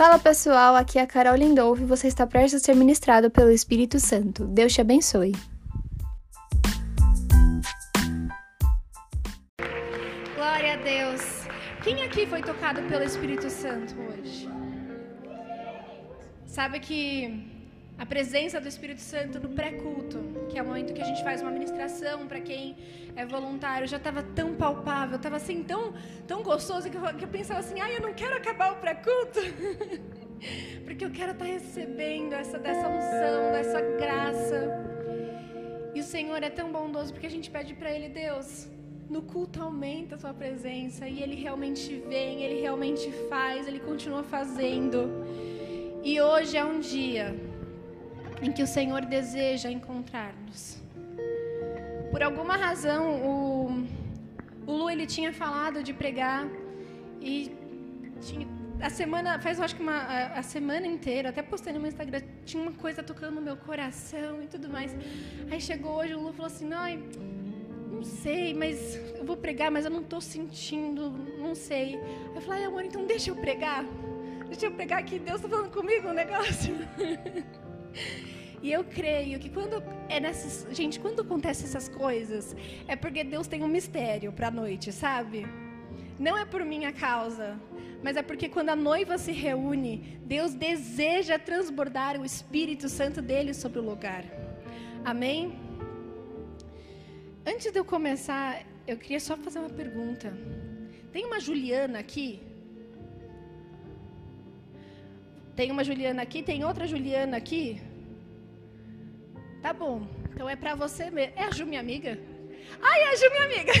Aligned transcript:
Fala 0.00 0.18
pessoal, 0.18 0.76
aqui 0.76 0.98
é 0.98 1.02
a 1.02 1.06
Carol 1.06 1.36
Lindolfo 1.36 1.82
e 1.82 1.84
você 1.84 2.08
está 2.08 2.26
prestes 2.26 2.62
a 2.62 2.64
ser 2.64 2.74
ministrado 2.74 3.30
pelo 3.30 3.50
Espírito 3.50 4.00
Santo. 4.00 4.46
Deus 4.46 4.72
te 4.72 4.80
abençoe. 4.80 5.32
Glória 10.34 10.72
a 10.72 10.76
Deus. 10.76 11.20
Quem 11.84 12.02
aqui 12.02 12.24
foi 12.26 12.40
tocado 12.40 12.80
pelo 12.84 13.04
Espírito 13.04 13.50
Santo 13.50 13.94
hoje? 14.00 14.48
Sabe 16.46 16.80
que 16.80 17.59
a 18.00 18.06
presença 18.06 18.58
do 18.58 18.66
Espírito 18.66 19.02
Santo 19.02 19.38
no 19.38 19.50
pré-culto, 19.50 20.18
que 20.48 20.58
é 20.58 20.62
o 20.62 20.64
momento 20.64 20.94
que 20.94 21.02
a 21.02 21.04
gente 21.04 21.22
faz 21.22 21.42
uma 21.42 21.50
ministração 21.50 22.26
para 22.26 22.40
quem 22.40 22.74
é 23.14 23.26
voluntário, 23.26 23.86
já 23.86 23.98
estava 23.98 24.22
tão 24.22 24.54
palpável, 24.54 25.16
estava 25.16 25.36
assim 25.36 25.62
tão, 25.62 25.92
tão 26.26 26.42
gostoso 26.42 26.88
que 26.88 26.96
eu, 26.96 27.02
que 27.14 27.24
eu 27.24 27.28
pensava 27.28 27.60
assim, 27.60 27.78
ai, 27.78 27.98
eu 27.98 28.00
não 28.00 28.14
quero 28.14 28.34
acabar 28.34 28.72
o 28.72 28.76
pré-culto, 28.76 29.40
porque 30.86 31.04
eu 31.04 31.10
quero 31.10 31.32
estar 31.32 31.44
tá 31.44 31.50
recebendo 31.50 32.32
essa 32.32 32.58
dessa 32.58 32.88
unção, 32.88 33.52
dessa 33.52 33.80
graça. 33.98 34.60
E 35.94 36.00
o 36.00 36.02
Senhor 36.02 36.42
é 36.42 36.48
tão 36.48 36.72
bondoso 36.72 37.12
porque 37.12 37.26
a 37.26 37.30
gente 37.30 37.50
pede 37.50 37.74
para 37.74 37.92
Ele, 37.92 38.08
Deus, 38.08 38.66
no 39.10 39.20
culto 39.20 39.62
aumenta 39.62 40.14
a 40.14 40.18
tua 40.18 40.32
presença 40.32 41.06
e 41.06 41.22
Ele 41.22 41.34
realmente 41.34 42.02
vem, 42.08 42.44
Ele 42.44 42.62
realmente 42.62 43.12
faz, 43.28 43.68
Ele 43.68 43.78
continua 43.78 44.22
fazendo. 44.22 45.10
E 46.02 46.18
hoje 46.18 46.56
é 46.56 46.64
um 46.64 46.80
dia 46.80 47.49
em 48.42 48.52
que 48.52 48.62
o 48.62 48.66
Senhor 48.66 49.04
deseja 49.04 49.70
encontrar-nos. 49.70 50.82
Por 52.10 52.22
alguma 52.22 52.56
razão, 52.56 53.22
o, 53.24 53.86
o 54.66 54.72
Lu 54.72 54.90
ele 54.90 55.06
tinha 55.06 55.32
falado 55.32 55.82
de 55.82 55.92
pregar 55.92 56.48
e 57.20 57.52
tinha, 58.20 58.46
a 58.80 58.90
semana, 58.90 59.38
faz 59.38 59.60
acho 59.60 59.76
que 59.76 59.82
uma, 59.82 59.96
a, 59.96 60.38
a, 60.38 60.42
semana 60.42 60.86
inteira, 60.86 61.28
até 61.28 61.42
postei 61.42 61.72
no 61.72 61.78
meu 61.78 61.88
Instagram, 61.88 62.20
tinha 62.44 62.62
uma 62.62 62.72
coisa 62.72 63.02
tocando 63.02 63.34
no 63.34 63.42
meu 63.42 63.56
coração 63.56 64.42
e 64.42 64.46
tudo 64.46 64.68
mais. 64.68 64.94
Aí 65.50 65.60
chegou 65.60 65.92
hoje, 65.98 66.14
o 66.14 66.20
Lu 66.20 66.32
falou 66.32 66.46
assim, 66.46 66.66
não, 66.66 66.86
não 67.92 68.02
sei, 68.02 68.54
mas 68.54 68.96
eu 69.16 69.24
vou 69.24 69.36
pregar, 69.36 69.70
mas 69.70 69.84
eu 69.84 69.90
não 69.90 70.00
estou 70.00 70.20
sentindo, 70.20 71.10
não 71.38 71.54
sei. 71.54 71.96
Aí 71.96 72.36
eu 72.36 72.40
falei, 72.40 72.64
amor, 72.64 72.84
então 72.84 73.04
deixa 73.04 73.30
eu 73.30 73.36
pregar. 73.36 73.84
Deixa 74.48 74.66
eu 74.66 74.72
pregar 74.72 74.98
aqui, 74.98 75.18
Deus 75.18 75.36
está 75.36 75.48
falando 75.48 75.70
comigo 75.70 76.08
um 76.08 76.14
negócio. 76.14 76.74
E 78.62 78.70
eu 78.70 78.84
creio 78.84 79.38
que 79.38 79.48
quando 79.48 79.82
é 80.08 80.20
nessas, 80.20 80.66
gente, 80.76 81.00
quando 81.00 81.22
acontece 81.22 81.64
essas 81.64 81.88
coisas, 81.88 82.54
é 82.86 82.94
porque 82.94 83.24
Deus 83.24 83.46
tem 83.46 83.62
um 83.62 83.68
mistério 83.68 84.32
para 84.32 84.48
a 84.48 84.50
noite, 84.50 84.92
sabe? 84.92 85.46
Não 86.18 86.36
é 86.36 86.44
por 86.44 86.62
minha 86.64 86.92
causa, 86.92 87.58
mas 88.02 88.16
é 88.16 88.22
porque 88.22 88.48
quando 88.48 88.68
a 88.68 88.76
noiva 88.76 89.16
se 89.16 89.32
reúne, 89.32 90.18
Deus 90.24 90.52
deseja 90.52 91.38
transbordar 91.38 92.20
o 92.20 92.24
Espírito 92.24 92.88
Santo 92.88 93.22
dele 93.22 93.54
sobre 93.54 93.78
o 93.78 93.82
lugar. 93.82 94.24
Amém? 95.04 95.58
Antes 97.46 97.72
de 97.72 97.78
eu 97.78 97.84
começar, 97.84 98.62
eu 98.86 98.98
queria 98.98 99.20
só 99.20 99.36
fazer 99.38 99.58
uma 99.58 99.70
pergunta. 99.70 100.36
Tem 101.10 101.24
uma 101.24 101.40
Juliana 101.40 101.98
aqui? 101.98 102.40
Tem 105.56 105.70
uma 105.70 105.84
Juliana 105.84 106.22
aqui? 106.22 106.42
Tem 106.42 106.64
outra 106.64 106.86
Juliana 106.86 107.36
aqui? 107.36 107.80
Tá 109.62 109.72
bom. 109.72 110.06
Então 110.32 110.48
é 110.48 110.56
para 110.56 110.74
você 110.74 111.10
mesmo. 111.10 111.32
É 111.36 111.44
a 111.44 111.50
Ju, 111.50 111.66
minha 111.66 111.80
amiga? 111.80 112.18
Ai, 112.80 113.00
é 113.02 113.12
a 113.12 113.16
Ju, 113.16 113.30
minha 113.30 113.44
amiga. 113.44 113.72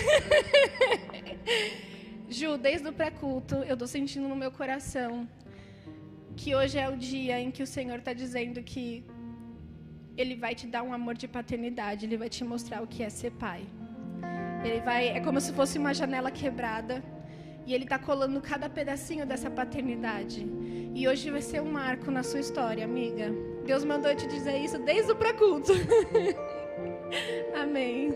Ju, 2.28 2.58
desde 2.58 2.88
o 2.88 2.92
pré-culto, 2.92 3.56
eu 3.70 3.76
tô 3.76 3.86
sentindo 3.86 4.28
no 4.28 4.36
meu 4.36 4.52
coração 4.52 5.28
que 6.36 6.54
hoje 6.54 6.78
é 6.78 6.88
o 6.88 6.96
dia 6.96 7.40
em 7.40 7.50
que 7.50 7.62
o 7.62 7.66
Senhor 7.66 7.98
está 7.98 8.12
dizendo 8.12 8.62
que 8.62 9.04
Ele 10.16 10.36
vai 10.36 10.54
te 10.54 10.66
dar 10.66 10.82
um 10.82 10.92
amor 10.92 11.14
de 11.14 11.28
paternidade, 11.28 12.06
Ele 12.06 12.16
vai 12.16 12.28
te 12.28 12.44
mostrar 12.44 12.82
o 12.82 12.86
que 12.86 13.02
é 13.02 13.10
ser 13.10 13.32
pai. 13.32 13.62
Ele 14.64 14.80
vai, 14.80 15.08
é 15.08 15.20
como 15.20 15.40
se 15.40 15.52
fosse 15.52 15.78
uma 15.78 15.92
janela 15.92 16.30
quebrada 16.30 17.02
e 17.70 17.74
Ele 17.74 17.84
está 17.84 18.00
colando 18.00 18.40
cada 18.40 18.68
pedacinho 18.68 19.24
dessa 19.24 19.48
paternidade. 19.48 20.44
E 20.92 21.06
hoje 21.06 21.30
vai 21.30 21.40
ser 21.40 21.62
um 21.62 21.70
marco 21.70 22.10
na 22.10 22.24
sua 22.24 22.40
história, 22.40 22.84
amiga. 22.84 23.32
Deus 23.64 23.84
mandou 23.84 24.12
te 24.12 24.26
dizer 24.26 24.58
isso 24.58 24.76
desde 24.80 25.12
o 25.12 25.16
pré-culto. 25.16 25.72
Amém. 27.54 28.12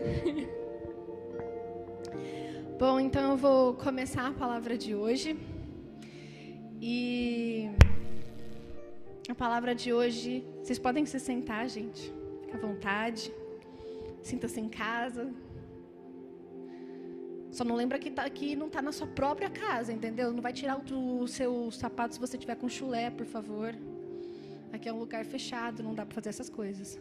Bom, 2.77 2.99
então 2.99 3.31
eu 3.31 3.37
vou 3.37 3.75
começar 3.75 4.27
a 4.27 4.33
palavra 4.33 4.77
de 4.77 4.93
hoje. 4.93 5.39
E 6.81 7.69
a 9.29 9.35
palavra 9.35 9.73
de 9.73 9.93
hoje, 9.93 10.45
vocês 10.61 10.77
podem 10.77 11.05
se 11.05 11.17
sentar, 11.17 11.69
gente. 11.69 12.13
Fica 12.41 12.57
à 12.57 12.59
vontade. 12.59 13.31
Sinta-se 14.21 14.59
em 14.59 14.67
casa. 14.67 15.31
Só 17.55 17.63
não 17.63 17.75
lembra 17.81 17.97
que, 17.97 18.11
tá, 18.11 18.29
que 18.29 18.53
não 18.53 18.67
está 18.67 18.81
na 18.81 18.91
sua 18.91 19.07
própria 19.07 19.49
casa, 19.49 19.93
entendeu? 19.97 20.33
Não 20.33 20.41
vai 20.41 20.51
tirar 20.51 20.77
o 20.77 21.25
seu 21.25 21.71
sapato 21.71 22.15
se 22.15 22.19
você 22.19 22.37
tiver 22.37 22.55
com 22.55 22.67
chulé, 22.67 23.09
por 23.09 23.25
favor. 23.25 23.73
Aqui 24.73 24.89
é 24.89 24.93
um 24.93 24.99
lugar 24.99 25.23
fechado, 25.23 25.81
não 25.81 25.95
dá 25.95 26.05
para 26.05 26.15
fazer 26.15 26.27
essas 26.27 26.49
coisas. 26.49 26.99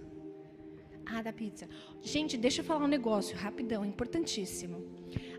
Ah, 1.04 1.22
da 1.22 1.32
pizza. 1.32 1.68
Gente, 2.00 2.36
deixa 2.36 2.60
eu 2.60 2.64
falar 2.64 2.84
um 2.84 2.92
negócio 2.98 3.36
rapidão, 3.36 3.84
importantíssimo. 3.84 4.76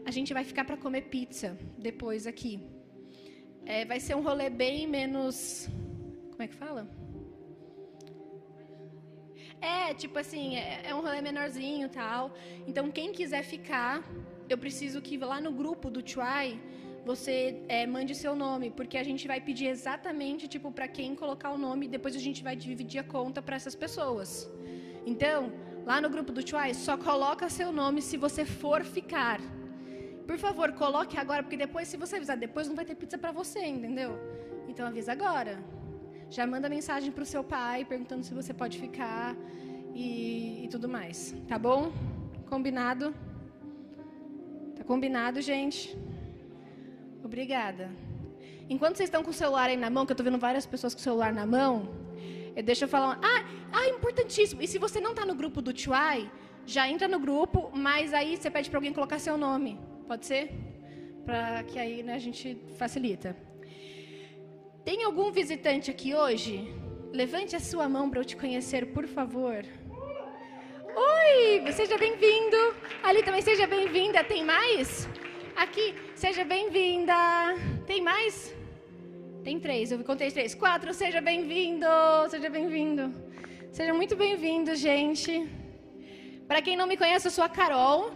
A 0.05 0.11
gente 0.11 0.33
vai 0.33 0.43
ficar 0.43 0.65
para 0.65 0.75
comer 0.75 1.03
pizza 1.03 1.57
depois 1.77 2.27
aqui. 2.27 2.53
É, 3.65 3.85
vai 3.85 4.01
ser 4.01 4.15
um 4.17 4.21
rolê 4.21 4.49
bem 4.49 4.85
menos. 4.85 5.69
Como 6.31 6.43
é 6.43 6.47
que 6.47 6.55
fala? 6.55 6.89
É, 9.61 9.93
tipo 9.93 10.19
assim, 10.19 10.57
é, 10.57 10.89
é 10.89 10.93
um 10.93 10.99
rolê 10.99 11.21
menorzinho 11.21 11.87
tal. 11.87 12.33
Então, 12.67 12.91
quem 12.91 13.13
quiser 13.13 13.43
ficar, 13.43 14.03
eu 14.49 14.57
preciso 14.57 15.01
que 15.01 15.17
lá 15.17 15.39
no 15.41 15.51
grupo 15.51 15.89
do 15.89 16.01
Try 16.01 16.59
você 17.05 17.61
é, 17.67 17.85
mande 17.85 18.13
seu 18.15 18.35
nome, 18.35 18.71
porque 18.71 18.97
a 18.97 19.03
gente 19.03 19.27
vai 19.27 19.39
pedir 19.39 19.67
exatamente 19.67 20.47
tipo 20.47 20.71
para 20.71 20.87
quem 20.87 21.15
colocar 21.15 21.51
o 21.51 21.57
nome 21.57 21.85
e 21.85 21.89
depois 21.89 22.15
a 22.15 22.19
gente 22.19 22.41
vai 22.43 22.55
dividir 22.55 22.99
a 22.99 23.03
conta 23.03 23.41
para 23.41 23.55
essas 23.55 23.75
pessoas. 23.75 24.49
Então, 25.05 25.51
lá 25.85 26.01
no 26.01 26.09
grupo 26.09 26.31
do 26.31 26.43
Try, 26.43 26.73
só 26.73 26.97
coloca 26.97 27.47
seu 27.47 27.71
nome 27.71 28.01
se 28.01 28.17
você 28.17 28.43
for 28.43 28.83
ficar. 28.83 29.39
Por 30.25 30.37
favor, 30.39 30.71
coloque 30.73 31.15
agora, 31.17 31.43
porque 31.43 31.55
depois, 31.55 31.87
se 31.87 31.95
você 31.95 32.15
avisar 32.15 32.35
depois, 32.35 32.67
não 32.67 32.75
vai 32.75 32.85
ter 32.85 32.95
pizza 32.95 33.17
para 33.17 33.31
você, 33.31 33.63
entendeu? 33.63 34.11
Então 34.67 34.87
avisa 34.87 35.11
agora. 35.11 35.63
Já 36.29 36.47
manda 36.47 36.67
mensagem 36.67 37.11
para 37.11 37.21
o 37.21 37.25
seu 37.25 37.43
pai 37.43 37.85
perguntando 37.85 38.23
se 38.23 38.33
você 38.33 38.51
pode 38.51 38.79
ficar 38.79 39.35
e, 39.93 40.65
e 40.65 40.67
tudo 40.69 40.89
mais. 40.89 41.35
Tá 41.47 41.59
bom? 41.59 41.91
Combinado? 42.49 43.13
Combinado, 44.85 45.41
gente? 45.41 45.97
Obrigada. 47.23 47.89
Enquanto 48.69 48.97
vocês 48.97 49.07
estão 49.07 49.23
com 49.23 49.31
o 49.31 49.33
celular 49.33 49.69
aí 49.69 49.77
na 49.77 49.89
mão, 49.89 50.05
que 50.05 50.11
eu 50.11 50.13
estou 50.13 50.23
vendo 50.23 50.37
várias 50.37 50.65
pessoas 50.65 50.93
com 50.93 50.99
o 50.99 51.03
celular 51.03 51.33
na 51.33 51.45
mão, 51.45 51.89
eu, 52.55 52.63
deixa 52.63 52.85
eu 52.85 52.89
falar. 52.89 53.19
Ah, 53.23 53.45
ah, 53.71 53.87
importantíssimo. 53.89 54.61
E 54.61 54.67
se 54.67 54.77
você 54.77 54.99
não 54.99 55.11
está 55.11 55.25
no 55.25 55.35
grupo 55.35 55.61
do 55.61 55.73
Tchuai, 55.73 56.31
já 56.65 56.89
entra 56.89 57.07
no 57.07 57.19
grupo, 57.19 57.71
mas 57.73 58.13
aí 58.13 58.37
você 58.37 58.49
pede 58.49 58.69
para 58.69 58.77
alguém 58.77 58.93
colocar 58.93 59.19
seu 59.19 59.37
nome. 59.37 59.79
Pode 60.07 60.25
ser? 60.25 60.51
Para 61.25 61.63
que 61.63 61.79
aí 61.79 62.03
né, 62.03 62.13
a 62.13 62.19
gente 62.19 62.57
facilita. 62.77 63.35
Tem 64.83 65.03
algum 65.03 65.31
visitante 65.31 65.89
aqui 65.89 66.13
hoje? 66.13 66.71
Levante 67.11 67.55
a 67.55 67.59
sua 67.59 67.89
mão 67.89 68.09
para 68.09 68.19
eu 68.19 68.25
te 68.25 68.35
conhecer, 68.35 68.93
por 68.93 69.07
favor. 69.07 69.65
Oi, 70.97 71.71
seja 71.73 71.97
bem-vindo. 71.97 72.55
Ali 73.03 73.21
também 73.21 73.41
seja 73.41 73.67
bem-vinda. 73.67 74.23
Tem 74.23 74.45
mais? 74.45 75.09
Aqui, 75.53 75.93
seja 76.15 76.45
bem-vinda. 76.45 77.13
Tem 77.85 78.01
mais? 78.01 78.55
Tem 79.43 79.59
três, 79.59 79.91
eu 79.91 80.01
contei 80.05 80.31
três. 80.31 80.55
Quatro, 80.55 80.93
seja 80.93 81.19
bem-vindo, 81.19 81.85
seja 82.29 82.49
bem-vindo. 82.49 83.13
Seja 83.73 83.93
muito 83.93 84.15
bem-vindo, 84.15 84.73
gente. 84.73 85.45
Para 86.47 86.61
quem 86.61 86.77
não 86.77 86.87
me 86.87 86.95
conhece, 86.95 87.27
eu 87.27 87.31
sou 87.31 87.43
a 87.43 87.49
Carol. 87.49 88.13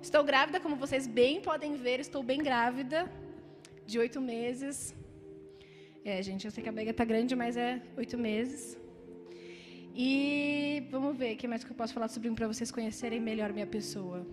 Estou 0.00 0.22
grávida, 0.22 0.60
como 0.60 0.76
vocês 0.76 1.08
bem 1.08 1.40
podem 1.40 1.74
ver, 1.74 1.98
estou 1.98 2.22
bem 2.22 2.40
grávida, 2.40 3.10
de 3.84 3.98
oito 3.98 4.20
meses. 4.20 4.94
É, 6.04 6.22
gente, 6.22 6.44
eu 6.44 6.52
sei 6.52 6.62
que 6.62 6.68
a 6.68 6.72
bega 6.72 6.92
está 6.92 7.04
grande, 7.04 7.34
mas 7.34 7.56
é 7.56 7.82
oito 7.96 8.16
meses. 8.16 8.78
E 9.98 10.86
vamos 10.90 11.16
ver 11.16 11.32
o 11.32 11.36
que 11.38 11.48
mais 11.48 11.64
que 11.64 11.70
eu 11.70 11.74
posso 11.74 11.94
falar 11.94 12.08
sobre 12.08 12.28
mim 12.28 12.34
para 12.34 12.46
vocês 12.46 12.70
conhecerem 12.70 13.18
melhor 13.18 13.50
minha 13.50 13.66
pessoa. 13.66 14.26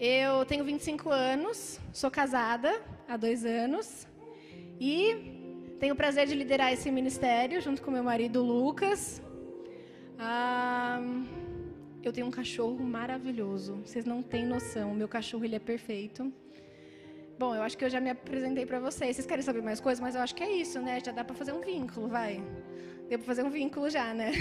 Eu 0.00 0.44
tenho 0.44 0.64
25 0.64 1.10
anos, 1.10 1.78
sou 1.92 2.10
casada 2.10 2.82
há 3.08 3.16
dois 3.16 3.44
anos 3.44 4.04
e 4.80 5.76
tenho 5.78 5.94
o 5.94 5.96
prazer 5.96 6.26
de 6.26 6.34
liderar 6.34 6.72
esse 6.72 6.90
ministério 6.90 7.60
junto 7.60 7.80
com 7.80 7.92
meu 7.92 8.02
marido 8.02 8.42
Lucas. 8.42 9.22
Ah, 10.18 11.00
eu 12.02 12.12
tenho 12.12 12.26
um 12.26 12.32
cachorro 12.32 12.82
maravilhoso, 12.82 13.76
vocês 13.84 14.04
não 14.04 14.24
têm 14.24 14.44
noção. 14.44 14.92
Meu 14.92 15.06
cachorro 15.06 15.44
ele 15.44 15.54
é 15.54 15.60
perfeito. 15.60 16.32
Bom, 17.38 17.54
eu 17.54 17.62
acho 17.62 17.78
que 17.78 17.84
eu 17.84 17.90
já 17.90 18.00
me 18.00 18.10
apresentei 18.10 18.66
para 18.66 18.80
vocês. 18.80 19.14
Vocês 19.14 19.26
querem 19.26 19.44
saber 19.44 19.62
mais 19.62 19.78
coisas? 19.78 20.00
Mas 20.00 20.16
eu 20.16 20.20
acho 20.20 20.34
que 20.34 20.42
é 20.42 20.50
isso, 20.50 20.80
né? 20.80 20.98
Já 20.98 21.12
dá 21.12 21.22
para 21.22 21.36
fazer 21.36 21.52
um 21.52 21.60
vínculo, 21.60 22.08
vai. 22.08 22.42
Deu 23.08 23.18
para 23.18 23.26
fazer 23.26 23.44
um 23.44 23.50
vínculo 23.50 23.88
já, 23.88 24.12
né? 24.12 24.32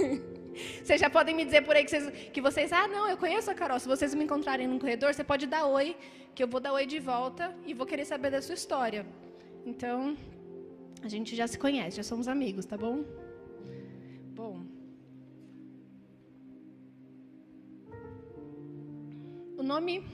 vocês 0.82 1.00
já 1.00 1.08
podem 1.08 1.34
me 1.34 1.44
dizer 1.44 1.62
por 1.62 1.74
aí 1.74 1.84
que 1.84 1.90
vocês, 1.90 2.30
que 2.32 2.40
vocês, 2.40 2.72
ah, 2.72 2.86
não, 2.86 3.08
eu 3.08 3.16
conheço 3.16 3.50
a 3.50 3.54
Carol. 3.54 3.78
Se 3.78 3.88
vocês 3.88 4.14
me 4.14 4.24
encontrarem 4.24 4.68
no 4.68 4.78
corredor, 4.78 5.12
você 5.14 5.24
pode 5.24 5.46
dar 5.46 5.66
oi, 5.66 5.96
que 6.34 6.42
eu 6.42 6.48
vou 6.48 6.60
dar 6.60 6.72
oi 6.72 6.86
de 6.86 6.98
volta 6.98 7.54
e 7.66 7.72
vou 7.72 7.86
querer 7.86 8.04
saber 8.04 8.30
da 8.30 8.42
sua 8.42 8.54
história. 8.54 9.06
Então, 9.64 10.16
a 11.02 11.08
gente 11.08 11.34
já 11.34 11.46
se 11.46 11.58
conhece, 11.58 11.96
já 11.96 12.02
somos 12.02 12.28
amigos, 12.28 12.66
tá 12.66 12.76
bom? 12.76 13.04
Bom. 14.34 14.64
O 19.56 19.62
nome 19.62 20.04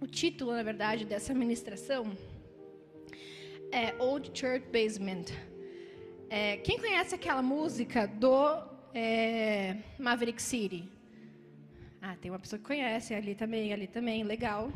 o 0.00 0.06
título, 0.06 0.52
na 0.52 0.62
verdade, 0.62 1.04
dessa 1.04 1.34
ministração 1.34 2.16
é 3.70 3.94
Old 3.98 4.30
Church 4.32 4.66
Basement. 4.72 5.26
É, 6.32 6.58
quem 6.58 6.78
conhece 6.78 7.12
aquela 7.12 7.42
música 7.42 8.06
do 8.06 8.56
é, 8.94 9.76
Maverick 9.98 10.40
City? 10.40 10.88
Ah, 12.00 12.14
tem 12.14 12.30
uma 12.30 12.38
pessoa 12.38 12.56
que 12.56 12.64
conhece, 12.64 13.12
ali 13.12 13.34
também, 13.34 13.72
ali 13.72 13.88
também, 13.88 14.22
legal. 14.22 14.70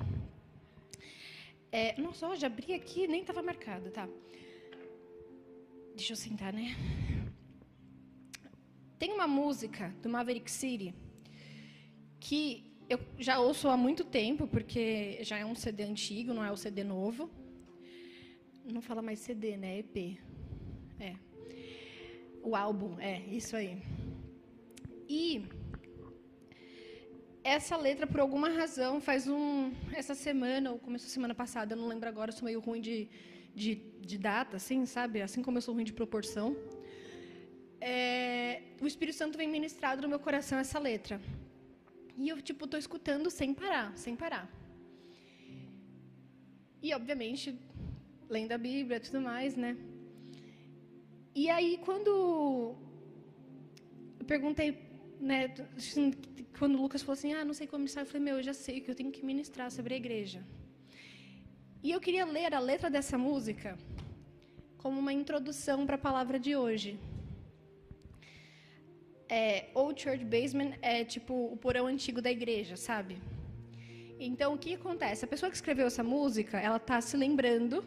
É, 1.71 1.95
nossa, 2.01 2.35
já 2.35 2.49
abri 2.49 2.75
aqui, 2.75 3.07
nem 3.07 3.21
estava 3.21 3.41
marcado, 3.41 3.89
tá? 3.93 4.09
Deixa 5.95 6.15
eu 6.15 6.17
sentar, 6.17 6.53
né? 6.53 6.75
Tem 8.99 9.13
uma 9.13 9.29
música 9.29 9.95
do 10.03 10.09
Maverick 10.09 10.51
City 10.51 10.93
que 12.19 12.77
eu 12.89 12.99
já 13.17 13.39
ouço 13.39 13.69
há 13.69 13.77
muito 13.77 14.03
tempo, 14.03 14.49
porque 14.49 15.23
já 15.23 15.39
é 15.39 15.47
um 15.47 15.55
CD 15.55 15.85
antigo, 15.85 16.35
não 16.35 16.45
é 16.45 16.51
o 16.51 16.57
CD 16.57 16.83
novo. 16.83 17.31
Não 18.65 18.83
fala 18.83 19.01
mais 19.01 19.21
CD, 19.21 19.57
né? 19.57 19.79
EP. 19.79 20.19
É. 20.99 21.15
O 22.49 22.55
álbum, 22.55 22.93
é, 23.01 23.21
isso 23.41 23.57
aí. 23.57 23.73
E 25.09 25.47
essa 27.43 27.75
letra, 27.77 28.07
por 28.07 28.21
alguma 28.21 28.51
razão, 28.51 29.01
faz 29.01 29.27
um. 29.27 29.73
Essa 30.01 30.15
semana, 30.15 30.73
ou 30.73 30.79
começou 30.79 31.09
semana 31.09 31.35
passada, 31.35 31.73
eu 31.73 31.79
não 31.79 31.89
lembro 31.89 32.07
agora, 32.07 32.33
sou 32.33 32.45
meio 32.45 32.61
ruim 32.61 32.83
de, 32.83 33.09
de, 33.55 33.77
de 34.11 34.19
data, 34.19 34.59
assim, 34.59 34.85
sabe? 34.85 35.23
Assim 35.23 35.43
como 35.43 35.57
eu 35.57 35.63
sou 35.63 35.75
ruim 35.75 35.85
de 35.85 35.95
proporção. 35.95 36.55
É, 37.81 38.63
o 38.79 38.87
Espírito 38.87 39.17
Santo 39.17 39.39
vem 39.39 39.49
ministrado 39.49 40.03
no 40.03 40.09
meu 40.09 40.19
coração 40.19 40.59
essa 40.59 40.79
letra. 40.79 41.19
E 42.19 42.29
eu, 42.29 42.43
tipo, 42.43 42.67
tô 42.67 42.77
escutando 42.77 43.31
sem 43.31 43.55
parar, 43.55 43.97
sem 43.97 44.15
parar. 44.15 44.47
E, 46.83 46.93
obviamente, 46.93 47.59
lendo 48.29 48.53
a 48.53 48.59
Bíblia 48.59 48.99
e 48.99 49.01
tudo 49.01 49.21
mais, 49.23 49.57
né? 49.57 49.75
E 51.35 51.51
aí, 51.51 51.79
quando 51.85 52.11
eu 54.21 54.27
perguntei, 54.27 54.79
né, 55.21 55.53
assim, 55.77 56.13
quando 56.59 56.77
o 56.77 56.83
Lucas 56.83 57.03
falou 57.03 57.15
assim, 57.15 57.33
ah, 57.35 57.45
não 57.45 57.55
sei 57.55 57.67
como 57.67 57.81
ministrar, 57.81 58.05
eu 58.05 58.11
falei, 58.11 58.23
meu, 58.23 58.37
eu 58.37 58.43
já 58.43 58.55
sei 58.55 58.81
que 58.81 58.91
eu 58.91 58.95
tenho 58.95 59.11
que 59.11 59.25
ministrar 59.25 59.71
sobre 59.71 59.95
a 59.95 59.97
igreja. 59.97 60.41
E 61.83 61.91
eu 61.91 62.01
queria 62.01 62.25
ler 62.25 62.55
a 62.55 62.61
letra 62.61 62.89
dessa 62.89 63.19
música 63.19 63.77
como 64.79 64.99
uma 64.99 65.13
introdução 65.13 65.85
para 65.87 65.97
a 65.97 65.99
palavra 65.99 66.39
de 66.39 66.55
hoje 66.57 66.99
é, 69.29 69.67
Old 69.75 70.01
Church 70.01 70.25
Basement 70.25 70.75
é 70.83 71.05
tipo 71.05 71.35
o 71.53 71.57
porão 71.57 71.87
antigo 71.87 72.21
da 72.21 72.31
igreja, 72.31 72.77
sabe? 72.77 73.19
Então, 74.19 74.55
o 74.55 74.59
que 74.59 74.75
acontece? 74.75 75.25
A 75.25 75.29
pessoa 75.29 75.51
que 75.51 75.57
escreveu 75.57 75.87
essa 75.87 76.03
música, 76.03 76.59
ela 76.59 76.77
está 76.77 77.01
se 77.01 77.17
lembrando 77.17 77.85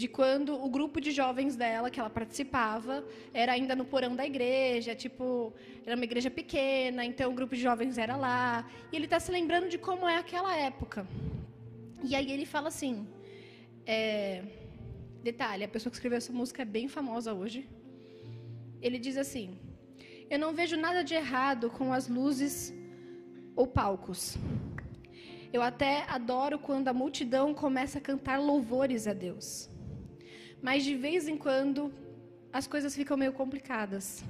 de 0.00 0.06
quando 0.06 0.50
o 0.66 0.68
grupo 0.76 1.00
de 1.04 1.10
jovens 1.20 1.54
dela, 1.62 1.90
que 1.92 1.98
ela 2.02 2.12
participava, 2.18 3.04
era 3.42 3.50
ainda 3.56 3.74
no 3.80 3.84
porão 3.92 4.14
da 4.20 4.24
igreja, 4.32 4.94
tipo, 5.04 5.26
era 5.84 5.96
uma 5.96 6.06
igreja 6.10 6.30
pequena, 6.40 7.04
então 7.10 7.26
o 7.32 7.34
grupo 7.38 7.54
de 7.56 7.62
jovens 7.68 7.98
era 7.98 8.14
lá. 8.26 8.44
E 8.90 8.96
ele 8.96 9.06
está 9.08 9.18
se 9.18 9.32
lembrando 9.38 9.68
de 9.68 9.78
como 9.86 10.06
é 10.14 10.16
aquela 10.24 10.52
época. 10.56 11.00
E 12.08 12.14
aí 12.18 12.30
ele 12.34 12.46
fala 12.54 12.68
assim: 12.68 12.94
é, 13.84 14.42
detalhe, 15.30 15.64
a 15.64 15.72
pessoa 15.74 15.90
que 15.90 15.96
escreveu 15.98 16.18
essa 16.18 16.32
música 16.40 16.62
é 16.62 16.68
bem 16.78 16.86
famosa 16.98 17.34
hoje. 17.40 17.60
Ele 18.80 19.00
diz 19.06 19.16
assim: 19.24 19.48
eu 20.30 20.38
não 20.38 20.52
vejo 20.60 20.76
nada 20.76 21.02
de 21.02 21.14
errado 21.22 21.70
com 21.78 21.92
as 21.98 22.06
luzes 22.18 22.54
ou 23.56 23.66
palcos. 23.66 24.36
Eu 25.52 25.62
até 25.70 26.04
adoro 26.18 26.56
quando 26.68 26.86
a 26.86 26.98
multidão 27.02 27.52
começa 27.64 27.98
a 27.98 28.06
cantar 28.10 28.38
louvores 28.50 29.08
a 29.08 29.14
Deus. 29.26 29.68
Mas 30.62 30.84
de 30.84 30.94
vez 30.94 31.28
em 31.28 31.36
quando 31.36 31.92
as 32.52 32.66
coisas 32.66 32.94
ficam 32.94 33.16
meio 33.16 33.32
complicadas. 33.32 34.24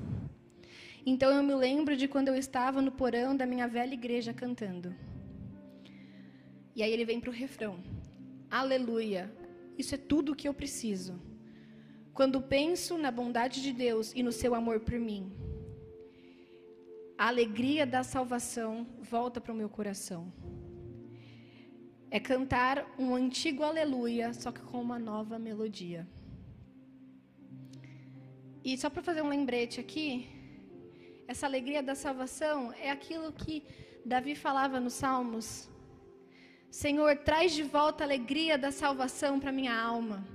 Então 1.05 1.31
eu 1.33 1.43
me 1.43 1.55
lembro 1.55 1.97
de 1.97 2.07
quando 2.07 2.29
eu 2.29 2.37
estava 2.37 2.83
no 2.83 2.93
porão 2.93 3.37
da 3.37 3.47
minha 3.47 3.67
velha 3.67 3.95
igreja 3.95 4.35
cantando. 4.35 4.95
E 6.77 6.83
aí 6.83 6.93
ele 6.93 7.05
vem 7.05 7.21
para 7.21 7.31
o 7.31 7.33
refrão: 7.33 7.83
Aleluia, 8.51 9.33
isso 9.77 9.95
é 9.95 9.99
tudo 9.99 10.33
o 10.33 10.37
que 10.37 10.49
eu 10.49 10.55
preciso. 10.55 11.21
Quando 12.13 12.41
penso 12.41 12.99
na 12.99 13.11
bondade 13.11 13.63
de 13.63 13.73
Deus 13.73 14.13
e 14.15 14.23
no 14.23 14.33
seu 14.33 14.55
amor 14.55 14.81
por 14.81 14.99
mim 14.99 15.33
a 17.19 17.27
alegria 17.27 17.85
da 17.85 18.05
salvação 18.05 18.87
volta 19.01 19.41
para 19.41 19.53
o 19.53 19.57
meu 19.57 19.69
coração. 19.69 20.33
É 22.09 22.21
cantar 22.21 22.87
um 22.97 23.13
antigo 23.13 23.65
aleluia, 23.65 24.33
só 24.33 24.53
que 24.53 24.61
com 24.61 24.81
uma 24.81 25.01
nova 25.01 25.37
melodia. 25.37 26.07
E 28.65 28.77
só 28.77 28.91
para 28.91 29.03
fazer 29.03 29.23
um 29.23 29.29
lembrete 29.29 29.81
aqui, 29.81 30.29
essa 31.27 31.47
alegria 31.47 31.83
da 31.83 31.95
salvação 31.95 32.73
é 32.73 32.91
aquilo 32.91 33.33
que 33.33 33.63
Davi 34.05 34.35
falava 34.35 34.81
nos 34.81 34.95
Salmos. 34.95 35.69
Senhor, 36.71 37.17
traz 37.19 37.53
de 37.53 37.63
volta 37.63 38.03
a 38.03 38.07
alegria 38.07 38.59
da 38.59 38.71
salvação 38.71 39.39
para 39.39 39.53
minha 39.53 39.75
alma. 39.75 40.27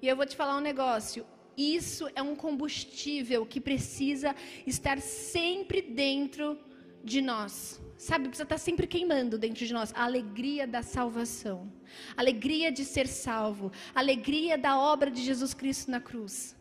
E 0.00 0.08
eu 0.08 0.16
vou 0.16 0.24
te 0.24 0.36
falar 0.36 0.56
um 0.56 0.60
negócio: 0.60 1.26
isso 1.56 2.08
é 2.14 2.22
um 2.22 2.36
combustível 2.36 3.44
que 3.44 3.60
precisa 3.60 4.34
estar 4.66 5.00
sempre 5.00 5.82
dentro 5.82 6.58
de 7.02 7.20
nós. 7.20 7.80
Sabe, 7.96 8.28
precisa 8.28 8.44
estar 8.44 8.58
sempre 8.58 8.86
queimando 8.86 9.38
dentro 9.38 9.64
de 9.64 9.72
nós 9.72 9.92
a 9.94 10.04
alegria 10.04 10.66
da 10.66 10.82
salvação, 10.82 11.72
a 12.16 12.20
alegria 12.20 12.70
de 12.70 12.84
ser 12.84 13.06
salvo, 13.06 13.72
a 13.94 14.00
alegria 14.00 14.58
da 14.58 14.78
obra 14.78 15.10
de 15.10 15.22
Jesus 15.22 15.54
Cristo 15.54 15.90
na 15.90 16.00
cruz. 16.00 16.56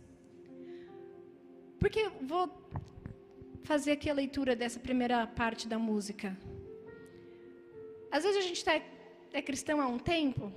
Porque 1.83 2.09
vou 2.21 2.49
fazer 3.63 3.91
aqui 3.91 4.09
a 4.09 4.13
leitura 4.13 4.55
dessa 4.55 4.79
primeira 4.79 5.27
parte 5.27 5.67
da 5.67 5.77
música. 5.77 6.37
Às 8.09 8.23
vezes 8.23 8.37
a 8.37 8.47
gente 8.47 8.63
tá, 8.63 8.81
é 9.33 9.41
cristão 9.41 9.81
há 9.81 9.87
um 9.87 9.99
tempo, 9.99 10.49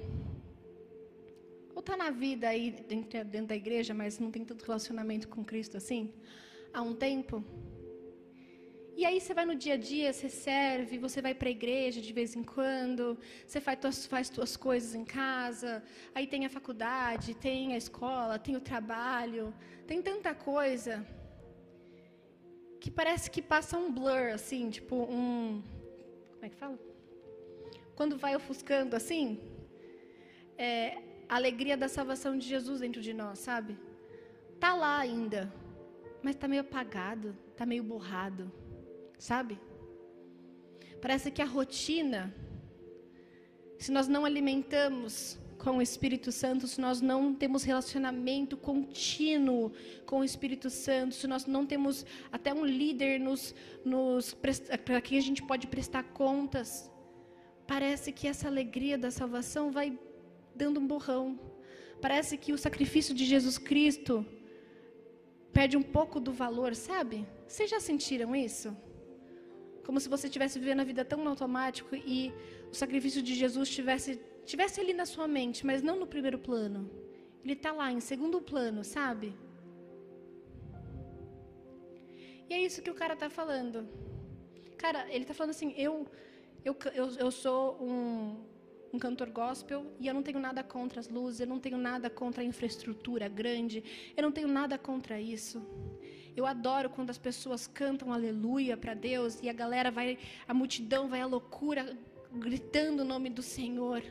ou 1.74 1.80
está 1.80 1.96
na 1.96 2.10
vida 2.10 2.46
aí 2.46 2.70
dentro, 2.70 3.24
dentro 3.24 3.48
da 3.48 3.56
igreja, 3.56 3.92
mas 3.92 4.20
não 4.20 4.30
tem 4.30 4.44
tanto 4.44 4.64
relacionamento 4.64 5.26
com 5.26 5.44
Cristo 5.44 5.76
assim, 5.76 6.14
há 6.72 6.80
um 6.80 6.94
tempo. 6.94 7.44
E 8.98 9.04
aí 9.04 9.20
você 9.20 9.34
vai 9.34 9.44
no 9.44 9.54
dia 9.54 9.74
a 9.74 9.76
dia, 9.76 10.10
você 10.10 10.28
serve, 10.30 10.96
você 10.96 11.20
vai 11.20 11.34
para 11.34 11.48
a 11.48 11.50
igreja 11.50 12.00
de 12.00 12.12
vez 12.14 12.34
em 12.34 12.42
quando, 12.42 13.18
você 13.46 13.60
faz 13.60 13.78
tuas, 13.78 14.06
faz 14.06 14.30
tuas 14.30 14.56
coisas 14.56 14.94
em 14.94 15.04
casa, 15.04 15.84
aí 16.14 16.26
tem 16.26 16.46
a 16.46 16.48
faculdade, 16.48 17.34
tem 17.34 17.74
a 17.74 17.76
escola, 17.76 18.38
tem 18.38 18.56
o 18.56 18.60
trabalho, 18.60 19.52
tem 19.86 20.00
tanta 20.00 20.34
coisa 20.34 21.06
que 22.80 22.90
parece 22.90 23.30
que 23.30 23.42
passa 23.42 23.76
um 23.76 23.92
blur, 23.92 24.30
assim, 24.32 24.70
tipo 24.70 24.96
um. 24.96 25.62
Como 26.32 26.46
é 26.46 26.48
que 26.48 26.56
fala? 26.56 26.78
Quando 27.94 28.16
vai 28.16 28.34
ofuscando 28.34 28.96
assim, 28.96 29.38
é, 30.56 31.02
a 31.28 31.36
alegria 31.36 31.76
da 31.76 31.88
salvação 31.88 32.38
de 32.38 32.46
Jesus 32.48 32.80
dentro 32.80 33.02
de 33.02 33.12
nós, 33.12 33.40
sabe? 33.40 33.76
Tá 34.58 34.74
lá 34.74 34.96
ainda, 34.96 35.52
mas 36.22 36.34
tá 36.34 36.48
meio 36.48 36.62
apagado, 36.62 37.36
tá 37.54 37.66
meio 37.66 37.82
borrado, 37.82 38.50
sabe? 39.18 39.58
Parece 41.00 41.30
que 41.30 41.42
a 41.42 41.44
rotina, 41.44 42.34
se 43.78 43.92
nós 43.92 44.08
não 44.08 44.24
alimentamos 44.24 45.38
com 45.58 45.78
o 45.78 45.82
Espírito 45.82 46.30
Santo, 46.30 46.66
se 46.66 46.80
nós 46.80 47.00
não 47.00 47.34
temos 47.34 47.64
relacionamento 47.64 48.56
contínuo 48.56 49.72
com 50.04 50.20
o 50.20 50.24
Espírito 50.24 50.70
Santo, 50.70 51.14
se 51.14 51.26
nós 51.26 51.46
não 51.46 51.66
temos 51.66 52.04
até 52.30 52.52
um 52.54 52.64
líder 52.64 53.18
nos, 53.18 53.54
nos 53.84 54.34
para 54.84 55.00
quem 55.00 55.18
a 55.18 55.22
gente 55.22 55.42
pode 55.42 55.66
prestar 55.66 56.04
contas, 56.04 56.90
parece 57.66 58.12
que 58.12 58.28
essa 58.28 58.46
alegria 58.48 58.96
da 58.96 59.10
salvação 59.10 59.70
vai 59.70 59.98
dando 60.54 60.80
um 60.80 60.86
borrão. 60.86 61.38
Parece 62.00 62.36
que 62.36 62.52
o 62.52 62.58
sacrifício 62.58 63.14
de 63.14 63.24
Jesus 63.24 63.58
Cristo 63.58 64.24
perde 65.52 65.76
um 65.76 65.82
pouco 65.82 66.20
do 66.20 66.32
valor, 66.32 66.74
sabe? 66.74 67.26
Vocês 67.48 67.70
já 67.70 67.80
sentiram 67.80 68.36
isso? 68.36 68.76
Como 69.86 70.00
se 70.00 70.08
você 70.08 70.26
estivesse 70.26 70.58
vivendo 70.58 70.80
a 70.80 70.84
vida 70.84 71.04
tão 71.04 71.22
no 71.22 71.30
automático 71.30 71.94
e 71.94 72.32
o 72.72 72.74
sacrifício 72.74 73.22
de 73.22 73.34
Jesus 73.42 73.68
tivesse, 73.68 74.20
tivesse 74.44 74.80
ali 74.80 74.92
na 74.92 75.06
sua 75.06 75.28
mente, 75.28 75.64
mas 75.64 75.80
não 75.80 75.96
no 76.00 76.08
primeiro 76.08 76.38
plano. 76.40 76.90
Ele 77.44 77.52
está 77.52 77.70
lá 77.70 77.92
em 77.92 78.00
segundo 78.00 78.40
plano, 78.40 78.82
sabe? 78.82 79.32
E 82.48 82.54
é 82.54 82.60
isso 82.60 82.82
que 82.82 82.90
o 82.90 82.94
cara 82.94 83.14
está 83.14 83.30
falando. 83.30 83.88
Cara, 84.76 85.06
ele 85.08 85.22
está 85.22 85.32
falando 85.32 85.50
assim: 85.50 85.72
eu, 85.76 86.04
eu, 86.64 86.76
eu, 86.92 87.06
eu 87.24 87.30
sou 87.30 87.80
um, 87.80 88.44
um 88.92 88.98
cantor 88.98 89.30
gospel 89.30 89.86
e 90.00 90.08
eu 90.08 90.14
não 90.14 90.22
tenho 90.22 90.40
nada 90.40 90.64
contra 90.64 90.98
as 90.98 91.08
luzes, 91.08 91.38
eu 91.38 91.46
não 91.46 91.60
tenho 91.60 91.78
nada 91.78 92.10
contra 92.10 92.42
a 92.42 92.44
infraestrutura 92.44 93.28
grande, 93.28 93.84
eu 94.16 94.22
não 94.24 94.32
tenho 94.32 94.48
nada 94.48 94.76
contra 94.76 95.20
isso. 95.20 95.64
Eu 96.36 96.44
adoro 96.44 96.90
quando 96.90 97.10
as 97.10 97.18
pessoas 97.18 97.66
cantam 97.66 98.12
aleluia 98.12 98.76
para 98.76 98.92
Deus 98.92 99.40
e 99.42 99.48
a 99.48 99.52
galera 99.52 99.90
vai, 99.90 100.18
a 100.46 100.52
multidão 100.52 101.08
vai 101.08 101.20
à 101.22 101.26
loucura 101.26 101.96
gritando 102.30 103.00
o 103.00 103.04
nome 103.12 103.30
do 103.30 103.42
Senhor. 103.42 104.02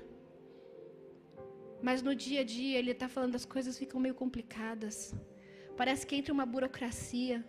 Mas 1.82 2.02
no 2.02 2.16
dia 2.16 2.42
a 2.42 2.44
dia 2.44 2.80
ele 2.80 2.92
está 2.92 3.08
falando 3.08 3.36
as 3.36 3.46
coisas 3.46 3.78
ficam 3.78 4.00
meio 4.00 4.16
complicadas. 4.16 5.14
Parece 5.78 6.08
que 6.08 6.16
entra 6.16 6.34
uma 6.34 6.46
burocracia. 6.46 7.46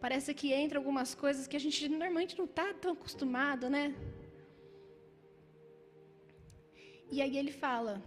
Parece 0.00 0.32
que 0.32 0.52
entra 0.52 0.78
algumas 0.78 1.14
coisas 1.14 1.48
que 1.48 1.56
a 1.56 1.60
gente 1.60 1.88
normalmente 1.88 2.38
não 2.38 2.44
está 2.44 2.72
tão 2.74 2.92
acostumado, 2.92 3.68
né? 3.68 3.94
E 7.10 7.20
aí 7.22 7.36
ele 7.36 7.50
fala: 7.50 8.02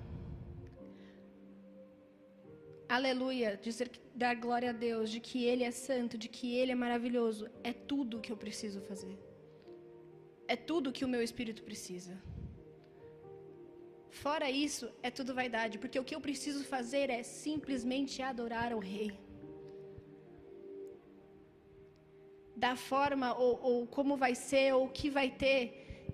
Aleluia, 2.87 3.59
dizer 3.61 3.89
dar 4.23 4.35
glória 4.45 4.69
a 4.71 4.77
Deus, 4.87 5.09
de 5.15 5.19
que 5.27 5.39
Ele 5.49 5.63
é 5.63 5.73
santo, 5.87 6.17
de 6.23 6.27
que 6.35 6.47
Ele 6.57 6.71
é 6.71 6.79
maravilhoso, 6.85 7.43
é 7.63 7.73
tudo 7.91 8.21
que 8.23 8.31
eu 8.31 8.37
preciso 8.45 8.79
fazer. 8.89 9.15
É 10.53 10.55
tudo 10.69 10.95
que 10.97 11.05
o 11.05 11.11
meu 11.13 11.21
espírito 11.27 11.61
precisa. 11.69 12.15
Fora 14.23 14.49
isso, 14.49 14.85
é 15.07 15.11
tudo 15.17 15.35
vaidade, 15.41 15.77
porque 15.77 15.99
o 15.99 16.07
que 16.07 16.15
eu 16.15 16.21
preciso 16.27 16.63
fazer 16.75 17.07
é 17.17 17.21
simplesmente 17.21 18.21
adorar 18.31 18.69
ao 18.73 18.79
Rei. 18.79 19.11
Da 22.65 22.75
forma 22.75 23.27
ou, 23.45 23.53
ou 23.69 23.77
como 23.97 24.17
vai 24.17 24.33
ser, 24.33 24.73
ou 24.73 24.85
o 24.85 24.93
que 24.97 25.09
vai 25.19 25.29
ter, 25.43 25.61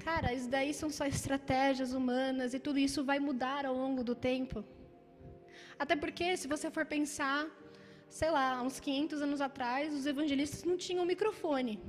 cara, 0.08 0.34
isso 0.34 0.50
daí 0.50 0.74
são 0.74 0.90
só 0.90 1.06
estratégias 1.06 1.94
humanas 1.94 2.54
e 2.54 2.60
tudo 2.60 2.80
isso 2.88 3.02
vai 3.12 3.20
mudar 3.28 3.66
ao 3.66 3.76
longo 3.84 4.04
do 4.04 4.16
tempo. 4.32 4.66
Até 5.80 5.96
porque, 5.96 6.36
se 6.36 6.48
você 6.54 6.70
for 6.70 6.86
pensar, 6.86 7.40
sei 8.14 8.30
lá, 8.30 8.62
uns 8.62 8.80
500 8.80 9.24
anos 9.24 9.42
atrás, 9.42 9.92
os 9.92 10.06
evangelistas 10.06 10.64
não 10.64 10.78
tinham 10.78 11.04
microfone. 11.04 11.80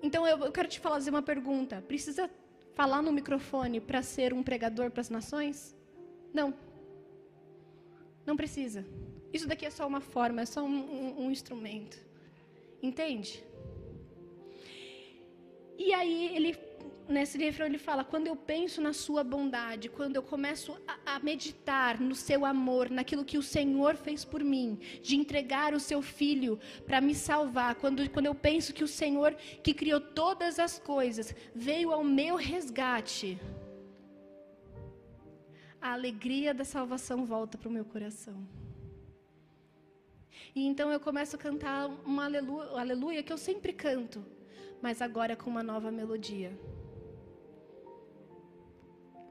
Então 0.00 0.24
eu, 0.24 0.38
eu 0.38 0.52
quero 0.52 0.68
te 0.68 0.78
fazer 0.78 1.10
uma 1.10 1.22
pergunta: 1.22 1.82
precisa 1.82 2.30
falar 2.72 3.02
no 3.02 3.12
microfone 3.12 3.80
para 3.80 4.00
ser 4.00 4.32
um 4.32 4.44
pregador 4.44 4.92
para 4.92 5.00
as 5.00 5.10
nações? 5.10 5.76
Não. 6.32 6.54
Não 8.24 8.36
precisa. 8.36 8.86
Isso 9.32 9.48
daqui 9.48 9.66
é 9.66 9.70
só 9.70 9.84
uma 9.88 10.00
forma, 10.00 10.42
é 10.42 10.46
só 10.46 10.62
um, 10.62 10.78
um, 10.98 11.24
um 11.24 11.30
instrumento. 11.32 11.98
Entende? 12.80 13.42
E 15.76 15.92
aí 15.92 16.36
ele 16.36 16.56
nesse 17.08 17.36
refrão 17.38 17.66
ele 17.66 17.78
fala: 17.78 18.04
quando 18.04 18.28
eu 18.28 18.36
penso 18.36 18.80
na 18.80 18.92
sua 18.92 19.24
bondade, 19.24 19.88
quando 19.88 20.14
eu 20.14 20.22
começo 20.22 20.78
a, 20.86 20.97
a, 21.18 21.24
meditar 21.24 22.00
no 22.00 22.14
seu 22.14 22.46
amor, 22.46 22.90
naquilo 22.90 23.24
que 23.24 23.36
o 23.36 23.42
Senhor 23.42 23.96
fez 23.96 24.24
por 24.24 24.42
mim, 24.42 24.78
de 25.02 25.16
entregar 25.16 25.74
o 25.74 25.80
seu 25.80 26.00
filho 26.00 26.58
para 26.86 27.00
me 27.00 27.14
salvar, 27.14 27.74
quando, 27.74 28.08
quando 28.10 28.26
eu 28.26 28.34
penso 28.34 28.72
que 28.72 28.84
o 28.84 28.88
Senhor 28.88 29.34
que 29.62 29.74
criou 29.74 30.00
todas 30.00 30.58
as 30.58 30.78
coisas 30.78 31.34
veio 31.54 31.92
ao 31.92 32.04
meu 32.04 32.36
resgate, 32.36 33.38
a 35.80 35.92
alegria 35.92 36.52
da 36.52 36.64
salvação 36.64 37.24
volta 37.24 37.56
para 37.56 37.68
o 37.68 37.72
meu 37.72 37.84
coração. 37.84 38.46
E 40.54 40.66
então 40.66 40.90
eu 40.90 40.98
começo 40.98 41.36
a 41.36 41.38
cantar 41.38 41.86
uma 42.04 42.24
aleluia, 42.24 42.70
aleluia 42.70 43.22
que 43.22 43.32
eu 43.32 43.38
sempre 43.38 43.72
canto, 43.72 44.24
mas 44.82 45.00
agora 45.00 45.36
com 45.36 45.48
uma 45.50 45.62
nova 45.62 45.90
melodia. 45.90 46.52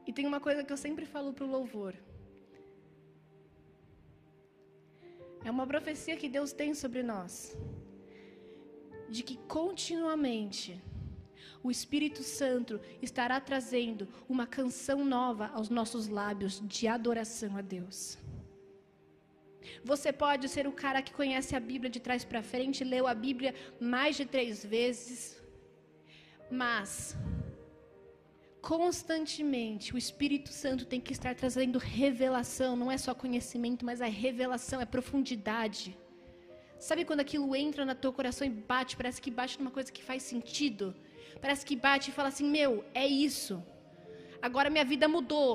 E 0.07 0.13
tem 0.13 0.25
uma 0.25 0.39
coisa 0.39 0.63
que 0.63 0.71
eu 0.71 0.77
sempre 0.77 1.05
falo 1.05 1.33
para 1.33 1.45
o 1.45 1.51
louvor. 1.57 1.93
É 5.43 5.51
uma 5.51 5.67
profecia 5.67 6.15
que 6.15 6.29
Deus 6.29 6.51
tem 6.51 6.73
sobre 6.73 7.03
nós. 7.03 7.57
De 9.09 9.21
que 9.21 9.37
continuamente 9.57 10.81
o 11.63 11.69
Espírito 11.69 12.23
Santo 12.23 12.79
estará 13.01 13.39
trazendo 13.39 14.07
uma 14.29 14.47
canção 14.47 15.03
nova 15.03 15.47
aos 15.53 15.69
nossos 15.69 16.07
lábios 16.07 16.61
de 16.65 16.87
adoração 16.87 17.57
a 17.57 17.61
Deus. 17.61 18.17
Você 19.83 20.13
pode 20.13 20.47
ser 20.47 20.65
o 20.67 20.71
cara 20.71 21.01
que 21.01 21.13
conhece 21.13 21.55
a 21.55 21.59
Bíblia 21.59 21.89
de 21.89 21.99
trás 21.99 22.23
para 22.23 22.41
frente, 22.41 22.83
leu 22.83 23.05
a 23.07 23.13
Bíblia 23.13 23.53
mais 23.79 24.15
de 24.15 24.25
três 24.25 24.65
vezes, 24.65 25.41
mas 26.49 27.17
constantemente 28.67 29.93
o 29.95 29.97
Espírito 29.97 30.49
Santo 30.49 30.85
tem 30.91 30.99
que 30.99 31.13
estar 31.13 31.33
trazendo 31.41 31.79
revelação, 31.79 32.75
não 32.75 32.91
é 32.91 32.97
só 32.97 33.13
conhecimento, 33.23 33.85
mas 33.89 34.01
a 34.01 34.09
revelação, 34.23 34.81
é 34.81 34.85
profundidade. 34.85 35.97
Sabe 36.77 37.05
quando 37.05 37.21
aquilo 37.21 37.55
entra 37.55 37.85
no 37.85 37.95
teu 37.95 38.11
coração 38.11 38.45
e 38.45 38.49
bate, 38.49 38.97
parece 38.97 39.21
que 39.21 39.31
bate 39.31 39.57
numa 39.57 39.71
coisa 39.71 39.89
que 39.89 40.03
faz 40.03 40.21
sentido? 40.23 40.93
Parece 41.43 41.65
que 41.65 41.77
bate 41.77 42.09
e 42.09 42.13
fala 42.17 42.27
assim: 42.27 42.47
"Meu, 42.57 42.71
é 42.93 43.07
isso. 43.07 43.63
Agora 44.47 44.69
minha 44.69 44.87
vida 44.93 45.07
mudou. 45.07 45.51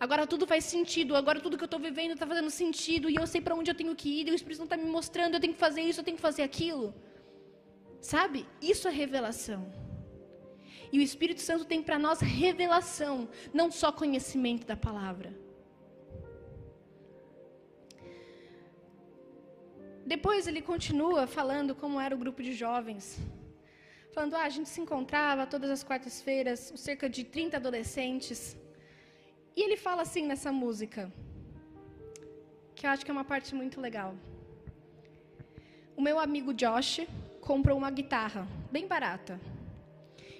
Agora 0.00 0.26
tudo 0.26 0.44
faz 0.52 0.64
sentido. 0.64 1.14
Agora 1.14 1.38
tudo 1.44 1.56
que 1.56 1.66
eu 1.66 1.72
estou 1.72 1.82
vivendo 1.88 2.14
está 2.14 2.26
fazendo 2.26 2.50
sentido 2.50 3.08
e 3.08 3.14
eu 3.20 3.26
sei 3.34 3.40
para 3.40 3.54
onde 3.54 3.70
eu 3.70 3.78
tenho 3.82 3.94
que 3.94 4.10
ir. 4.18 4.26
E 4.26 4.32
o 4.32 4.38
Espírito 4.40 4.58
Santo 4.62 4.72
está 4.74 4.84
me 4.84 4.90
mostrando, 4.98 5.34
eu 5.34 5.42
tenho 5.44 5.54
que 5.54 5.64
fazer 5.66 5.82
isso, 5.82 6.00
eu 6.00 6.06
tenho 6.08 6.18
que 6.20 6.28
fazer 6.30 6.42
aquilo." 6.42 6.92
Sabe? 8.00 8.40
Isso 8.60 8.88
é 8.88 8.90
revelação. 9.04 9.81
E 10.92 10.98
o 10.98 11.02
Espírito 11.02 11.40
Santo 11.40 11.64
tem 11.64 11.82
para 11.82 11.98
nós 11.98 12.20
revelação, 12.20 13.28
não 13.52 13.70
só 13.70 13.90
conhecimento 13.90 14.66
da 14.66 14.76
palavra. 14.76 15.32
Depois 20.04 20.46
ele 20.46 20.60
continua 20.60 21.26
falando 21.26 21.74
como 21.74 21.98
era 21.98 22.14
o 22.14 22.18
grupo 22.18 22.42
de 22.42 22.52
jovens. 22.52 23.18
Falando, 24.12 24.34
ah, 24.34 24.42
a 24.42 24.50
gente 24.50 24.68
se 24.68 24.80
encontrava 24.80 25.46
todas 25.46 25.70
as 25.70 25.82
quartas-feiras, 25.82 26.72
cerca 26.76 27.08
de 27.08 27.24
30 27.24 27.56
adolescentes. 27.56 28.54
E 29.56 29.62
ele 29.62 29.78
fala 29.78 30.02
assim 30.02 30.26
nessa 30.26 30.52
música, 30.52 31.10
que 32.74 32.84
eu 32.84 32.90
acho 32.90 33.04
que 33.04 33.10
é 33.10 33.14
uma 33.14 33.24
parte 33.24 33.54
muito 33.54 33.80
legal. 33.80 34.14
O 35.96 36.02
meu 36.02 36.18
amigo 36.18 36.52
Josh 36.52 37.06
comprou 37.40 37.78
uma 37.78 37.90
guitarra, 37.90 38.46
bem 38.70 38.86
barata, 38.86 39.40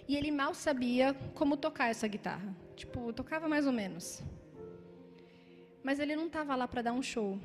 e 0.08 0.16
ele 0.16 0.30
mal 0.30 0.54
sabia 0.54 1.14
como 1.34 1.56
tocar 1.56 1.88
essa 1.88 2.08
guitarra. 2.08 2.54
Tipo, 2.74 3.12
tocava 3.12 3.48
mais 3.48 3.66
ou 3.66 3.72
menos. 3.72 4.22
Mas 5.82 5.98
ele 5.98 6.16
não 6.16 6.26
estava 6.26 6.54
lá 6.54 6.66
para 6.66 6.82
dar 6.82 6.92
um 6.92 7.02
show. 7.02 7.38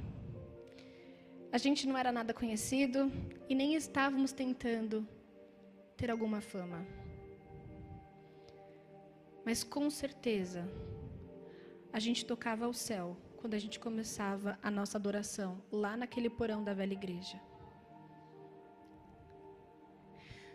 A 1.52 1.58
gente 1.58 1.88
não 1.88 1.98
era 1.98 2.12
nada 2.12 2.34
conhecido 2.34 3.12
e 3.48 3.56
nem 3.56 3.76
estávamos 3.76 4.32
tentando 4.32 5.08
ter 5.96 6.12
alguma 6.12 6.42
fama. 6.42 6.86
Mas 9.46 9.64
com 9.64 9.90
certeza, 9.90 10.68
a 11.92 12.00
gente 12.00 12.26
tocava 12.26 12.66
ao 12.66 12.74
céu 12.74 13.16
quando 13.38 13.54
a 13.54 13.60
gente 13.60 13.80
começava 13.80 14.60
a 14.62 14.70
nossa 14.70 14.98
adoração 14.98 15.62
lá 15.72 15.96
naquele 15.96 16.30
porão 16.30 16.64
da 16.64 16.74
velha 16.74 16.94
igreja. 16.94 17.40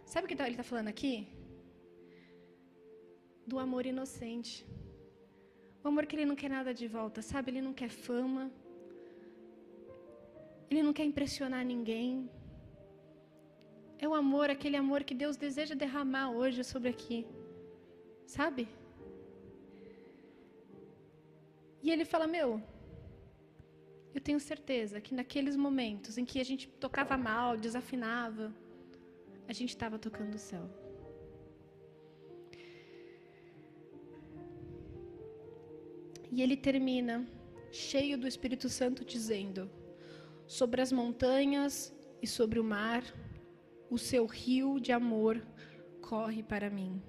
Sabe 0.04 0.26
o 0.26 0.28
que 0.28 0.40
ele 0.40 0.50
está 0.50 0.62
falando 0.62 0.88
aqui? 0.88 1.26
Do 3.46 3.58
amor 3.58 3.86
inocente. 3.86 4.66
O 5.82 5.88
amor 5.88 6.06
que 6.06 6.14
ele 6.16 6.24
não 6.24 6.36
quer 6.36 6.50
nada 6.50 6.72
de 6.72 6.86
volta, 6.86 7.20
sabe? 7.22 7.50
Ele 7.50 7.60
não 7.60 7.74
quer 7.80 7.90
fama. 7.90 8.50
Ele 10.70 10.82
não 10.82 10.92
quer 10.92 11.04
impressionar 11.04 11.64
ninguém. 11.64 12.30
É 13.98 14.08
o 14.08 14.14
amor, 14.14 14.48
aquele 14.50 14.76
amor 14.76 15.04
que 15.04 15.14
Deus 15.14 15.36
deseja 15.36 15.74
derramar 15.74 16.30
hoje 16.30 16.64
sobre 16.64 16.88
aqui. 16.88 17.26
Sabe? 18.26 18.68
E 21.82 21.90
ele 21.90 22.04
fala: 22.04 22.26
Meu, 22.26 22.62
eu 24.14 24.20
tenho 24.20 24.38
certeza 24.38 25.00
que 25.00 25.14
naqueles 25.14 25.56
momentos 25.56 26.16
em 26.16 26.24
que 26.24 26.40
a 26.40 26.44
gente 26.44 26.68
tocava 26.68 27.16
mal, 27.16 27.56
desafinava, 27.56 28.52
a 29.48 29.52
gente 29.52 29.70
estava 29.70 29.98
tocando 29.98 30.34
o 30.34 30.38
céu. 30.38 30.81
E 36.32 36.40
ele 36.40 36.56
termina 36.56 37.26
cheio 37.70 38.16
do 38.16 38.26
Espírito 38.26 38.70
Santo 38.70 39.04
dizendo: 39.04 39.70
Sobre 40.46 40.80
as 40.80 40.90
montanhas 40.90 41.94
e 42.22 42.26
sobre 42.26 42.58
o 42.58 42.64
mar, 42.64 43.04
o 43.90 43.98
seu 43.98 44.24
rio 44.24 44.80
de 44.80 44.92
amor 44.92 45.46
corre 46.00 46.42
para 46.42 46.70
mim. 46.70 47.02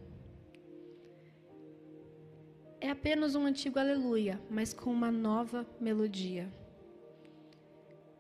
É 2.82 2.90
apenas 2.90 3.34
um 3.34 3.46
antigo 3.46 3.80
aleluia, 3.80 4.42
mas 4.50 4.74
com 4.74 4.92
uma 4.92 5.10
nova 5.10 5.66
melodia. 5.80 6.54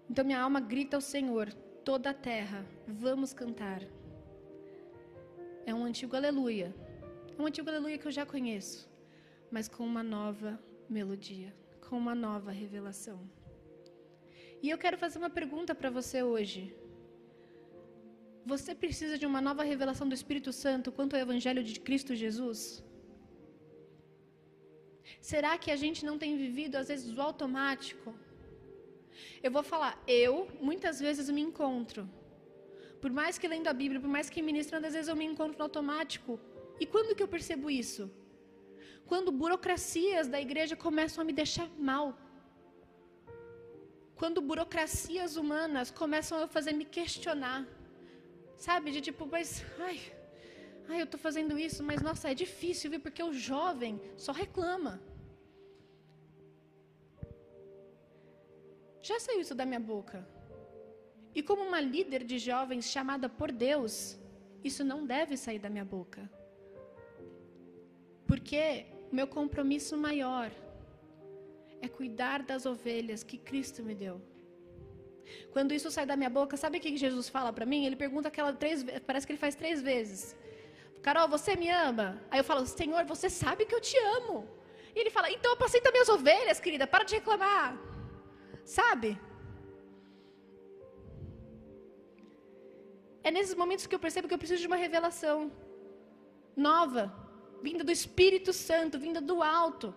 Então 0.10 0.24
minha 0.24 0.39
alma 0.39 0.62
grita 0.62 0.95
ao 0.95 1.01
Senhor, 1.01 1.51
toda 1.83 2.12
a 2.12 2.13
terra, 2.13 2.65
vamos 2.88 3.33
cantar. 3.33 3.81
É 5.65 5.75
um 5.75 5.83
antigo 5.83 6.15
aleluia. 6.15 6.74
É 7.38 7.41
um 7.41 7.45
antigo 7.45 7.69
aleluia 7.69 7.98
que 7.98 8.07
eu 8.07 8.12
já 8.12 8.25
conheço, 8.25 8.89
mas 9.51 9.67
com 9.67 9.86
uma 9.86 10.01
nova 10.01 10.57
melodia, 10.90 11.56
com 11.88 11.98
uma 11.98 12.16
nova 12.16 12.52
revelação. 12.52 13.20
E 14.62 14.70
eu 14.70 14.78
quero 14.78 14.98
fazer 14.98 15.18
uma 15.20 15.30
pergunta 15.30 15.75
para 15.75 15.90
você 15.90 16.24
hoje. 16.24 16.75
Você 18.46 18.74
precisa 18.75 19.18
de 19.18 19.25
uma 19.25 19.42
nova 19.42 19.63
revelação 19.63 20.08
do 20.08 20.16
Espírito 20.16 20.52
Santo 20.52 20.92
quanto 20.92 21.16
ao 21.16 21.22
Evangelho 21.22 21.63
de 21.63 21.80
Cristo 21.80 22.16
Jesus? 22.16 22.84
Será 25.22 25.58
que 25.58 25.72
a 25.72 25.75
gente 25.75 26.06
não 26.06 26.18
tem 26.18 26.38
vivido, 26.38 26.75
às 26.75 26.88
vezes, 26.88 27.16
o 27.16 27.22
automático? 27.22 28.13
Eu 29.42 29.52
vou 29.52 29.63
falar, 29.63 30.02
eu 30.08 30.48
muitas 30.62 31.00
vezes 31.00 31.30
me 31.30 31.42
encontro. 31.42 32.10
Por 33.02 33.12
mais 33.12 33.38
que 33.38 33.48
lendo 33.48 33.68
a 33.68 33.74
Bíblia, 33.74 34.00
por 34.00 34.10
mais 34.10 34.30
que 34.30 34.42
ministrando, 34.42 34.88
às 34.88 34.94
vezes 34.94 35.10
eu 35.10 35.16
me 35.16 35.25
encontro 35.25 35.58
no 35.58 35.63
automático. 35.63 36.40
E 36.80 36.86
quando 36.86 37.16
que 37.16 37.24
eu 37.24 37.28
percebo 37.28 37.70
isso? 37.70 38.10
Quando 39.05 39.31
burocracias 39.31 40.27
da 40.27 40.39
igreja 40.39 40.75
começam 40.75 41.22
a 41.22 41.25
me 41.25 41.33
deixar 41.33 41.69
mal. 41.77 42.17
Quando 44.15 44.41
burocracias 44.41 45.36
humanas 45.36 45.91
começam 45.91 46.38
a 46.41 46.48
fazer 46.48 46.74
me 46.74 46.86
questionar. 46.86 47.67
Sabe? 48.57 48.91
De 48.91 49.01
tipo, 49.01 49.25
mas, 49.25 49.63
ai, 49.79 50.00
ai, 50.88 51.01
eu 51.01 51.05
estou 51.05 51.19
fazendo 51.19 51.57
isso, 51.57 51.83
mas 51.83 52.01
nossa, 52.01 52.31
é 52.31 52.33
difícil, 52.33 52.89
viu? 52.91 53.00
Porque 53.00 53.22
o 53.22 53.33
jovem 53.33 54.01
só 54.15 54.31
reclama. 54.31 55.01
Já 59.01 59.19
saiu 59.19 59.41
isso 59.41 59.53
da 59.53 59.65
minha 59.65 59.81
boca. 59.81 60.25
E 61.36 61.43
como 61.43 61.63
uma 61.63 61.81
líder 61.81 62.24
de 62.24 62.38
jovens 62.38 62.86
chamada 62.86 63.27
por 63.27 63.51
Deus, 63.51 64.17
isso 64.63 64.83
não 64.83 65.05
deve 65.05 65.36
sair 65.36 65.60
da 65.60 65.69
minha 65.69 65.83
boca. 65.83 66.29
Porque 68.34 68.62
meu 69.18 69.28
compromisso 69.28 69.96
maior 70.06 70.50
é 71.86 71.88
cuidar 71.98 72.40
das 72.42 72.63
ovelhas 72.66 73.22
que 73.30 73.38
Cristo 73.50 73.80
me 73.88 73.94
deu. 74.04 74.16
Quando 75.54 75.75
isso 75.78 75.90
sai 75.96 76.06
da 76.12 76.16
minha 76.22 76.32
boca, 76.38 76.58
sabe 76.63 76.80
o 76.80 76.82
que 76.82 76.98
Jesus 77.06 77.30
fala 77.36 77.52
para 77.58 77.68
mim? 77.72 77.86
Ele 77.86 77.96
pergunta 77.96 78.30
aquela 78.30 78.52
três 78.62 78.84
parece 79.10 79.28
que 79.28 79.34
ele 79.34 79.44
faz 79.46 79.54
três 79.62 79.84
vezes. 79.90 80.36
Carol, 81.06 81.28
você 81.36 81.56
me 81.63 81.70
ama? 81.70 82.08
Aí 82.32 82.40
eu 82.40 82.48
falo, 82.52 82.66
Senhor, 82.66 83.04
você 83.13 83.30
sabe 83.30 83.68
que 83.68 83.75
eu 83.75 83.84
te 83.90 83.98
amo. 84.18 84.38
E 84.96 85.00
ele 85.02 85.12
fala, 85.12 85.30
então 85.38 85.54
apacenta 85.54 85.92
minhas 85.92 86.10
ovelhas, 86.18 86.60
querida, 86.60 86.88
para 86.88 87.04
de 87.04 87.16
reclamar. 87.20 87.78
Sabe? 88.66 89.10
É 93.22 93.30
nesses 93.30 93.54
momentos 93.54 93.86
que 93.86 93.94
eu 93.94 94.06
percebo 94.08 94.28
que 94.28 94.34
eu 94.34 94.44
preciso 94.46 94.63
de 94.63 94.72
uma 94.74 94.82
revelação 94.88 95.52
nova, 96.70 97.04
vinda 97.67 97.84
do 97.84 97.91
Espírito 98.00 98.51
Santo, 98.67 99.00
vinda 99.05 99.22
do 99.22 99.41
alto. 99.41 99.88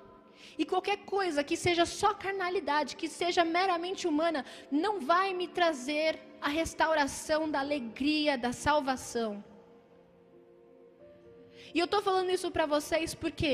E 0.61 0.65
qualquer 0.73 0.99
coisa 1.15 1.43
que 1.49 1.57
seja 1.57 1.85
só 2.01 2.11
carnalidade, 2.15 2.97
que 3.01 3.09
seja 3.09 3.45
meramente 3.45 4.07
humana, 4.11 4.45
não 4.71 4.95
vai 5.01 5.35
me 5.35 5.49
trazer 5.49 6.19
a 6.41 6.49
restauração 6.49 7.51
da 7.51 7.61
alegria, 7.61 8.39
da 8.39 8.53
salvação. 8.53 9.45
E 11.75 11.79
eu 11.79 11.87
estou 11.87 12.01
falando 12.01 12.31
isso 12.31 12.51
para 12.51 12.67
vocês 12.67 13.15
porque 13.15 13.53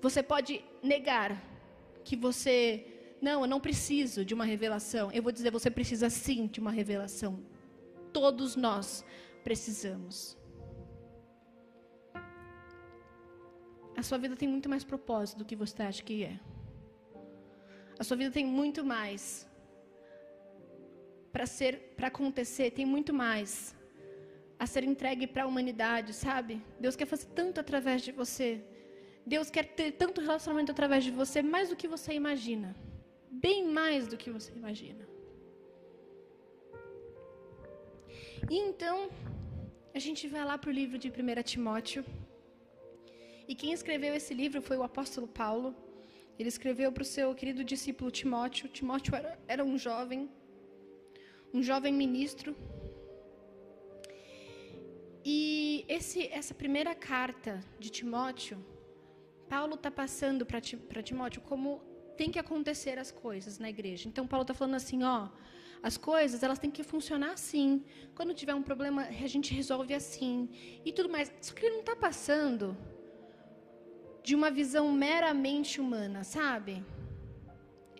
você 0.00 0.22
pode 0.22 0.64
negar 0.82 1.30
que 2.02 2.16
você 2.16 2.58
não, 3.20 3.42
eu 3.42 3.46
não 3.46 3.60
preciso 3.60 4.24
de 4.24 4.32
uma 4.32 4.46
revelação. 4.46 5.12
Eu 5.12 5.22
vou 5.22 5.30
dizer, 5.30 5.50
você 5.50 5.70
precisa 5.70 6.08
sim 6.08 6.46
de 6.46 6.58
uma 6.58 6.70
revelação. 6.70 7.38
Todos 8.12 8.56
nós 8.56 9.04
precisamos. 9.44 10.39
A 14.00 14.02
sua 14.08 14.18
vida 14.24 14.34
tem 14.42 14.48
muito 14.54 14.68
mais 14.72 14.84
propósito 14.92 15.38
do 15.40 15.46
que 15.48 15.56
você 15.62 15.82
acha 15.90 16.02
que 16.08 16.16
é. 16.32 16.34
A 18.00 18.04
sua 18.08 18.16
vida 18.20 18.30
tem 18.38 18.46
muito 18.60 18.80
mais 18.94 19.22
para 21.34 21.46
ser, 21.56 21.72
para 21.96 22.08
acontecer, 22.12 22.66
tem 22.78 22.86
muito 22.96 23.12
mais 23.24 23.50
a 24.58 24.66
ser 24.72 24.84
entregue 24.92 25.26
para 25.32 25.42
a 25.44 25.48
humanidade, 25.50 26.12
sabe? 26.26 26.54
Deus 26.84 26.96
quer 26.96 27.08
fazer 27.14 27.28
tanto 27.40 27.56
através 27.64 27.98
de 28.06 28.12
você. 28.20 28.48
Deus 29.34 29.48
quer 29.56 29.66
ter 29.78 29.88
tanto 30.02 30.26
relacionamento 30.28 30.72
através 30.72 31.02
de 31.08 31.12
você, 31.22 31.38
mais 31.54 31.68
do 31.70 31.76
que 31.80 31.88
você 31.96 32.12
imagina 32.22 32.70
bem 33.30 33.64
mais 33.78 34.08
do 34.08 34.16
que 34.16 34.30
você 34.30 34.52
imagina. 34.52 35.08
E 38.50 38.56
então, 38.68 39.08
a 39.94 39.98
gente 39.98 40.26
vai 40.26 40.44
lá 40.44 40.58
para 40.58 40.70
o 40.70 40.72
livro 40.72 40.98
de 40.98 41.08
1 41.08 41.42
Timóteo. 41.42 42.04
E 43.50 43.54
quem 43.60 43.72
escreveu 43.72 44.12
esse 44.14 44.32
livro 44.40 44.60
foi 44.66 44.76
o 44.80 44.84
apóstolo 44.88 45.26
Paulo. 45.26 45.68
Ele 46.38 46.50
escreveu 46.54 46.88
para 46.92 47.02
o 47.06 47.10
seu 47.16 47.28
querido 47.38 47.62
discípulo 47.72 48.08
Timóteo. 48.18 48.68
Timóteo 48.68 49.12
era, 49.16 49.32
era 49.54 49.64
um 49.70 49.76
jovem, 49.86 50.20
um 51.52 51.60
jovem 51.60 51.92
ministro. 51.92 52.50
E 55.24 55.84
esse, 55.96 56.28
essa 56.28 56.54
primeira 56.54 56.94
carta 56.94 57.52
de 57.82 57.90
Timóteo, 57.90 58.56
Paulo 59.48 59.74
está 59.74 59.90
passando 59.90 60.46
para 60.46 61.02
Timóteo 61.08 61.42
como 61.42 61.82
tem 62.16 62.30
que 62.30 62.38
acontecer 62.38 62.96
as 63.00 63.10
coisas 63.10 63.58
na 63.58 63.68
igreja. 63.68 64.08
Então 64.08 64.28
Paulo 64.28 64.44
está 64.44 64.54
falando 64.54 64.76
assim, 64.76 65.02
ó, 65.02 65.28
as 65.82 65.96
coisas 65.96 66.44
elas 66.44 66.60
têm 66.60 66.70
que 66.70 66.84
funcionar 66.84 67.32
assim. 67.32 67.82
Quando 68.14 68.32
tiver 68.32 68.54
um 68.54 68.62
problema, 68.62 69.08
a 69.26 69.30
gente 69.34 69.52
resolve 69.52 69.92
assim 69.92 70.48
e 70.84 70.92
tudo 70.92 71.08
mais. 71.08 71.32
Só 71.40 71.52
que 71.52 71.66
ele 71.66 71.74
não 71.78 71.80
está 71.80 71.96
passando 71.96 72.76
de 74.30 74.36
uma 74.40 74.50
visão 74.58 74.84
meramente 74.92 75.80
humana, 75.84 76.20
sabe? 76.22 76.74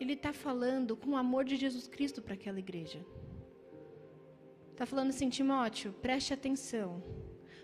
Ele 0.00 0.14
está 0.18 0.32
falando 0.32 0.92
com 1.00 1.10
o 1.12 1.20
amor 1.24 1.42
de 1.50 1.56
Jesus 1.62 1.86
Cristo 1.94 2.22
para 2.24 2.34
aquela 2.34 2.60
igreja. 2.64 3.00
Está 4.70 4.86
falando 4.90 5.10
assim, 5.14 5.28
Timóteo, 5.28 5.92
preste 6.06 6.32
atenção, 6.32 7.02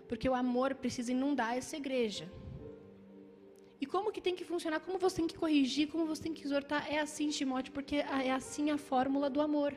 porque 0.08 0.28
o 0.28 0.34
amor 0.34 0.74
precisa 0.74 1.12
inundar 1.16 1.52
essa 1.60 1.76
igreja. 1.82 2.26
E 3.80 3.86
como 3.86 4.10
que 4.14 4.24
tem 4.26 4.34
que 4.34 4.48
funcionar, 4.52 4.80
como 4.80 4.98
você 4.98 5.16
tem 5.18 5.28
que 5.28 5.38
corrigir, 5.42 5.86
como 5.92 6.04
você 6.12 6.24
tem 6.24 6.34
que 6.34 6.44
exortar, 6.48 6.92
é 6.92 6.98
assim, 7.06 7.28
Timóteo, 7.38 7.72
porque 7.72 7.98
é 8.30 8.32
assim 8.32 8.72
a 8.72 8.78
fórmula 8.90 9.30
do 9.30 9.40
amor. 9.48 9.72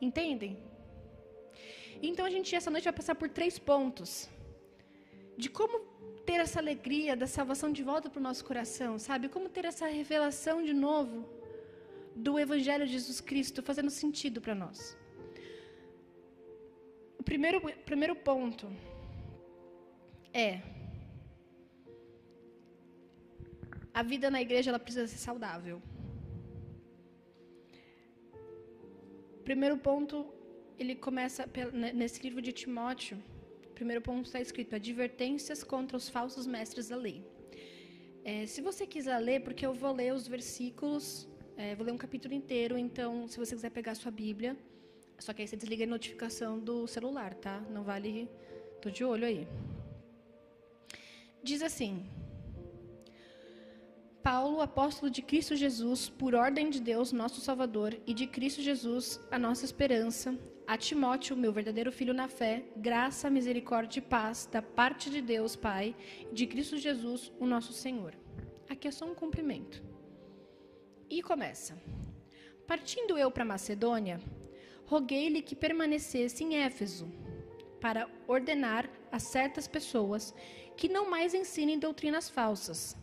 Entendem? 0.00 0.56
Então 2.02 2.24
a 2.24 2.30
gente 2.30 2.56
essa 2.56 2.70
noite 2.70 2.84
vai 2.84 2.96
passar 3.00 3.14
por 3.14 3.28
três 3.28 3.58
pontos 3.58 4.30
de 5.36 5.48
como 5.50 5.80
ter 6.24 6.38
essa 6.40 6.58
alegria 6.58 7.14
da 7.16 7.26
salvação 7.26 7.70
de 7.72 7.82
volta 7.82 8.08
para 8.08 8.20
o 8.20 8.22
nosso 8.22 8.44
coração, 8.44 8.98
sabe? 8.98 9.28
Como 9.28 9.48
ter 9.48 9.64
essa 9.64 9.86
revelação 9.86 10.62
de 10.62 10.72
novo 10.72 11.28
do 12.14 12.38
Evangelho 12.38 12.86
de 12.86 12.92
Jesus 12.92 13.20
Cristo 13.20 13.62
fazendo 13.62 13.90
sentido 13.90 14.40
para 14.40 14.54
nós. 14.54 14.96
O 17.18 17.22
primeiro, 17.22 17.60
primeiro 17.84 18.14
ponto 18.14 18.70
é 20.32 20.60
a 23.92 24.02
vida 24.02 24.30
na 24.30 24.40
igreja 24.42 24.70
ela 24.70 24.78
precisa 24.78 25.06
ser 25.06 25.18
saudável. 25.18 25.80
Primeiro 29.44 29.76
ponto, 29.76 30.16
ele 30.78 30.94
começa 30.94 31.48
nesse 31.94 32.22
livro 32.22 32.40
de 32.42 32.52
Timóteo. 32.52 33.16
Primeiro 33.74 34.00
ponto 34.00 34.26
está 34.26 34.40
escrito: 34.40 34.74
advertências 34.74 35.62
contra 35.62 35.96
os 35.96 36.08
falsos 36.08 36.46
mestres 36.46 36.88
da 36.88 36.96
lei. 36.96 37.24
É, 38.24 38.46
se 38.46 38.60
você 38.62 38.86
quiser 38.86 39.18
ler, 39.18 39.40
porque 39.40 39.66
eu 39.66 39.74
vou 39.74 39.92
ler 39.92 40.14
os 40.14 40.26
versículos, 40.26 41.28
é, 41.56 41.74
vou 41.74 41.84
ler 41.86 41.92
um 41.92 41.98
capítulo 41.98 42.32
inteiro. 42.32 42.78
Então, 42.78 43.28
se 43.28 43.38
você 43.38 43.54
quiser 43.54 43.70
pegar 43.70 43.92
a 43.92 43.94
sua 43.94 44.10
Bíblia, 44.10 44.56
só 45.18 45.32
que 45.32 45.42
aí 45.42 45.48
você 45.48 45.56
desliga 45.56 45.84
a 45.84 45.86
notificação 45.86 46.58
do 46.58 46.86
celular, 46.86 47.34
tá? 47.34 47.60
Não 47.70 47.82
vale. 47.82 48.28
Tô 48.80 48.90
de 48.90 49.04
olho 49.04 49.26
aí. 49.26 49.46
Diz 51.42 51.60
assim: 51.62 52.06
Paulo, 54.22 54.62
apóstolo 54.62 55.10
de 55.10 55.20
Cristo 55.20 55.54
Jesus, 55.54 56.08
por 56.08 56.34
ordem 56.34 56.70
de 56.70 56.80
Deus, 56.80 57.12
nosso 57.12 57.42
Salvador, 57.42 57.94
e 58.06 58.14
de 58.14 58.26
Cristo 58.26 58.62
Jesus, 58.62 59.20
a 59.30 59.38
nossa 59.38 59.66
esperança, 59.66 60.34
a 60.66 60.78
Timóteo, 60.78 61.36
meu 61.36 61.52
verdadeiro 61.52 61.92
filho 61.92 62.14
na 62.14 62.26
fé, 62.26 62.64
graça, 62.76 63.28
misericórdia 63.28 63.98
e 63.98 64.02
paz 64.02 64.48
da 64.50 64.62
parte 64.62 65.10
de 65.10 65.20
Deus, 65.20 65.54
Pai, 65.54 65.94
e 66.30 66.34
de 66.34 66.46
Cristo 66.46 66.78
Jesus, 66.78 67.30
o 67.38 67.46
nosso 67.46 67.72
Senhor. 67.72 68.14
Aqui 68.68 68.88
é 68.88 68.90
só 68.90 69.04
um 69.04 69.14
cumprimento. 69.14 69.82
E 71.10 71.22
começa. 71.22 71.76
Partindo 72.66 73.18
eu 73.18 73.30
para 73.30 73.44
Macedônia, 73.44 74.18
roguei-lhe 74.86 75.42
que 75.42 75.54
permanecesse 75.54 76.42
em 76.42 76.56
Éfeso 76.56 77.12
para 77.80 78.08
ordenar 78.26 78.88
a 79.12 79.18
certas 79.18 79.68
pessoas 79.68 80.34
que 80.76 80.88
não 80.88 81.10
mais 81.10 81.34
ensinem 81.34 81.78
doutrinas 81.78 82.30
falsas 82.30 82.96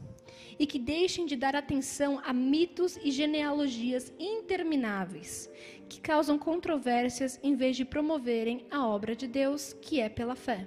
e 0.60 0.66
que 0.66 0.80
deixem 0.80 1.26
de 1.26 1.36
dar 1.36 1.56
atenção 1.56 2.22
a 2.24 2.32
mitos 2.32 2.98
e 2.98 3.12
genealogias 3.12 4.14
intermináveis 4.20 5.50
que 5.92 6.00
causam 6.00 6.38
controvérsias 6.38 7.38
em 7.44 7.54
vez 7.54 7.76
de 7.76 7.84
promoverem 7.84 8.66
a 8.72 8.88
obra 8.88 9.14
de 9.14 9.28
Deus, 9.28 9.74
que 9.74 10.00
é 10.00 10.08
pela 10.08 10.38
fé. 10.38 10.66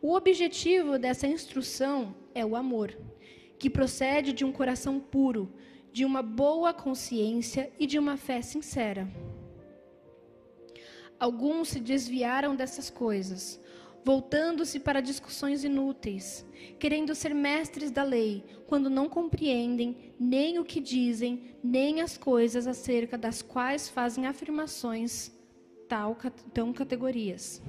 O 0.00 0.14
objetivo 0.14 0.98
dessa 0.98 1.26
instrução 1.26 2.16
é 2.34 2.42
o 2.44 2.56
amor, 2.56 2.96
que 3.58 3.68
procede 3.68 4.32
de 4.32 4.42
um 4.42 4.50
coração 4.50 4.98
puro, 4.98 5.52
de 5.92 6.04
uma 6.04 6.22
boa 6.22 6.72
consciência 6.72 7.70
e 7.78 7.86
de 7.86 7.98
uma 7.98 8.16
fé 8.16 8.40
sincera. 8.40 9.06
Alguns 11.20 11.68
se 11.68 11.80
desviaram 11.80 12.56
dessas 12.56 12.88
coisas, 12.88 13.60
voltando-se 14.06 14.78
para 14.78 15.00
discussões 15.00 15.64
inúteis, 15.64 16.46
querendo 16.78 17.12
ser 17.12 17.34
mestres 17.34 17.90
da 17.90 18.04
lei, 18.04 18.44
quando 18.68 18.88
não 18.88 19.08
compreendem 19.08 20.14
nem 20.16 20.60
o 20.60 20.64
que 20.64 20.80
dizem, 20.80 21.56
nem 21.60 22.00
as 22.00 22.16
coisas 22.16 22.68
acerca 22.68 23.18
das 23.18 23.42
quais 23.42 23.88
fazem 23.88 24.24
afirmações 24.24 25.32
tal, 25.88 26.16
tão 26.54 26.72
categorias. 26.72 27.60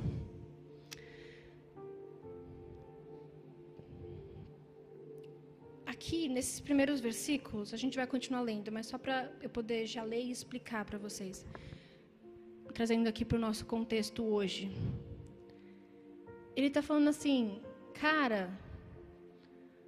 Aqui, 5.87 6.29
nesses 6.29 6.59
primeiros 6.59 6.99
versículos, 6.99 7.73
a 7.73 7.77
gente 7.77 7.97
vai 7.97 8.05
continuar 8.05 8.41
lendo, 8.41 8.71
mas 8.71 8.85
só 8.85 8.99
para 8.99 9.31
eu 9.41 9.49
poder 9.49 9.87
já 9.87 10.03
ler 10.03 10.23
e 10.25 10.29
explicar 10.29 10.85
para 10.85 10.99
vocês 10.99 11.43
trazendo 12.75 13.07
aqui 13.07 13.25
para 13.25 13.39
o 13.39 13.41
nosso 13.41 13.65
contexto 13.65 14.23
hoje. 14.23 14.69
Ele 16.57 16.69
está 16.69 16.81
falando 16.81 17.09
assim, 17.09 17.61
cara, 17.93 18.49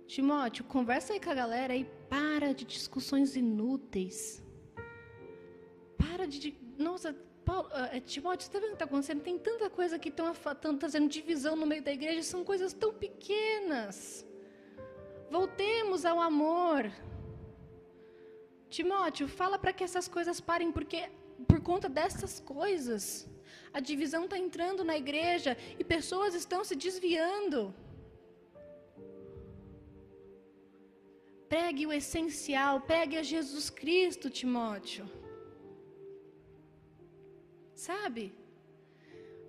Timóteo, 0.06 0.64
conversa 0.66 1.14
aí 1.14 1.20
com 1.20 1.32
a 1.32 1.34
galera 1.34 1.76
e 1.76 1.84
para 2.08 2.54
de 2.54 2.64
discussões 2.64 3.36
inúteis. 3.36 4.44
Para 5.98 6.28
de. 6.28 6.56
Nossa, 6.78 7.16
Paulo, 7.44 7.68
uh, 7.70 8.00
Timóteo, 8.02 8.44
você 8.44 8.50
está 8.50 8.60
vendo 8.60 8.68
o 8.68 8.70
que 8.70 8.76
está 8.76 8.86
acontecendo? 8.86 9.22
Tem 9.24 9.40
tanta 9.40 9.68
coisa 9.68 9.98
que 9.98 10.10
estão 10.10 10.78
trazendo 10.78 11.10
divisão 11.10 11.56
no 11.56 11.66
meio 11.66 11.82
da 11.82 11.92
igreja, 11.92 12.22
são 12.22 12.44
coisas 12.44 12.72
tão 12.72 12.94
pequenas. 12.94 14.24
Voltemos 15.32 16.06
ao 16.06 16.22
amor. 16.22 16.92
Timóteo, 18.70 19.28
fala 19.28 19.58
para 19.58 19.74
que 19.74 19.84
essas 19.84 20.08
coisas 20.08 20.40
parem, 20.40 20.72
porque 20.72 21.10
por 21.48 21.62
conta 21.62 21.90
dessas 21.90 22.40
coisas, 22.40 23.28
a 23.74 23.80
divisão 23.80 24.24
está 24.26 24.38
entrando 24.46 24.84
na 24.90 24.96
igreja 25.04 25.58
e 25.80 25.84
pessoas 25.84 26.34
estão 26.42 26.64
se 26.64 26.76
desviando. 26.76 27.74
Pregue 31.54 31.86
o 31.88 31.94
essencial, 32.02 32.82
pregue 32.92 33.18
a 33.18 33.24
Jesus 33.24 33.70
Cristo, 33.82 34.30
Timóteo. 34.30 35.06
Sabe? 37.88 38.26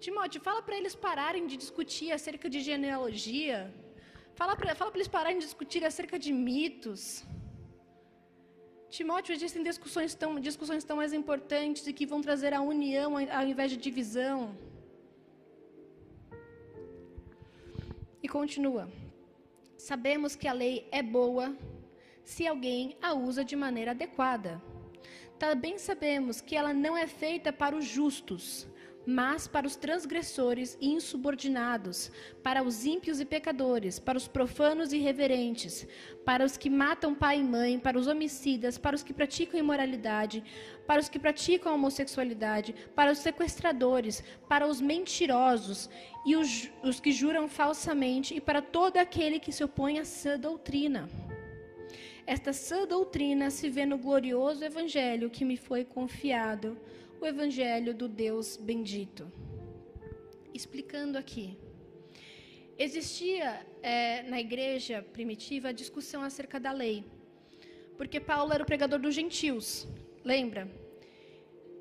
Timóteo, 0.04 0.40
fala 0.40 0.62
para 0.66 0.76
eles 0.80 0.94
pararem 0.94 1.46
de 1.50 1.56
discutir 1.64 2.10
acerca 2.18 2.48
de 2.48 2.60
genealogia. 2.60 3.58
Fala 4.40 4.54
para 4.56 4.74
fala 4.74 4.90
eles 4.94 5.08
pararem 5.16 5.38
de 5.38 5.44
discutir 5.44 5.84
acerca 5.84 6.18
de 6.18 6.32
mitos. 6.32 7.02
Timóteo, 8.90 9.32
existem 9.32 9.62
discussões 9.62 10.14
tão, 10.14 10.40
discussões 10.40 10.82
tão 10.82 10.96
mais 10.96 11.12
importantes 11.12 11.86
e 11.86 11.92
que 11.92 12.04
vão 12.04 12.20
trazer 12.20 12.52
a 12.52 12.60
união 12.60 13.14
ao 13.16 13.46
invés 13.46 13.70
de 13.70 13.76
divisão. 13.76 14.56
E 18.20 18.28
continua. 18.28 18.90
Sabemos 19.78 20.34
que 20.34 20.48
a 20.48 20.52
lei 20.52 20.88
é 20.90 21.02
boa 21.02 21.56
se 22.24 22.46
alguém 22.46 22.96
a 23.00 23.14
usa 23.14 23.44
de 23.44 23.54
maneira 23.54 23.92
adequada. 23.92 24.60
Também 25.38 25.78
sabemos 25.78 26.40
que 26.40 26.56
ela 26.56 26.74
não 26.74 26.96
é 26.96 27.06
feita 27.06 27.52
para 27.52 27.76
os 27.76 27.84
justos, 27.84 28.66
mas 29.06 29.46
para 29.46 29.66
os 29.66 29.76
transgressores 29.76 30.76
e 30.80 30.90
insubordinados, 30.90 32.10
para 32.42 32.62
os 32.62 32.84
ímpios 32.84 33.20
e 33.20 33.24
pecadores, 33.24 33.98
para 33.98 34.18
os 34.18 34.28
profanos 34.28 34.92
e 34.92 34.96
irreverentes, 34.96 35.86
para 36.24 36.44
os 36.44 36.56
que 36.56 36.68
matam 36.68 37.14
pai 37.14 37.40
e 37.40 37.42
mãe, 37.42 37.78
para 37.78 37.98
os 37.98 38.06
homicidas, 38.06 38.78
para 38.78 38.94
os 38.94 39.02
que 39.02 39.12
praticam 39.12 39.58
imoralidade, 39.58 40.44
para 40.86 41.00
os 41.00 41.08
que 41.08 41.18
praticam 41.18 41.74
homossexualidade, 41.74 42.74
para 42.94 43.12
os 43.12 43.18
sequestradores, 43.18 44.22
para 44.48 44.66
os 44.66 44.80
mentirosos 44.80 45.88
e 46.26 46.36
os, 46.36 46.70
os 46.82 47.00
que 47.00 47.12
juram 47.12 47.48
falsamente, 47.48 48.34
e 48.34 48.40
para 48.40 48.60
todo 48.60 48.98
aquele 48.98 49.40
que 49.40 49.52
se 49.52 49.64
opõe 49.64 49.98
à 49.98 50.04
sã 50.04 50.38
doutrina. 50.38 51.08
Esta 52.26 52.52
sã 52.52 52.86
doutrina 52.86 53.50
se 53.50 53.68
vê 53.68 53.86
no 53.86 53.98
glorioso 53.98 54.64
evangelho 54.64 55.30
que 55.30 55.44
me 55.44 55.56
foi 55.56 55.84
confiado 55.84 56.78
o 57.20 57.26
Evangelho 57.26 57.92
do 57.94 58.08
Deus 58.08 58.56
bendito. 58.56 59.30
Explicando 60.54 61.18
aqui. 61.18 61.58
Existia 62.78 63.66
é, 63.82 64.22
na 64.22 64.40
igreja 64.40 65.02
primitiva 65.12 65.68
a 65.68 65.72
discussão 65.72 66.22
acerca 66.22 66.58
da 66.58 66.72
lei, 66.72 67.04
porque 67.98 68.18
Paulo 68.18 68.54
era 68.54 68.62
o 68.62 68.66
pregador 68.66 68.98
dos 68.98 69.14
gentios, 69.14 69.86
lembra? 70.24 70.66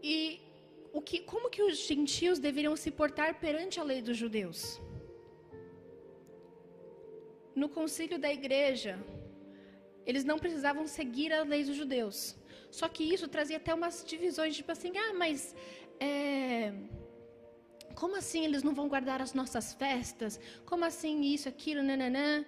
E 0.04 0.42
o 0.92 1.02
que, 1.02 1.20
como 1.20 1.50
que 1.50 1.64
os 1.64 1.78
gentios 1.88 2.38
deveriam 2.38 2.76
se 2.76 2.92
portar 2.92 3.40
perante 3.40 3.80
a 3.80 3.84
lei 3.84 4.02
dos 4.02 4.18
judeus? 4.18 4.82
No 7.56 7.70
concílio 7.70 8.20
da 8.20 8.32
igreja, 8.32 9.00
eles 10.06 10.26
não 10.26 10.38
precisavam 10.38 10.86
seguir 10.86 11.32
as 11.32 11.48
leis 11.48 11.68
dos 11.68 11.78
judeus. 11.78 12.36
Só 12.72 12.88
que 12.88 13.04
isso 13.04 13.28
trazia 13.28 13.58
até 13.58 13.74
umas 13.74 14.04
divisões, 14.06 14.56
tipo 14.56 14.72
assim, 14.72 14.92
ah, 14.98 15.14
mas 15.14 15.56
é, 16.00 16.74
como 17.96 18.16
assim 18.16 18.46
eles 18.46 18.64
não 18.64 18.74
vão 18.74 18.88
guardar 18.88 19.22
as 19.22 19.34
nossas 19.34 19.74
festas? 19.74 20.40
Como 20.66 20.86
assim 20.86 21.22
isso, 21.22 21.50
aquilo, 21.50 21.82
nananã? 21.84 22.46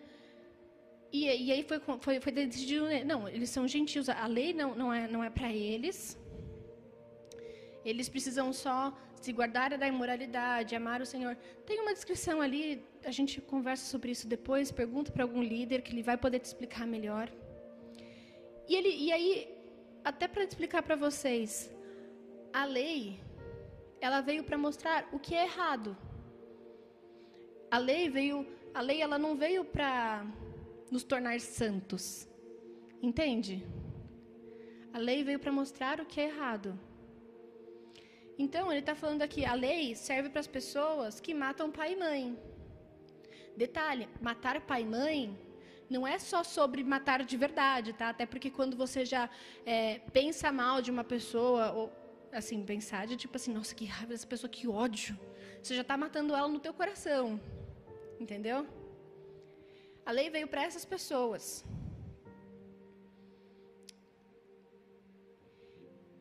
E, 1.11 1.25
e 1.25 1.51
aí 1.51 1.63
foi, 1.63 1.79
foi, 1.99 2.21
foi 2.21 2.31
decidido, 2.31 2.85
né, 2.85 3.03
não, 3.03 3.27
eles 3.27 3.49
são 3.49 3.67
gentios, 3.67 4.07
a 4.07 4.27
lei 4.27 4.53
não, 4.53 4.73
não 4.75 4.93
é, 4.93 5.07
não 5.07 5.23
é 5.23 5.29
para 5.29 5.51
eles. 5.51 6.17
Eles 7.83 8.07
precisam 8.07 8.53
só 8.53 8.95
se 9.19 9.31
guardar 9.33 9.77
da 9.77 9.87
imoralidade, 9.87 10.75
amar 10.75 11.01
o 11.01 11.05
Senhor. 11.05 11.35
Tem 11.65 11.79
uma 11.79 11.93
descrição 11.93 12.39
ali, 12.41 12.83
a 13.03 13.11
gente 13.11 13.41
conversa 13.41 13.85
sobre 13.85 14.11
isso 14.11 14.27
depois, 14.27 14.71
pergunta 14.71 15.11
para 15.11 15.23
algum 15.23 15.43
líder 15.43 15.81
que 15.81 15.91
ele 15.91 16.03
vai 16.03 16.17
poder 16.17 16.39
te 16.39 16.45
explicar 16.45 16.87
melhor. 16.87 17.29
E, 18.69 18.75
ele, 18.75 18.89
e 19.05 19.11
aí 19.11 19.60
até 20.03 20.27
para 20.27 20.43
explicar 20.43 20.81
para 20.83 20.95
vocês, 20.95 21.73
a 22.51 22.65
lei, 22.65 23.19
ela 23.99 24.21
veio 24.21 24.43
para 24.43 24.57
mostrar 24.57 25.07
o 25.11 25.19
que 25.19 25.35
é 25.35 25.43
errado. 25.43 25.95
A 27.69 27.77
lei 27.77 28.09
veio, 28.09 28.45
a 28.73 28.81
lei 28.81 29.01
ela 29.01 29.17
não 29.17 29.35
veio 29.35 29.63
para 29.63 30.25
nos 30.91 31.03
tornar 31.03 31.39
santos. 31.39 32.27
Entende? 33.01 33.65
A 34.93 34.97
lei 34.97 35.23
veio 35.23 35.39
para 35.39 35.51
mostrar 35.51 36.01
o 36.01 36.05
que 36.05 36.19
é 36.19 36.25
errado. 36.25 36.77
Então, 38.37 38.71
ele 38.71 38.79
está 38.79 38.95
falando 38.95 39.21
aqui, 39.21 39.45
a 39.45 39.53
lei 39.53 39.95
serve 39.95 40.29
para 40.29 40.39
as 40.39 40.47
pessoas 40.47 41.19
que 41.19 41.33
matam 41.33 41.71
pai 41.71 41.93
e 41.93 41.95
mãe. 41.95 42.37
Detalhe, 43.55 44.09
matar 44.19 44.59
pai 44.61 44.81
e 44.81 44.85
mãe 44.85 45.50
não 45.91 46.07
é 46.07 46.17
só 46.17 46.41
sobre 46.43 46.81
matar 46.83 47.19
de 47.31 47.37
verdade, 47.45 47.91
tá? 47.99 48.07
Até 48.09 48.25
porque 48.25 48.49
quando 48.57 48.75
você 48.83 49.01
já 49.13 49.29
é, 49.65 49.99
pensa 50.17 50.49
mal 50.49 50.81
de 50.81 50.89
uma 50.95 51.03
pessoa, 51.03 51.63
ou 51.73 51.91
assim, 52.39 52.63
pensar 52.73 53.05
de 53.05 53.17
tipo 53.23 53.35
assim, 53.35 53.53
nossa, 53.53 53.75
que 53.75 53.85
raiva 53.85 54.11
dessa 54.13 54.25
pessoa, 54.33 54.49
que 54.49 54.67
ódio. 54.67 55.19
Você 55.61 55.75
já 55.75 55.81
está 55.81 55.97
matando 55.97 56.33
ela 56.33 56.47
no 56.47 56.61
teu 56.65 56.73
coração. 56.73 57.25
Entendeu? 58.23 58.59
A 60.05 60.11
lei 60.11 60.29
veio 60.29 60.47
para 60.47 60.63
essas 60.63 60.85
pessoas. 60.85 61.43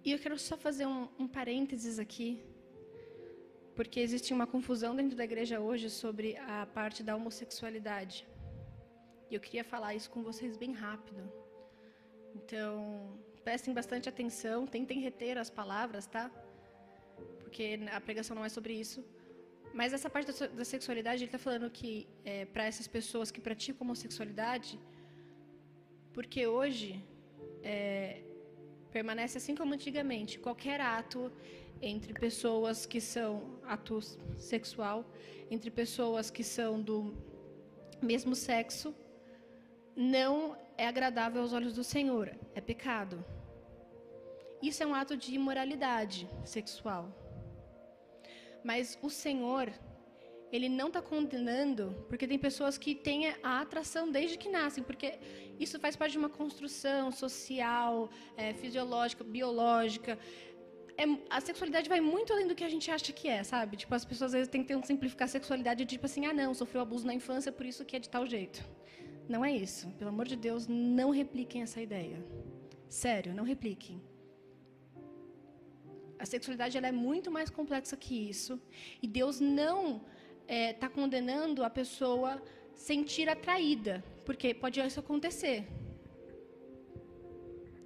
E 0.05 0.11
eu 0.13 0.19
quero 0.19 0.37
só 0.39 0.57
fazer 0.57 0.87
um, 0.87 1.09
um 1.19 1.29
parênteses 1.29 1.99
aqui, 2.05 2.43
porque 3.77 4.01
existe 4.01 4.33
uma 4.33 4.47
confusão 4.47 4.97
dentro 4.97 5.17
da 5.17 5.25
igreja 5.31 5.61
hoje 5.61 5.89
sobre 5.91 6.37
a 6.39 6.67
parte 6.79 7.03
da 7.03 7.15
homossexualidade. 7.15 8.27
E 9.31 9.35
eu 9.37 9.41
queria 9.41 9.65
falar 9.65 9.95
isso 9.95 10.11
com 10.11 10.23
vocês 10.23 10.57
bem 10.57 10.73
rápido. 10.73 11.23
Então, 12.35 12.71
prestem 13.45 13.73
bastante 13.73 14.09
atenção, 14.09 14.67
tentem 14.67 14.99
reter 15.01 15.39
as 15.39 15.51
palavras, 15.51 16.07
tá? 16.07 16.31
Porque 17.41 17.79
a 17.93 18.01
pregação 18.01 18.35
não 18.35 18.45
é 18.45 18.49
sobre 18.49 18.73
isso. 18.75 19.05
Mas 19.73 19.93
essa 19.93 20.11
parte 20.11 20.33
da 20.61 20.65
sexualidade, 20.65 21.23
ele 21.23 21.29
está 21.29 21.39
falando 21.39 21.71
que 21.71 22.09
é, 22.25 22.45
para 22.45 22.65
essas 22.65 22.89
pessoas 22.89 23.31
que 23.31 23.41
praticam 23.41 23.83
homossexualidade, 23.87 24.81
porque 26.13 26.47
hoje 26.47 27.05
é, 27.63 28.23
permanece 28.91 29.39
assim 29.39 29.55
como 29.55 29.75
antigamente, 29.75 30.41
qualquer 30.41 30.81
ato 30.81 31.33
entre 31.81 32.13
pessoas 32.13 32.85
que 32.85 33.01
são 33.01 33.61
ato 33.63 34.01
sexual, 34.37 34.99
entre 35.51 35.71
pessoas 35.71 36.31
que 36.31 36.43
são 36.43 36.83
do 36.83 37.15
mesmo 38.03 38.35
sexo, 38.35 38.95
não 39.97 40.57
é 40.77 40.87
agradável 40.87 41.43
aos 41.43 41.53
olhos 41.53 41.75
do 41.75 41.85
Senhor, 41.85 42.35
é 42.55 42.61
pecado. 42.61 43.25
Isso 44.63 44.83
é 44.83 44.87
um 44.87 44.95
ato 44.95 45.17
de 45.17 45.35
imoralidade 45.35 46.29
sexual. 46.45 47.09
Mas 48.63 48.99
o 49.03 49.09
Senhor, 49.09 49.73
Ele 50.53 50.69
não 50.69 50.89
está 50.89 51.01
condenando, 51.01 51.85
porque 52.09 52.27
tem 52.27 52.39
pessoas 52.39 52.77
que 52.77 52.95
têm 52.95 53.29
a 53.43 53.61
atração 53.61 54.11
desde 54.11 54.37
que 54.37 54.49
nascem, 54.49 54.83
porque 54.83 55.19
isso 55.59 55.79
faz 55.79 55.97
parte 55.97 56.13
de 56.13 56.19
uma 56.19 56.29
construção 56.29 57.11
social, 57.11 58.11
é, 58.37 58.53
fisiológica, 58.55 59.23
biológica. 59.23 60.19
É, 60.99 61.05
a 61.31 61.41
sexualidade 61.41 61.89
vai 61.89 62.01
muito 62.01 62.33
além 62.33 62.47
do 62.47 62.55
que 62.55 62.65
a 62.65 62.69
gente 62.69 62.91
acha 62.91 63.13
que 63.13 63.29
é, 63.29 63.43
sabe? 63.43 63.77
Tipo, 63.77 63.95
as 63.95 64.05
pessoas 64.05 64.31
às 64.31 64.33
vezes 64.33 64.49
tentam 64.49 64.83
simplificar 64.83 65.27
a 65.27 65.31
sexualidade 65.31 65.85
de 65.85 65.91
tipo 65.95 66.05
assim, 66.05 66.27
ah, 66.27 66.33
não, 66.33 66.53
sofreu 66.53 66.83
abuso 66.83 67.07
na 67.07 67.15
infância, 67.15 67.51
por 67.53 67.65
isso 67.65 67.85
que 67.85 67.97
é 67.97 67.99
de 67.99 68.11
tal 68.11 68.27
jeito. 68.27 68.63
Não 69.29 69.45
é 69.45 69.53
isso. 69.53 69.89
Pelo 69.99 70.11
amor 70.11 70.27
de 70.27 70.37
Deus, 70.37 70.67
não 70.67 71.11
repliquem 71.11 71.63
essa 71.63 71.81
ideia. 71.81 72.25
Sério, 72.89 73.35
não 73.35 73.45
repliquem. 73.45 74.01
A 76.19 76.27
sexualidade 76.27 76.77
ela 76.77 76.89
é 76.89 76.93
muito 76.93 77.31
mais 77.31 77.49
complexa 77.49 77.97
que 77.97 78.15
isso. 78.29 78.61
E 79.03 79.07
Deus 79.07 79.41
não 79.41 80.03
está 80.43 80.55
é, 80.55 80.73
tá 80.73 80.89
condenando 80.89 81.65
a 81.65 81.71
pessoa 81.71 82.43
sentir 82.75 83.29
atraída, 83.29 84.05
porque 84.25 84.53
pode 84.53 84.81
isso 84.81 85.01
acontecer. 85.01 85.67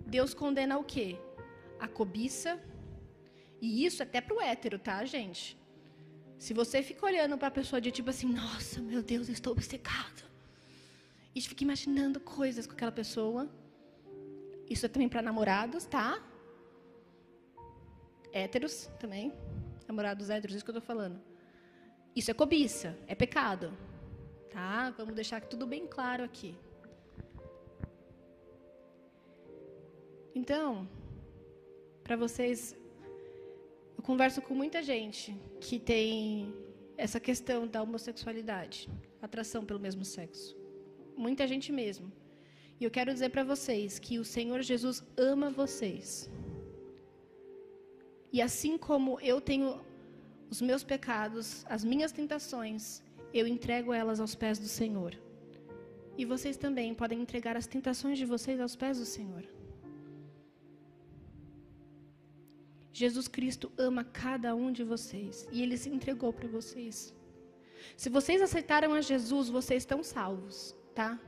Deus 0.06 0.32
condena 0.34 0.78
o 0.78 0.84
quê? 0.84 1.16
A 1.78 1.86
cobiça. 1.86 2.60
E 3.60 3.84
isso 3.84 4.02
até 4.02 4.20
para 4.20 4.36
o 4.36 4.40
hétero, 4.40 4.78
tá, 4.78 5.04
gente? 5.04 5.56
Se 6.38 6.52
você 6.52 6.82
fica 6.82 7.06
olhando 7.06 7.38
para 7.38 7.48
a 7.48 7.50
pessoa 7.50 7.80
de 7.80 7.90
tipo 7.90 8.10
assim, 8.10 8.26
nossa, 8.26 8.80
meu 8.80 9.02
Deus, 9.02 9.28
eu 9.28 9.32
estou 9.32 9.52
obcecado. 9.52 10.22
E 11.34 11.40
fica 11.40 11.64
imaginando 11.64 12.20
coisas 12.20 12.66
com 12.66 12.72
aquela 12.72 12.92
pessoa. 12.92 13.48
Isso 14.68 14.86
é 14.86 14.88
também 14.88 15.08
para 15.08 15.20
namorados, 15.20 15.84
tá? 15.84 16.22
héteros 18.34 18.90
também, 18.98 19.32
namorados 19.86 20.28
héteros, 20.28 20.56
isso 20.56 20.64
que 20.64 20.70
eu 20.72 20.76
estou 20.78 20.86
falando. 20.94 21.20
Isso 22.16 22.30
é 22.32 22.34
cobiça, 22.34 22.98
é 23.06 23.14
pecado. 23.14 23.72
Tá? 24.50 24.90
Vamos 24.90 25.14
deixar 25.14 25.40
tudo 25.40 25.66
bem 25.66 25.86
claro 25.86 26.24
aqui. 26.24 26.54
Então, 30.34 30.88
para 32.02 32.16
vocês, 32.16 32.76
eu 33.96 34.02
converso 34.02 34.42
com 34.42 34.52
muita 34.52 34.82
gente 34.82 35.32
que 35.60 35.78
tem 35.78 36.52
essa 36.96 37.20
questão 37.20 37.68
da 37.68 37.82
homossexualidade, 37.82 38.90
atração 39.22 39.64
pelo 39.64 39.78
mesmo 39.78 40.04
sexo. 40.04 40.56
Muita 41.16 41.46
gente 41.46 41.70
mesmo. 41.72 42.12
E 42.78 42.84
eu 42.84 42.90
quero 42.90 43.12
dizer 43.12 43.30
para 43.30 43.44
vocês 43.44 43.98
que 43.98 44.18
o 44.18 44.24
Senhor 44.24 44.62
Jesus 44.62 45.02
ama 45.16 45.50
vocês. 45.50 46.30
E 48.32 48.42
assim 48.42 48.76
como 48.76 49.20
eu 49.20 49.40
tenho 49.40 49.80
os 50.50 50.60
meus 50.60 50.82
pecados, 50.82 51.64
as 51.68 51.84
minhas 51.84 52.12
tentações, 52.12 53.02
eu 53.32 53.46
entrego 53.46 53.92
elas 53.92 54.20
aos 54.20 54.34
pés 54.34 54.58
do 54.58 54.66
Senhor. 54.66 55.12
E 56.16 56.24
vocês 56.24 56.56
também 56.56 56.94
podem 56.94 57.20
entregar 57.20 57.56
as 57.56 57.66
tentações 57.66 58.18
de 58.18 58.24
vocês 58.24 58.60
aos 58.60 58.76
pés 58.76 58.98
do 58.98 59.04
Senhor. 59.04 59.44
Jesus 62.92 63.26
Cristo 63.26 63.72
ama 63.76 64.04
cada 64.04 64.54
um 64.54 64.70
de 64.70 64.84
vocês 64.84 65.48
e 65.50 65.62
ele 65.62 65.76
se 65.76 65.88
entregou 65.88 66.32
para 66.32 66.46
vocês. 66.48 67.12
Se 67.96 68.08
vocês 68.08 68.40
aceitaram 68.40 68.94
a 68.94 69.00
Jesus, 69.00 69.48
vocês 69.48 69.82
estão 69.82 70.02
salvos, 70.02 70.76
tá? 70.94 71.18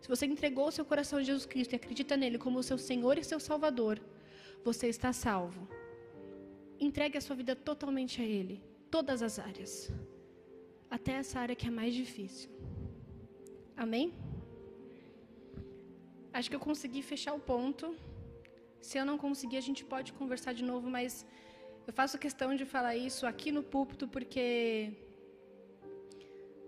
Se 0.00 0.08
você 0.08 0.26
entregou 0.26 0.66
o 0.68 0.74
seu 0.76 0.84
coração 0.84 1.18
a 1.18 1.22
Jesus 1.22 1.46
Cristo 1.46 1.72
e 1.72 1.76
acredita 1.76 2.16
nele 2.16 2.38
como 2.38 2.62
seu 2.62 2.78
Senhor 2.78 3.16
e 3.18 3.24
seu 3.24 3.40
Salvador, 3.40 3.96
você 4.62 4.86
está 4.88 5.12
salvo. 5.12 5.62
Entregue 6.78 7.16
a 7.18 7.20
sua 7.26 7.36
vida 7.40 7.54
totalmente 7.56 8.20
a 8.20 8.24
Ele, 8.24 8.62
todas 8.90 9.22
as 9.22 9.38
áreas, 9.38 9.72
até 10.90 11.12
essa 11.12 11.40
área 11.44 11.56
que 11.56 11.66
é 11.66 11.70
mais 11.70 11.94
difícil. 11.94 12.50
Amém? 13.76 14.12
Acho 16.32 16.50
que 16.50 16.56
eu 16.56 16.64
consegui 16.68 17.02
fechar 17.12 17.32
o 17.32 17.40
ponto. 17.52 17.96
Se 18.80 18.98
eu 18.98 19.04
não 19.10 19.16
conseguir, 19.16 19.56
a 19.56 19.66
gente 19.68 19.82
pode 19.84 20.12
conversar 20.12 20.52
de 20.52 20.64
novo, 20.70 20.90
mas 20.96 21.24
eu 21.86 21.92
faço 21.92 22.18
questão 22.18 22.54
de 22.54 22.64
falar 22.64 22.94
isso 22.96 23.26
aqui 23.26 23.50
no 23.56 23.62
púlpito 23.62 24.06
porque 24.06 24.92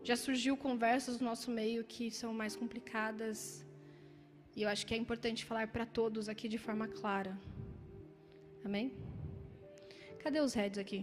já 0.09 0.15
surgiu 0.15 0.57
conversas 0.57 1.19
no 1.21 1.27
nosso 1.31 1.51
meio 1.51 1.83
que 1.93 2.05
são 2.13 2.33
mais 2.33 2.55
complicadas. 2.55 3.39
E 4.55 4.63
eu 4.63 4.69
acho 4.69 4.87
que 4.87 4.95
é 4.95 4.97
importante 4.97 5.45
falar 5.45 5.67
para 5.75 5.85
todos 5.85 6.29
aqui 6.29 6.47
de 6.49 6.59
forma 6.67 6.87
clara. 6.87 7.37
Amém? 8.65 8.93
Cadê 10.23 10.41
os 10.41 10.55
heads 10.55 10.79
aqui? 10.79 11.01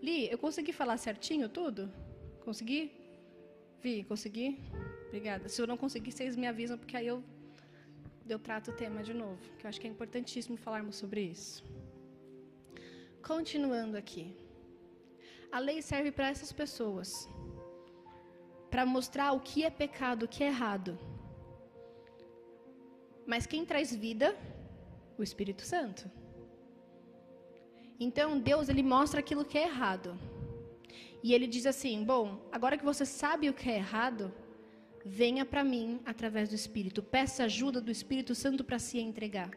Li, 0.00 0.30
eu 0.30 0.38
consegui 0.38 0.72
falar 0.72 0.96
certinho 0.98 1.48
tudo? 1.48 1.92
Consegui? 2.44 2.92
Vi, 3.82 4.04
consegui? 4.04 4.60
Obrigada. 5.08 5.48
Se 5.48 5.60
eu 5.60 5.66
não 5.66 5.76
conseguir, 5.76 6.12
vocês 6.12 6.36
me 6.36 6.46
avisam, 6.46 6.78
porque 6.78 6.96
aí 6.96 7.08
eu, 7.08 7.24
eu 8.28 8.38
trato 8.38 8.70
o 8.70 8.74
tema 8.74 9.02
de 9.02 9.14
novo, 9.14 9.42
que 9.58 9.66
eu 9.66 9.68
acho 9.68 9.80
que 9.80 9.88
é 9.88 9.90
importantíssimo 9.90 10.56
falarmos 10.56 10.94
sobre 10.94 11.22
isso. 11.22 11.64
Continuando 13.20 13.96
aqui. 13.96 14.32
A 15.50 15.58
lei 15.58 15.82
serve 15.82 16.10
para 16.12 16.28
essas 16.28 16.52
pessoas, 16.52 17.28
para 18.74 18.84
mostrar 18.84 19.30
o 19.30 19.38
que 19.38 19.62
é 19.62 19.70
pecado, 19.70 20.24
o 20.24 20.28
que 20.34 20.42
é 20.42 20.48
errado. 20.48 20.98
Mas 23.24 23.46
quem 23.46 23.64
traz 23.64 23.94
vida? 23.94 24.36
O 25.16 25.22
Espírito 25.22 25.62
Santo. 25.62 26.10
Então 28.00 28.36
Deus 28.36 28.68
ele 28.68 28.82
mostra 28.82 29.20
aquilo 29.20 29.44
que 29.44 29.56
é 29.56 29.62
errado. 29.62 30.18
E 31.22 31.32
ele 31.32 31.46
diz 31.46 31.66
assim: 31.66 32.02
"Bom, 32.02 32.24
agora 32.50 32.76
que 32.76 32.84
você 32.84 33.06
sabe 33.06 33.48
o 33.48 33.54
que 33.54 33.70
é 33.70 33.76
errado, 33.76 34.34
venha 35.04 35.44
para 35.44 35.62
mim 35.62 36.00
através 36.04 36.48
do 36.48 36.56
Espírito. 36.56 37.00
Peça 37.00 37.44
ajuda 37.44 37.80
do 37.80 37.92
Espírito 37.92 38.34
Santo 38.34 38.64
para 38.64 38.80
se 38.80 38.98
entregar." 38.98 39.52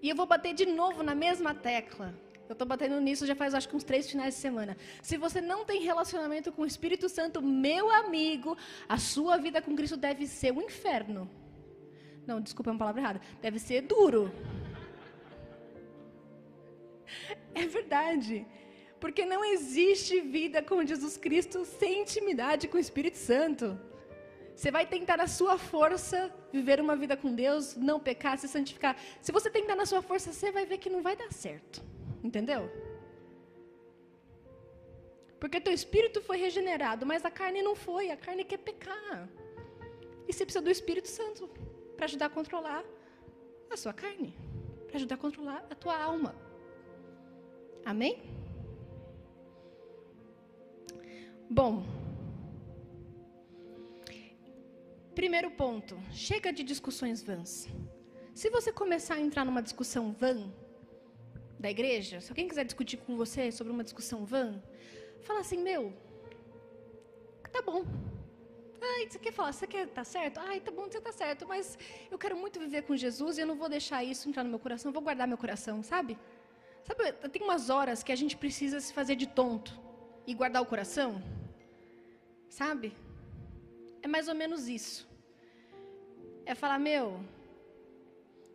E 0.00 0.08
eu 0.08 0.14
vou 0.14 0.26
bater 0.34 0.54
de 0.54 0.66
novo 0.66 1.02
na 1.02 1.16
mesma 1.16 1.52
tecla. 1.52 2.14
Eu 2.48 2.52
estou 2.52 2.66
batendo 2.66 3.00
nisso 3.00 3.26
já 3.26 3.34
faz 3.34 3.54
acho 3.54 3.68
que 3.68 3.76
uns 3.76 3.84
três 3.84 4.10
finais 4.10 4.34
de 4.34 4.40
semana. 4.40 4.76
Se 5.02 5.16
você 5.16 5.40
não 5.40 5.64
tem 5.64 5.82
relacionamento 5.82 6.52
com 6.52 6.62
o 6.62 6.66
Espírito 6.66 7.08
Santo, 7.08 7.40
meu 7.40 7.90
amigo, 7.90 8.56
a 8.88 8.98
sua 8.98 9.36
vida 9.38 9.62
com 9.62 9.74
Cristo 9.74 9.96
deve 9.96 10.26
ser 10.26 10.52
um 10.52 10.60
inferno. 10.60 11.30
Não, 12.26 12.40
desculpa, 12.40 12.70
é 12.70 12.72
uma 12.72 12.78
palavra 12.78 13.00
errada. 13.00 13.20
Deve 13.40 13.58
ser 13.58 13.82
duro. 13.82 14.32
É 17.56 17.68
verdade. 17.68 18.44
Porque 18.98 19.24
não 19.24 19.44
existe 19.44 20.20
vida 20.20 20.60
com 20.60 20.84
Jesus 20.84 21.16
Cristo 21.16 21.64
sem 21.64 22.00
intimidade 22.02 22.66
com 22.66 22.76
o 22.76 22.80
Espírito 22.80 23.16
Santo. 23.16 23.78
Você 24.56 24.72
vai 24.72 24.86
tentar 24.86 25.16
na 25.16 25.28
sua 25.28 25.56
força 25.56 26.34
viver 26.52 26.80
uma 26.80 26.96
vida 26.96 27.16
com 27.16 27.32
Deus, 27.32 27.76
não 27.76 28.00
pecar, 28.00 28.38
se 28.38 28.48
santificar. 28.48 28.96
Se 29.20 29.30
você 29.30 29.50
tentar 29.50 29.76
na 29.76 29.86
sua 29.86 30.02
força, 30.02 30.32
você 30.32 30.50
vai 30.50 30.66
ver 30.66 30.78
que 30.78 30.90
não 30.90 31.02
vai 31.02 31.14
dar 31.14 31.32
certo. 31.32 31.93
Entendeu? 32.24 32.62
Porque 35.38 35.60
teu 35.60 35.74
espírito 35.74 36.22
foi 36.22 36.38
regenerado, 36.38 37.04
mas 37.04 37.22
a 37.22 37.30
carne 37.30 37.62
não 37.62 37.74
foi. 37.76 38.10
A 38.10 38.16
carne 38.16 38.44
quer 38.44 38.56
pecar. 38.56 39.28
E 40.26 40.32
você 40.32 40.46
precisa 40.46 40.64
do 40.64 40.70
Espírito 40.70 41.06
Santo 41.06 41.46
para 41.94 42.06
ajudar 42.06 42.26
a 42.26 42.30
controlar 42.30 42.82
a 43.70 43.76
sua 43.76 43.92
carne, 43.92 44.34
para 44.86 44.96
ajudar 44.96 45.16
a 45.16 45.18
controlar 45.18 45.66
a 45.68 45.74
tua 45.74 46.02
alma. 46.02 46.34
Amém? 47.84 48.22
Bom, 51.50 51.84
primeiro 55.14 55.50
ponto: 55.50 55.94
chega 56.10 56.50
de 56.50 56.62
discussões 56.62 57.22
vãs. 57.22 57.68
Se 58.34 58.48
você 58.48 58.72
começar 58.72 59.16
a 59.16 59.20
entrar 59.20 59.44
numa 59.44 59.62
discussão 59.62 60.10
vã 60.10 60.50
da 61.64 61.70
igreja, 61.70 62.20
se 62.20 62.30
alguém 62.30 62.46
quiser 62.46 62.64
discutir 62.70 62.98
com 63.04 63.16
você 63.16 63.50
sobre 63.58 63.72
uma 63.72 63.84
discussão 63.88 64.20
vã, 64.32 64.62
fala 65.26 65.40
assim: 65.40 65.60
meu, 65.68 65.82
tá 67.54 67.62
bom. 67.62 67.80
Ai, 68.86 69.02
você 69.08 69.18
quer 69.18 69.32
falar, 69.32 69.52
você 69.52 69.66
quer 69.66 69.84
tá 69.98 70.04
certo? 70.04 70.38
Ai, 70.46 70.60
tá 70.60 70.70
bom, 70.70 70.84
você 70.84 71.00
tá 71.00 71.10
certo, 71.10 71.48
mas 71.52 71.78
eu 72.10 72.18
quero 72.18 72.36
muito 72.36 72.60
viver 72.64 72.82
com 72.82 72.94
Jesus 73.04 73.38
e 73.38 73.40
eu 73.42 73.46
não 73.50 73.56
vou 73.62 73.68
deixar 73.76 74.04
isso 74.04 74.28
entrar 74.28 74.44
no 74.44 74.50
meu 74.50 74.58
coração, 74.58 74.92
vou 74.92 75.00
guardar 75.08 75.26
meu 75.26 75.38
coração, 75.38 75.82
sabe? 75.82 76.18
Sabe, 76.86 77.12
tem 77.30 77.42
umas 77.42 77.70
horas 77.70 78.02
que 78.02 78.12
a 78.12 78.18
gente 78.22 78.36
precisa 78.36 78.78
se 78.78 78.92
fazer 78.92 79.16
de 79.16 79.26
tonto 79.26 79.72
e 80.26 80.34
guardar 80.34 80.60
o 80.60 80.66
coração? 80.66 81.10
Sabe? 82.60 82.94
É 84.02 84.08
mais 84.14 84.28
ou 84.28 84.34
menos 84.34 84.68
isso. 84.68 85.08
É 86.44 86.54
falar, 86.54 86.78
meu, 86.78 87.06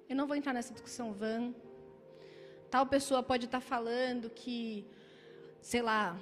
eu 0.07 0.15
não 0.15 0.27
vou 0.27 0.35
entrar 0.35 0.53
nessa 0.53 0.73
discussão 0.77 1.11
vã. 1.11 1.51
Tal 2.69 2.85
pessoa 2.85 3.23
pode 3.23 3.45
estar 3.45 3.59
falando 3.59 4.29
que, 4.29 4.85
sei 5.61 5.81
lá, 5.81 6.17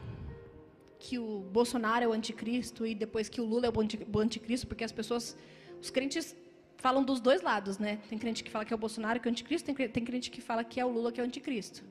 que 0.98 1.20
o 1.20 1.42
Bolsonaro 1.58 2.06
é 2.06 2.08
o 2.08 2.14
anticristo 2.14 2.86
e 2.86 2.96
depois 2.96 3.30
que 3.30 3.42
o 3.42 3.46
Lula 3.46 3.68
é 3.68 3.70
o 3.70 4.20
anticristo, 4.20 4.66
porque 4.68 4.84
as 4.84 4.92
pessoas, 4.92 5.38
os 5.82 5.90
crentes 5.90 6.36
falam 6.78 7.04
dos 7.04 7.20
dois 7.20 7.42
lados, 7.42 7.78
né? 7.78 8.00
Tem 8.10 8.18
crente 8.18 8.44
que 8.44 8.52
fala 8.52 8.64
que 8.64 8.74
é 8.74 8.76
o 8.76 8.80
Bolsonaro 8.80 9.20
que 9.20 9.28
é 9.28 9.30
o 9.30 9.32
anticristo, 9.32 9.74
tem, 9.74 9.90
tem 9.90 10.06
crente 10.06 10.32
que 10.32 10.42
fala 10.42 10.64
que 10.64 10.80
é 10.80 10.86
o 10.86 10.90
Lula 10.90 11.12
que 11.12 11.20
é 11.20 11.24
o 11.24 11.26
anticristo. 11.26 11.84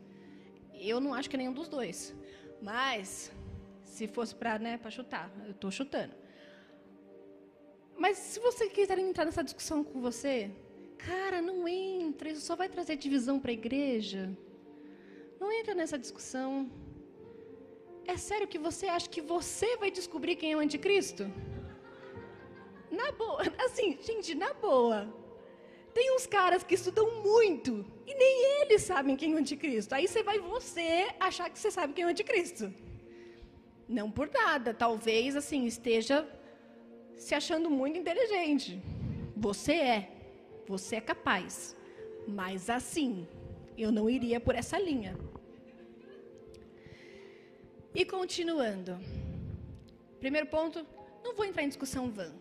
Eu 0.72 1.00
não 1.00 1.12
acho 1.12 1.28
que 1.28 1.36
é 1.36 1.38
nenhum 1.38 1.52
dos 1.52 1.68
dois. 1.68 2.14
Mas, 2.62 3.32
se 3.84 4.06
fosse 4.08 4.34
para 4.34 4.58
né, 4.58 4.80
chutar, 4.90 5.30
eu 5.44 5.50
estou 5.52 5.70
chutando. 5.70 6.14
Mas 7.96 8.18
se 8.18 8.40
você 8.40 8.68
quiser 8.68 8.98
entrar 8.98 9.24
nessa 9.24 9.42
discussão 9.42 9.82
com 9.82 10.00
você, 10.00 10.50
cara, 10.98 11.40
não 11.42 11.68
entra, 11.68 12.30
isso 12.30 12.40
só 12.40 12.56
vai 12.56 12.68
trazer 12.68 12.96
divisão 12.96 13.38
para 13.38 13.50
a 13.50 13.54
igreja. 13.54 14.36
Não 15.40 15.50
entra 15.52 15.74
nessa 15.74 15.98
discussão. 15.98 16.70
É 18.06 18.16
sério 18.16 18.48
que 18.48 18.58
você 18.58 18.86
acha 18.86 19.08
que 19.08 19.20
você 19.20 19.76
vai 19.76 19.90
descobrir 19.90 20.36
quem 20.36 20.52
é 20.52 20.56
o 20.56 20.60
anticristo? 20.60 21.30
Na 22.90 23.10
boa, 23.12 23.42
assim, 23.66 23.98
gente, 24.00 24.34
na 24.34 24.52
boa. 24.54 25.12
Tem 25.92 26.14
uns 26.14 26.26
caras 26.26 26.62
que 26.62 26.74
estudam 26.74 27.22
muito 27.22 27.84
e 28.06 28.14
nem 28.14 28.62
eles 28.62 28.82
sabem 28.82 29.16
quem 29.16 29.32
é 29.32 29.34
o 29.34 29.38
anticristo. 29.38 29.94
Aí 29.94 30.06
você 30.06 30.22
vai 30.22 30.38
você 30.38 31.08
achar 31.18 31.48
que 31.50 31.58
você 31.58 31.70
sabe 31.70 31.94
quem 31.94 32.04
é 32.04 32.06
o 32.06 32.10
anticristo. 32.10 32.72
Não 33.88 34.10
por 34.10 34.28
nada, 34.30 34.74
talvez 34.74 35.36
assim 35.36 35.64
esteja 35.64 36.28
se 37.16 37.34
achando 37.34 37.70
muito 37.70 37.98
inteligente. 37.98 38.80
Você 39.36 39.72
é, 39.72 40.15
você 40.66 40.96
é 40.96 41.00
capaz. 41.00 41.76
Mas 42.26 42.68
assim, 42.68 43.26
eu 43.78 43.92
não 43.92 44.08
iria 44.10 44.40
por 44.40 44.54
essa 44.54 44.78
linha. 44.78 45.16
E 47.94 48.04
continuando. 48.04 48.98
Primeiro 50.20 50.46
ponto, 50.46 50.86
não 51.24 51.34
vou 51.34 51.44
entrar 51.44 51.62
em 51.62 51.68
discussão 51.68 52.10
vã. 52.10 52.32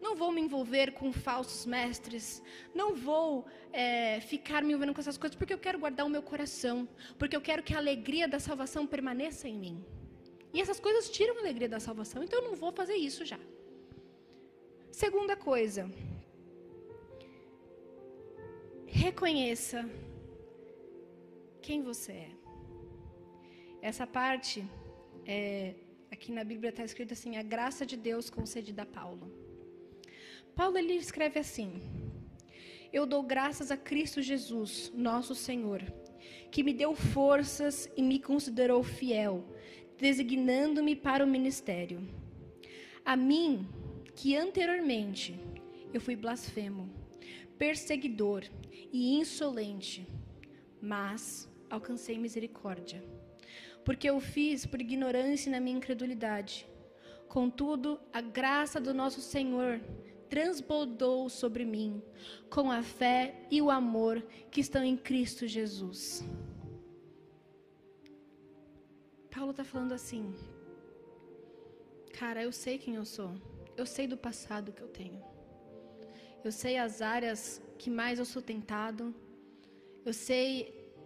Não 0.00 0.14
vou 0.14 0.30
me 0.30 0.40
envolver 0.40 0.92
com 0.92 1.12
falsos 1.12 1.64
mestres. 1.64 2.42
Não 2.74 2.94
vou 2.94 3.46
é, 3.72 4.20
ficar 4.20 4.62
me 4.62 4.68
envolvendo 4.68 4.94
com 4.94 5.00
essas 5.00 5.16
coisas 5.16 5.34
porque 5.34 5.54
eu 5.54 5.58
quero 5.58 5.78
guardar 5.78 6.04
o 6.04 6.10
meu 6.10 6.22
coração. 6.22 6.88
Porque 7.18 7.34
eu 7.34 7.40
quero 7.40 7.62
que 7.62 7.74
a 7.74 7.78
alegria 7.78 8.28
da 8.28 8.38
salvação 8.38 8.86
permaneça 8.86 9.48
em 9.48 9.58
mim. 9.58 9.84
E 10.52 10.60
essas 10.60 10.78
coisas 10.78 11.08
tiram 11.08 11.36
a 11.36 11.40
alegria 11.40 11.68
da 11.68 11.80
salvação. 11.80 12.22
Então 12.22 12.40
eu 12.40 12.48
não 12.48 12.54
vou 12.54 12.70
fazer 12.70 12.94
isso 12.94 13.24
já. 13.24 13.40
Segunda 14.92 15.36
coisa. 15.36 15.90
Reconheça 18.86 19.88
quem 21.60 21.82
você 21.82 22.12
é. 22.12 22.30
Essa 23.80 24.06
parte, 24.06 24.64
é, 25.26 25.74
aqui 26.10 26.32
na 26.32 26.44
Bíblia 26.44 26.70
está 26.70 26.84
escrito 26.84 27.12
assim: 27.12 27.36
a 27.36 27.42
graça 27.42 27.84
de 27.84 27.96
Deus 27.96 28.30
concedida 28.30 28.82
a 28.82 28.86
Paulo. 28.86 29.30
Paulo 30.54 30.78
ele 30.78 30.94
escreve 30.94 31.38
assim: 31.40 31.82
Eu 32.92 33.04
dou 33.06 33.22
graças 33.22 33.70
a 33.70 33.76
Cristo 33.76 34.22
Jesus, 34.22 34.92
nosso 34.94 35.34
Senhor, 35.34 35.82
que 36.50 36.62
me 36.62 36.72
deu 36.72 36.94
forças 36.94 37.90
e 37.96 38.02
me 38.02 38.18
considerou 38.18 38.82
fiel, 38.82 39.44
designando-me 39.98 40.94
para 40.94 41.24
o 41.24 41.28
ministério. 41.28 42.06
A 43.04 43.16
mim, 43.16 43.68
que 44.14 44.36
anteriormente 44.36 45.38
eu 45.92 46.00
fui 46.00 46.16
blasfemo, 46.16 46.88
perseguidor 47.58 48.44
e 48.94 49.12
insolente, 49.16 50.06
mas 50.80 51.50
alcancei 51.68 52.16
misericórdia, 52.16 53.02
porque 53.84 54.08
eu 54.08 54.20
fiz 54.20 54.64
por 54.64 54.80
ignorância 54.80 55.50
na 55.50 55.58
minha 55.58 55.76
incredulidade. 55.76 56.64
Contudo, 57.26 57.98
a 58.12 58.20
graça 58.20 58.80
do 58.80 58.94
nosso 58.94 59.20
Senhor 59.20 59.80
transbordou 60.28 61.28
sobre 61.28 61.64
mim 61.64 62.00
com 62.48 62.70
a 62.70 62.84
fé 62.84 63.34
e 63.50 63.60
o 63.60 63.68
amor 63.68 64.22
que 64.48 64.60
estão 64.60 64.84
em 64.84 64.96
Cristo 64.96 65.44
Jesus. 65.44 66.24
Paulo 69.28 69.50
está 69.50 69.64
falando 69.64 69.90
assim, 69.90 70.32
cara, 72.16 72.44
eu 72.44 72.52
sei 72.52 72.78
quem 72.78 72.94
eu 72.94 73.04
sou, 73.04 73.34
eu 73.76 73.84
sei 73.84 74.06
do 74.06 74.16
passado 74.16 74.72
que 74.72 74.82
eu 74.82 74.88
tenho, 74.88 75.20
eu 76.44 76.52
sei 76.52 76.76
as 76.76 77.00
áreas 77.00 77.40
que 77.78 77.88
mais 77.88 78.18
eu 78.18 78.24
sou 78.24 78.42
tentado, 78.42 79.14
eu 80.04 80.12
sei 80.12 80.48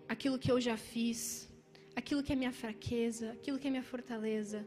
aquilo 0.08 0.38
que 0.42 0.50
eu 0.50 0.60
já 0.60 0.76
fiz, 0.76 1.48
aquilo 1.94 2.22
que 2.24 2.32
é 2.32 2.36
minha 2.36 2.52
fraqueza, 2.52 3.30
aquilo 3.32 3.58
que 3.58 3.68
é 3.68 3.70
minha 3.70 3.88
fortaleza. 3.92 4.66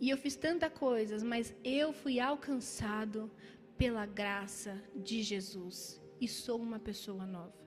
E 0.00 0.08
eu 0.10 0.16
fiz 0.16 0.36
tanta 0.36 0.68
coisas, 0.70 1.22
mas 1.22 1.54
eu 1.64 1.92
fui 1.92 2.20
alcançado 2.20 3.30
pela 3.76 4.06
graça 4.06 4.80
de 4.94 5.22
Jesus 5.22 6.00
e 6.20 6.28
sou 6.28 6.60
uma 6.60 6.78
pessoa 6.78 7.26
nova. 7.26 7.66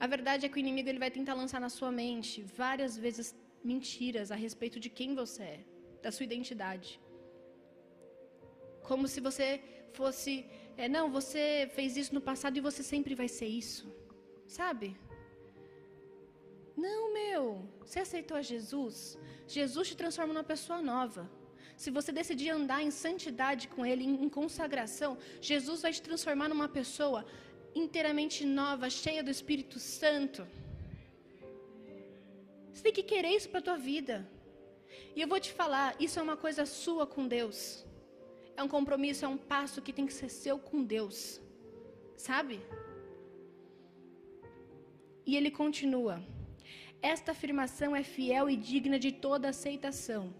A 0.00 0.06
verdade 0.06 0.46
é 0.46 0.48
que 0.48 0.56
o 0.58 0.64
inimigo 0.66 0.88
ele 0.88 0.98
vai 0.98 1.10
tentar 1.10 1.34
lançar 1.34 1.60
na 1.60 1.68
sua 1.68 1.92
mente 1.92 2.42
várias 2.42 2.96
vezes 2.96 3.36
mentiras 3.62 4.30
a 4.30 4.36
respeito 4.36 4.80
de 4.80 4.88
quem 4.88 5.14
você 5.14 5.42
é, 5.42 5.64
da 6.02 6.10
sua 6.10 6.24
identidade. 6.24 7.00
Como 8.90 9.06
se 9.06 9.20
você 9.20 9.46
fosse, 9.98 10.32
é, 10.76 10.88
não, 10.88 11.04
você 11.18 11.70
fez 11.76 11.96
isso 12.00 12.14
no 12.14 12.22
passado 12.28 12.56
e 12.56 12.66
você 12.68 12.82
sempre 12.82 13.14
vai 13.14 13.28
ser 13.28 13.50
isso, 13.62 13.84
sabe? 14.58 14.96
Não, 16.84 17.12
meu. 17.12 17.44
Você 17.84 17.98
aceitou 18.00 18.36
a 18.36 18.42
Jesus? 18.52 19.18
Jesus 19.46 19.88
te 19.88 19.96
transforma 20.02 20.32
numa 20.32 20.44
pessoa 20.54 20.80
nova. 20.80 21.22
Se 21.82 21.90
você 21.96 22.10
decidir 22.20 22.50
andar 22.50 22.80
em 22.82 22.90
santidade 22.90 23.66
com 23.68 23.84
Ele, 23.84 24.04
em 24.04 24.28
consagração, 24.28 25.18
Jesus 25.50 25.82
vai 25.82 25.92
te 25.92 26.02
transformar 26.08 26.48
numa 26.48 26.68
pessoa 26.68 27.26
inteiramente 27.74 28.44
nova, 28.60 28.88
cheia 28.88 29.22
do 29.22 29.30
Espírito 29.30 29.78
Santo. 29.78 30.46
Você 32.72 32.82
tem 32.82 32.92
que 32.92 33.02
querer 33.02 33.32
isso 33.38 33.48
para 33.50 33.60
a 33.60 33.68
tua 33.68 33.76
vida. 33.76 34.16
E 35.14 35.20
eu 35.20 35.28
vou 35.28 35.40
te 35.40 35.52
falar, 35.52 35.94
isso 36.00 36.18
é 36.18 36.22
uma 36.22 36.36
coisa 36.36 36.64
sua 36.64 37.06
com 37.06 37.26
Deus. 37.26 37.84
É 38.58 38.62
um 38.62 38.66
compromisso, 38.66 39.24
é 39.24 39.28
um 39.28 39.36
passo 39.36 39.80
que 39.80 39.92
tem 39.92 40.04
que 40.04 40.12
ser 40.12 40.28
seu 40.28 40.58
com 40.58 40.82
Deus. 40.82 41.40
Sabe? 42.16 42.60
E 45.24 45.36
ele 45.36 45.48
continua. 45.48 46.20
Esta 47.00 47.30
afirmação 47.30 47.94
é 47.94 48.02
fiel 48.02 48.50
e 48.50 48.56
digna 48.56 48.98
de 48.98 49.12
toda 49.12 49.50
aceitação. 49.50 50.34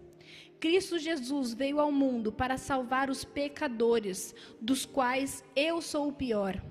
Cristo 0.59 0.99
Jesus 0.99 1.53
veio 1.53 1.79
ao 1.79 1.93
mundo 1.93 2.29
para 2.29 2.57
salvar 2.57 3.09
os 3.09 3.23
pecadores, 3.23 4.35
dos 4.59 4.85
quais 4.85 5.41
eu 5.55 5.81
sou 5.81 6.09
o 6.09 6.13
pior. 6.13 6.61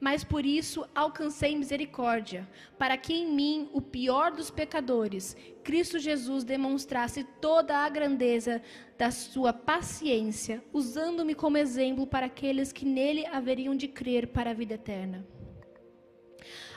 Mas 0.00 0.24
por 0.24 0.44
isso 0.44 0.86
alcancei 0.94 1.56
misericórdia, 1.56 2.48
para 2.78 2.96
que 2.96 3.12
em 3.12 3.32
mim, 3.32 3.68
o 3.72 3.80
pior 3.80 4.32
dos 4.32 4.50
pecadores, 4.50 5.36
Cristo 5.62 5.98
Jesus 5.98 6.44
demonstrasse 6.44 7.24
toda 7.40 7.78
a 7.78 7.88
grandeza 7.88 8.62
da 8.98 9.10
sua 9.10 9.52
paciência, 9.52 10.62
usando-me 10.72 11.34
como 11.34 11.58
exemplo 11.58 12.06
para 12.06 12.26
aqueles 12.26 12.72
que 12.72 12.84
nele 12.84 13.26
haveriam 13.26 13.74
de 13.74 13.88
crer 13.88 14.28
para 14.28 14.50
a 14.50 14.54
vida 14.54 14.74
eterna 14.74 15.26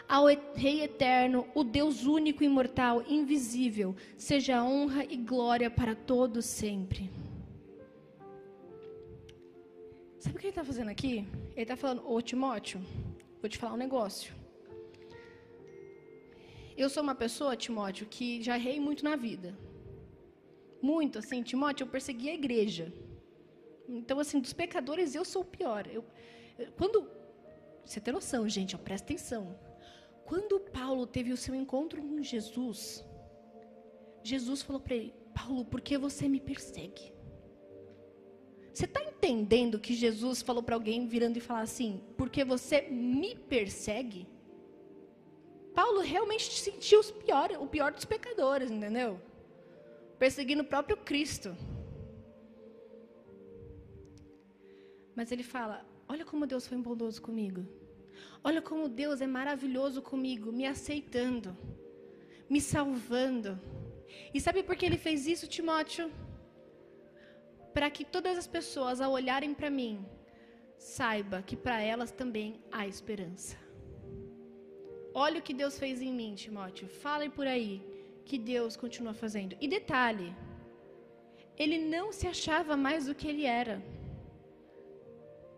ao 0.08 0.28
Rei 0.54 0.84
eterno, 0.84 1.48
o 1.54 1.64
Deus 1.64 2.06
único, 2.06 2.44
imortal, 2.44 3.04
invisível, 3.08 3.96
seja 4.18 4.64
honra 4.64 5.04
e 5.04 5.18
glória 5.18 5.70
para 5.70 5.96
todos 5.96 6.46
sempre. 6.46 7.10
Sabe 10.26 10.38
o 10.38 10.40
que 10.40 10.48
ele 10.48 10.52
está 10.54 10.66
fazendo 10.66 10.90
aqui? 10.90 11.28
Ele 11.52 11.62
está 11.62 11.76
falando, 11.76 12.02
ô 12.12 12.20
Timóteo, 12.20 12.84
vou 13.40 13.48
te 13.48 13.60
falar 13.60 13.76
um 13.76 13.78
negócio. 13.78 14.34
Eu 16.76 16.90
sou 16.90 17.04
uma 17.04 17.14
pessoa, 17.14 17.56
Timóteo, 17.56 18.08
que 18.08 18.42
já 18.42 18.56
errei 18.56 18.80
muito 18.80 19.04
na 19.04 19.16
vida. 19.16 19.56
Muito, 20.82 21.20
assim, 21.20 21.44
Timóteo, 21.44 21.84
eu 21.84 21.90
persegui 21.90 22.28
a 22.32 22.34
igreja. 22.34 22.92
Então, 23.88 24.20
assim, 24.20 24.40
dos 24.40 24.52
pecadores, 24.52 25.14
eu 25.14 25.24
sou 25.24 25.44
o 25.44 25.46
pior. 25.46 25.86
Eu, 25.86 26.04
quando. 26.76 27.08
Você 27.86 28.02
tem 28.02 28.12
noção, 28.12 28.50
gente, 28.50 28.76
ó, 28.76 28.80
presta 28.80 29.06
atenção. 29.06 29.56
Quando 30.26 30.60
Paulo 30.60 31.06
teve 31.06 31.32
o 31.32 31.38
seu 31.38 31.54
encontro 31.54 32.02
com 32.02 32.24
Jesus, 32.24 33.06
Jesus 34.24 34.64
falou 34.64 34.82
para 34.82 34.96
ele: 34.96 35.14
Paulo, 35.36 35.64
por 35.64 35.82
que 35.82 36.00
você 36.00 36.28
me 36.28 36.40
persegue? 36.40 37.15
Você 38.76 38.84
está 38.84 39.02
entendendo 39.02 39.80
que 39.80 39.94
Jesus 39.94 40.42
falou 40.42 40.62
para 40.62 40.76
alguém 40.76 41.08
virando 41.08 41.38
e 41.38 41.40
falar 41.50 41.62
assim: 41.62 42.02
porque 42.18 42.44
você 42.44 42.82
me 42.82 43.34
persegue? 43.34 44.28
Paulo 45.74 46.02
realmente 46.02 46.52
sentiu 46.52 47.00
o 47.00 47.14
pior, 47.14 47.52
o 47.62 47.68
pior 47.68 47.94
dos 47.94 48.04
pecadores, 48.04 48.70
entendeu? 48.70 49.18
Perseguindo 50.20 50.62
o 50.64 50.66
próprio 50.74 50.98
Cristo. 50.98 51.56
Mas 55.16 55.32
ele 55.32 55.44
fala: 55.44 55.86
olha 56.06 56.26
como 56.26 56.46
Deus 56.46 56.68
foi 56.68 56.78
bondoso 56.78 57.22
comigo. 57.22 57.66
Olha 58.44 58.62
como 58.62 58.90
Deus 58.90 59.22
é 59.22 59.28
maravilhoso 59.28 60.02
comigo, 60.02 60.52
me 60.52 60.66
aceitando, 60.68 61.58
me 62.50 62.60
salvando. 62.60 63.58
E 64.34 64.42
sabe 64.42 64.64
por 64.64 64.76
que 64.76 64.86
ele 64.86 64.98
fez 64.98 65.26
isso, 65.28 65.48
Timóteo? 65.48 66.12
Para 67.76 67.90
que 67.96 68.06
todas 68.16 68.38
as 68.42 68.48
pessoas, 68.48 69.02
ao 69.02 69.12
olharem 69.20 69.54
para 69.54 69.70
mim, 69.80 69.94
saiba 70.78 71.42
que 71.48 71.58
para 71.66 71.82
elas 71.82 72.12
também 72.22 72.50
há 72.72 72.88
esperança. 72.88 73.58
Olha 75.14 75.40
o 75.40 75.46
que 75.48 75.54
Deus 75.62 75.78
fez 75.84 76.02
em 76.02 76.14
mim, 76.20 76.32
Timóteo. 76.44 76.88
Falem 76.88 77.30
por 77.38 77.46
aí 77.56 77.74
que 78.24 78.38
Deus 78.38 78.78
continua 78.84 79.14
fazendo. 79.14 79.58
E 79.60 79.68
detalhe, 79.68 80.30
ele 81.58 81.78
não 81.96 82.14
se 82.14 82.26
achava 82.28 82.78
mais 82.78 83.08
do 83.08 83.16
que 83.20 83.28
ele 83.28 83.46
era. 83.46 83.78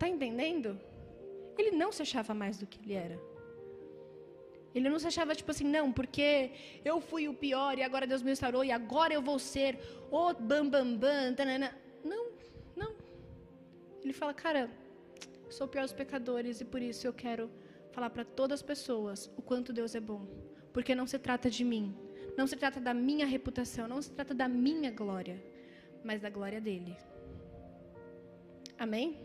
Tá 0.00 0.08
entendendo? 0.08 0.70
Ele 1.56 1.72
não 1.82 1.90
se 1.92 2.02
achava 2.02 2.34
mais 2.34 2.58
do 2.58 2.66
que 2.66 2.80
ele 2.82 2.94
era. 3.06 3.18
Ele 4.74 4.88
não 4.88 4.98
se 4.98 5.08
achava 5.12 5.36
tipo 5.40 5.52
assim, 5.52 5.68
não, 5.76 5.92
porque 5.92 6.30
eu 6.84 7.00
fui 7.00 7.26
o 7.28 7.34
pior 7.34 7.78
e 7.78 7.82
agora 7.82 8.06
Deus 8.12 8.22
me 8.22 8.30
restaurou 8.30 8.64
e 8.64 8.72
agora 8.72 9.14
eu 9.14 9.22
vou 9.22 9.38
ser 9.38 9.78
o 10.10 10.32
bam 10.34 10.68
bam 10.68 10.96
bam. 10.96 11.34
Tanana. 11.34 11.70
Ele 14.02 14.12
fala, 14.12 14.32
cara, 14.32 14.70
sou 15.50 15.66
o 15.66 15.70
pior 15.70 15.82
dos 15.82 15.92
pecadores 15.92 16.60
e 16.60 16.64
por 16.64 16.80
isso 16.80 17.06
eu 17.06 17.12
quero 17.12 17.50
falar 17.92 18.10
para 18.10 18.24
todas 18.24 18.60
as 18.60 18.62
pessoas 18.62 19.30
o 19.36 19.42
quanto 19.42 19.72
Deus 19.72 19.94
é 19.94 20.00
bom. 20.00 20.26
Porque 20.72 20.94
não 20.94 21.06
se 21.06 21.18
trata 21.18 21.50
de 21.50 21.64
mim, 21.64 21.96
não 22.36 22.46
se 22.46 22.56
trata 22.56 22.80
da 22.80 22.94
minha 22.94 23.26
reputação, 23.26 23.88
não 23.88 24.00
se 24.00 24.10
trata 24.10 24.34
da 24.34 24.48
minha 24.48 24.90
glória, 24.90 25.42
mas 26.04 26.20
da 26.20 26.30
glória 26.30 26.60
dele. 26.60 26.96
Amém? 28.78 29.18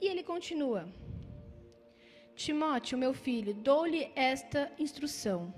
E 0.00 0.06
ele 0.06 0.22
continua: 0.22 0.86
Timóteo, 2.34 2.98
meu 2.98 3.14
filho, 3.14 3.54
dou-lhe 3.54 4.10
esta 4.14 4.70
instrução, 4.78 5.54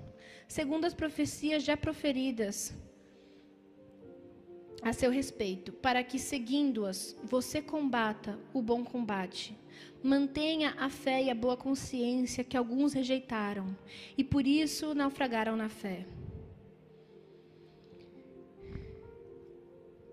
segundo 0.47 0.85
as 0.85 0.93
profecias 0.93 1.63
já 1.63 1.75
proferidas 1.75 2.73
a 4.81 4.93
seu 4.93 5.09
respeito, 5.09 5.71
para 5.71 6.03
que, 6.03 6.19
seguindo-as, 6.19 7.17
você 7.23 7.61
combata 7.61 8.39
o 8.53 8.61
bom 8.61 8.83
combate. 8.83 9.57
Mantenha 10.03 10.75
a 10.77 10.89
fé 10.89 11.23
e 11.23 11.29
a 11.29 11.35
boa 11.35 11.57
consciência 11.57 12.43
que 12.43 12.55
alguns 12.55 12.93
rejeitaram 12.93 13.75
e 14.17 14.23
por 14.23 14.45
isso 14.45 14.93
naufragaram 14.93 15.55
na 15.55 15.69
fé. 15.69 16.05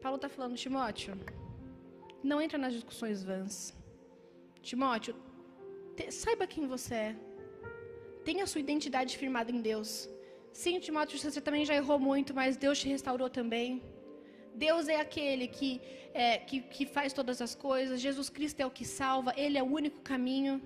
Paulo 0.00 0.16
está 0.16 0.28
falando, 0.28 0.56
Timóteo, 0.56 1.18
não 2.22 2.40
entra 2.40 2.58
nas 2.58 2.72
discussões 2.72 3.22
vãs. 3.22 3.74
Timóteo, 4.60 5.14
te, 5.96 6.10
saiba 6.10 6.46
quem 6.46 6.66
você 6.66 6.94
é. 6.94 7.16
Tenha 8.24 8.46
sua 8.46 8.60
identidade 8.60 9.16
firmada 9.16 9.50
em 9.50 9.60
Deus. 9.60 10.08
Sim, 10.52 10.78
Timóteo, 10.78 11.18
você 11.18 11.40
também 11.40 11.64
já 11.64 11.74
errou 11.74 11.98
muito, 11.98 12.34
mas 12.34 12.56
Deus 12.56 12.78
te 12.78 12.88
restaurou 12.88 13.28
também. 13.28 13.82
Deus 14.54 14.88
é 14.88 15.00
aquele 15.00 15.46
que, 15.48 15.80
é, 16.12 16.38
que, 16.38 16.60
que 16.60 16.86
faz 16.86 17.12
todas 17.12 17.40
as 17.42 17.54
coisas. 17.54 18.00
Jesus 18.00 18.28
Cristo 18.30 18.60
é 18.60 18.66
o 18.66 18.70
que 18.70 18.84
salva. 18.84 19.34
Ele 19.36 19.58
é 19.58 19.62
o 19.62 19.72
único 19.80 20.00
caminho. 20.00 20.62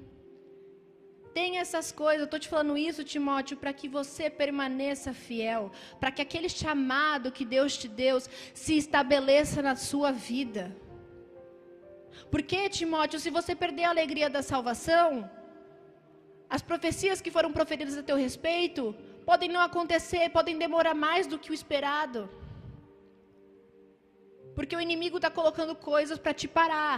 Tenha 1.32 1.60
essas 1.60 1.90
coisas. 1.90 2.20
Eu 2.20 2.24
estou 2.26 2.40
te 2.40 2.48
falando 2.48 2.76
isso, 2.76 3.02
Timóteo, 3.04 3.56
para 3.56 3.72
que 3.72 3.88
você 3.88 4.28
permaneça 4.28 5.12
fiel. 5.12 5.72
Para 6.00 6.10
que 6.10 6.20
aquele 6.20 6.48
chamado 6.48 7.32
que 7.32 7.44
Deus 7.44 7.76
te 7.76 7.88
deu 7.88 8.18
se 8.52 8.76
estabeleça 8.76 9.62
na 9.62 9.74
sua 9.74 10.10
vida. 10.12 10.76
Porque, 12.30 12.68
Timóteo, 12.68 13.18
se 13.18 13.30
você 13.30 13.54
perder 13.54 13.84
a 13.84 13.90
alegria 13.90 14.28
da 14.28 14.42
salvação, 14.42 15.30
as 16.50 16.62
profecias 16.62 17.20
que 17.20 17.30
foram 17.30 17.52
proferidas 17.52 17.96
a 17.96 18.02
teu 18.02 18.16
respeito 18.16 18.94
podem 19.24 19.48
não 19.48 19.60
acontecer, 19.60 20.28
podem 20.30 20.58
demorar 20.58 20.94
mais 20.94 21.26
do 21.26 21.38
que 21.38 21.50
o 21.50 21.54
esperado. 21.54 22.28
Porque 24.58 24.76
o 24.78 24.80
inimigo 24.86 25.18
está 25.18 25.30
colocando 25.38 25.74
coisas 25.90 26.18
para 26.22 26.34
te 26.40 26.48
parar. 26.58 26.96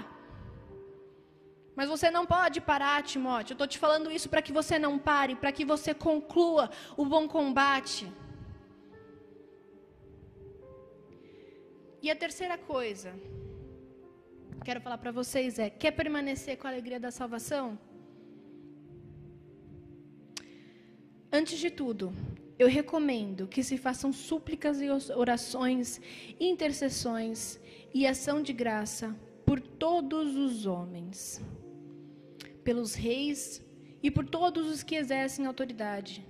Mas 1.79 1.91
você 1.95 2.09
não 2.17 2.25
pode 2.35 2.59
parar, 2.71 3.03
Timóteo. 3.11 3.53
Eu 3.53 3.57
estou 3.57 3.69
te 3.73 3.79
falando 3.83 4.11
isso 4.19 4.31
para 4.33 4.43
que 4.47 4.53
você 4.59 4.79
não 4.79 4.95
pare, 4.99 5.35
para 5.43 5.53
que 5.57 5.65
você 5.73 5.93
conclua 5.93 6.65
o 6.97 7.05
bom 7.05 7.29
combate. 7.29 8.05
E 12.03 12.11
a 12.11 12.17
terceira 12.25 12.57
coisa 12.73 13.13
quero 14.69 14.81
falar 14.81 14.99
para 15.05 15.13
vocês 15.21 15.59
é: 15.59 15.69
quer 15.69 15.93
permanecer 16.03 16.57
com 16.57 16.67
a 16.67 16.71
alegria 16.71 17.01
da 17.07 17.11
salvação? 17.11 17.79
Antes 21.39 21.59
de 21.59 21.71
tudo, 21.81 22.07
eu 22.61 22.69
recomendo 22.69 23.49
que 23.49 23.65
se 23.65 23.79
façam 23.79 24.13
súplicas 24.13 24.83
e 24.83 24.89
orações, 25.15 25.99
intercessões 26.39 27.59
e 27.95 28.07
ação 28.07 28.43
de 28.43 28.53
graça 28.53 29.17
por 29.47 29.59
todos 29.59 30.37
os 30.37 30.67
homens, 30.67 31.41
pelos 32.63 32.93
reis 32.93 33.65
e 34.03 34.11
por 34.11 34.27
todos 34.27 34.69
os 34.69 34.83
que 34.83 34.95
exercem 34.95 35.47
autoridade, 35.47 36.23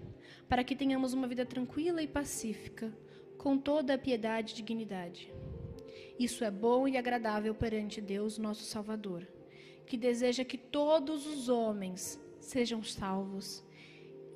para 0.48 0.62
que 0.62 0.76
tenhamos 0.76 1.12
uma 1.12 1.26
vida 1.26 1.44
tranquila 1.44 2.00
e 2.00 2.06
pacífica, 2.06 2.96
com 3.36 3.58
toda 3.58 3.94
a 3.94 3.98
piedade 3.98 4.52
e 4.52 4.56
dignidade. 4.56 5.34
Isso 6.16 6.44
é 6.44 6.50
bom 6.50 6.86
e 6.86 6.96
agradável 6.96 7.56
perante 7.56 8.00
Deus, 8.00 8.38
nosso 8.38 8.62
Salvador, 8.62 9.26
que 9.84 9.96
deseja 9.96 10.44
que 10.44 10.56
todos 10.56 11.26
os 11.26 11.48
homens 11.48 12.20
sejam 12.38 12.84
salvos 12.84 13.64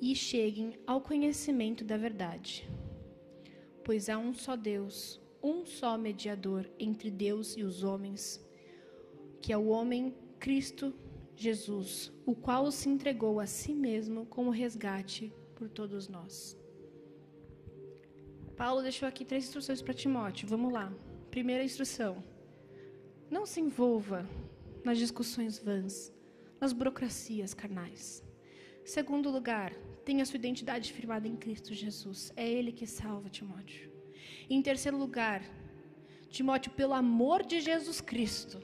e 0.01 0.15
cheguem 0.15 0.77
ao 0.85 1.01
conhecimento 1.01 1.83
da 1.83 1.97
verdade. 1.97 2.69
Pois 3.83 4.09
há 4.09 4.17
um 4.17 4.33
só 4.33 4.55
Deus, 4.55 5.21
um 5.41 5.65
só 5.65 5.97
mediador 5.97 6.69
entre 6.79 7.11
Deus 7.11 7.55
e 7.55 7.63
os 7.63 7.83
homens, 7.83 8.43
que 9.41 9.53
é 9.53 9.57
o 9.57 9.67
homem 9.67 10.15
Cristo 10.39 10.93
Jesus, 11.35 12.11
o 12.25 12.33
qual 12.33 12.71
se 12.71 12.89
entregou 12.89 13.39
a 13.39 13.45
si 13.45 13.73
mesmo 13.73 14.25
como 14.25 14.49
resgate 14.49 15.33
por 15.55 15.69
todos 15.69 16.07
nós. 16.07 16.57
Paulo 18.55 18.81
deixou 18.81 19.07
aqui 19.07 19.25
três 19.25 19.45
instruções 19.45 19.81
para 19.81 19.93
Timóteo. 19.93 20.47
Vamos 20.47 20.71
lá. 20.71 20.93
Primeira 21.29 21.63
instrução: 21.63 22.23
não 23.29 23.45
se 23.45 23.59
envolva 23.59 24.27
nas 24.83 24.97
discussões 24.97 25.59
vãs, 25.59 26.13
nas 26.59 26.71
burocracias 26.71 27.53
carnais. 27.53 28.23
Segundo 28.85 29.31
lugar, 29.31 29.73
tenha 30.05 30.23
sua 30.27 30.37
identidade 30.37 30.93
firmada 30.93 31.27
em 31.27 31.35
Cristo 31.35 31.73
Jesus. 31.73 32.31
É 32.35 32.47
Ele 32.47 32.71
que 32.71 32.85
salva 32.85 33.29
Timóteo. 33.29 33.91
em 34.47 34.61
terceiro 34.61 34.95
lugar, 34.95 35.41
Timóteo, 36.29 36.71
pelo 36.71 36.93
amor 36.93 37.41
de 37.41 37.59
Jesus 37.59 37.99
Cristo, 37.99 38.61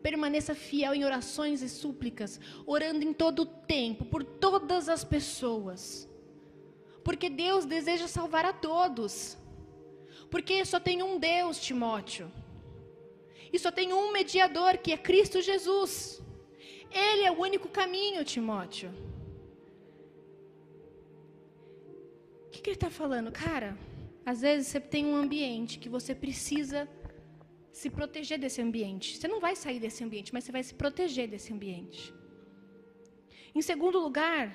permaneça 0.00 0.54
fiel 0.54 0.94
em 0.94 1.04
orações 1.04 1.60
e 1.60 1.68
súplicas, 1.68 2.38
orando 2.64 3.02
em 3.04 3.12
todo 3.12 3.40
o 3.40 3.46
tempo, 3.46 4.04
por 4.04 4.22
todas 4.22 4.88
as 4.88 5.02
pessoas. 5.02 6.08
Porque 7.02 7.28
Deus 7.28 7.64
deseja 7.64 8.06
salvar 8.06 8.44
a 8.44 8.52
todos. 8.52 9.36
Porque 10.30 10.64
só 10.64 10.78
tem 10.78 11.02
um 11.02 11.18
Deus, 11.18 11.60
Timóteo. 11.60 12.30
E 13.52 13.58
só 13.58 13.72
tem 13.72 13.92
um 13.92 14.12
mediador, 14.12 14.78
que 14.78 14.92
é 14.92 14.96
Cristo 14.96 15.42
Jesus. 15.42 16.22
Ele 16.94 17.24
é 17.24 17.32
o 17.32 17.40
único 17.48 17.68
caminho, 17.68 18.24
Timóteo. 18.24 18.90
O 22.46 22.50
que, 22.50 22.62
que 22.62 22.70
ele 22.70 22.76
está 22.76 22.88
falando? 22.88 23.32
Cara, 23.32 23.76
às 24.24 24.40
vezes 24.40 24.68
você 24.68 24.80
tem 24.80 25.04
um 25.04 25.16
ambiente 25.16 25.78
que 25.78 25.88
você 25.88 26.14
precisa 26.14 26.88
se 27.72 27.90
proteger 27.90 28.38
desse 28.38 28.62
ambiente. 28.62 29.16
Você 29.16 29.26
não 29.26 29.40
vai 29.40 29.56
sair 29.56 29.80
desse 29.80 30.04
ambiente, 30.04 30.32
mas 30.32 30.44
você 30.44 30.52
vai 30.52 30.62
se 30.62 30.74
proteger 30.74 31.26
desse 31.28 31.52
ambiente. 31.52 32.14
Em 33.52 33.60
segundo 33.60 33.98
lugar, 33.98 34.54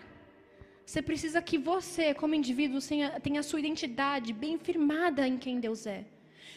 você 0.86 1.02
precisa 1.02 1.42
que 1.42 1.58
você, 1.58 2.14
como 2.14 2.34
indivíduo, 2.34 2.80
tenha, 3.22 3.40
a 3.40 3.44
sua 3.44 3.60
identidade 3.60 4.32
bem 4.32 4.58
firmada 4.58 5.28
em 5.28 5.38
quem 5.38 5.60
Deus 5.60 5.86
é. 5.86 6.06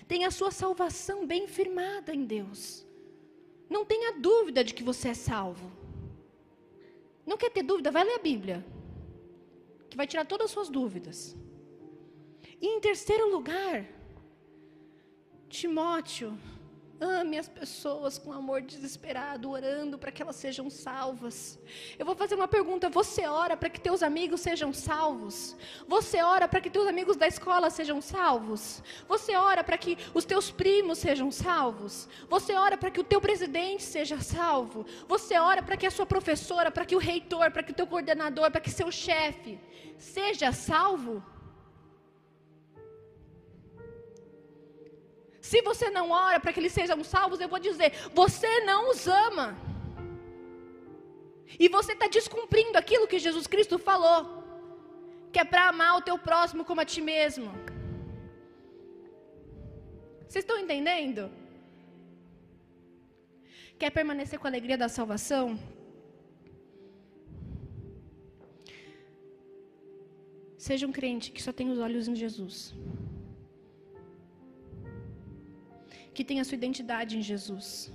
Tenha 0.06 0.28
a 0.28 0.30
sua 0.30 0.50
salvação 0.50 1.26
bem 1.26 1.46
firmada 1.46 2.14
em 2.14 2.24
Deus. 2.24 2.86
Não 3.74 3.84
tenha 3.92 4.10
dúvida 4.28 4.62
de 4.62 4.74
que 4.76 4.84
você 4.90 5.08
é 5.08 5.14
salvo. 5.14 5.66
Não 7.30 7.38
quer 7.40 7.50
ter 7.50 7.62
dúvida? 7.62 7.90
Vai 7.96 8.04
ler 8.04 8.16
a 8.16 8.26
Bíblia. 8.30 8.58
Que 9.88 9.96
vai 9.96 10.06
tirar 10.06 10.26
todas 10.32 10.46
as 10.46 10.50
suas 10.50 10.68
dúvidas. 10.68 11.18
E 12.60 12.66
em 12.66 12.80
terceiro 12.80 13.26
lugar, 13.36 13.86
Timóteo, 15.48 16.30
Ame 17.04 17.36
as 17.36 17.48
pessoas 17.48 18.16
com 18.16 18.32
amor 18.32 18.62
desesperado, 18.62 19.50
orando 19.50 19.98
para 19.98 20.12
que 20.12 20.22
elas 20.22 20.36
sejam 20.36 20.70
salvas. 20.70 21.58
Eu 21.98 22.06
vou 22.06 22.14
fazer 22.14 22.36
uma 22.36 22.46
pergunta: 22.46 22.88
você 22.88 23.26
ora 23.26 23.56
para 23.56 23.68
que 23.68 23.80
teus 23.80 24.04
amigos 24.04 24.40
sejam 24.40 24.72
salvos? 24.72 25.56
Você 25.88 26.22
ora 26.22 26.46
para 26.46 26.60
que 26.60 26.70
teus 26.70 26.86
amigos 26.86 27.16
da 27.16 27.26
escola 27.26 27.70
sejam 27.70 28.00
salvos? 28.00 28.80
Você 29.08 29.34
ora 29.34 29.64
para 29.64 29.76
que 29.76 29.98
os 30.14 30.24
teus 30.24 30.52
primos 30.52 30.98
sejam 30.98 31.32
salvos? 31.32 32.08
Você 32.28 32.54
ora 32.54 32.76
para 32.76 32.88
que 32.92 33.00
o 33.00 33.04
teu 33.04 33.20
presidente 33.20 33.82
seja 33.82 34.20
salvo? 34.20 34.86
Você 35.08 35.36
ora 35.36 35.60
para 35.60 35.76
que 35.76 35.86
a 35.88 35.90
sua 35.90 36.06
professora, 36.06 36.70
para 36.70 36.84
que 36.84 36.94
o 36.94 37.00
reitor, 37.00 37.50
para 37.50 37.64
que 37.64 37.72
o 37.72 37.74
teu 37.74 37.86
coordenador, 37.88 38.48
para 38.52 38.60
que 38.60 38.70
seu 38.70 38.92
chefe 38.92 39.58
seja 39.98 40.52
salvo? 40.52 41.20
Se 45.52 45.60
você 45.70 45.86
não 45.96 46.06
ora 46.26 46.38
para 46.40 46.50
que 46.52 46.60
eles 46.60 46.74
sejam 46.78 46.98
salvos, 47.14 47.38
eu 47.40 47.48
vou 47.54 47.60
dizer: 47.68 47.90
você 48.20 48.52
não 48.68 48.80
os 48.90 49.00
ama. 49.24 49.46
E 51.64 51.66
você 51.76 51.92
está 51.94 52.06
descumprindo 52.18 52.76
aquilo 52.78 53.08
que 53.10 53.24
Jesus 53.26 53.46
Cristo 53.54 53.76
falou, 53.88 54.20
que 55.32 55.40
é 55.42 55.44
para 55.50 55.64
amar 55.72 55.92
o 55.96 56.04
teu 56.08 56.16
próximo 56.28 56.64
como 56.68 56.80
a 56.84 56.86
ti 56.92 57.02
mesmo. 57.02 57.50
Vocês 60.26 60.42
estão 60.44 60.58
entendendo? 60.64 61.22
Quer 63.80 63.90
permanecer 63.98 64.38
com 64.38 64.46
a 64.46 64.52
alegria 64.52 64.78
da 64.84 64.88
salvação? 64.98 65.46
Seja 70.68 70.86
um 70.90 70.96
crente 71.00 71.30
que 71.34 71.42
só 71.46 71.52
tem 71.60 71.68
os 71.74 71.78
olhos 71.86 72.08
em 72.08 72.16
Jesus. 72.24 72.56
Que 76.14 76.24
tem 76.24 76.40
a 76.40 76.44
sua 76.44 76.56
identidade 76.56 77.16
em 77.18 77.22
Jesus. 77.22 77.92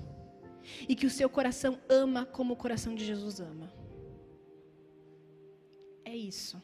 E 0.87 0.95
que 0.95 1.05
o 1.05 1.09
seu 1.09 1.29
coração 1.29 1.79
ama 1.87 2.25
como 2.25 2.53
o 2.53 2.57
coração 2.57 2.93
de 2.93 3.05
Jesus 3.05 3.39
ama. 3.39 3.71
É 6.03 6.15
isso. 6.15 6.61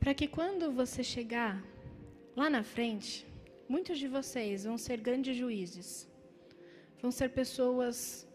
Para 0.00 0.14
que 0.14 0.28
quando 0.28 0.70
você 0.80 1.02
chegar 1.02 1.52
lá 2.40 2.48
na 2.48 2.62
frente, 2.62 3.26
muitos 3.68 3.98
de 3.98 4.08
vocês 4.16 4.64
vão 4.64 4.78
ser 4.78 4.98
grandes 5.00 5.36
juízes, 5.36 5.88
vão 7.02 7.10
ser 7.10 7.30
pessoas 7.30 8.26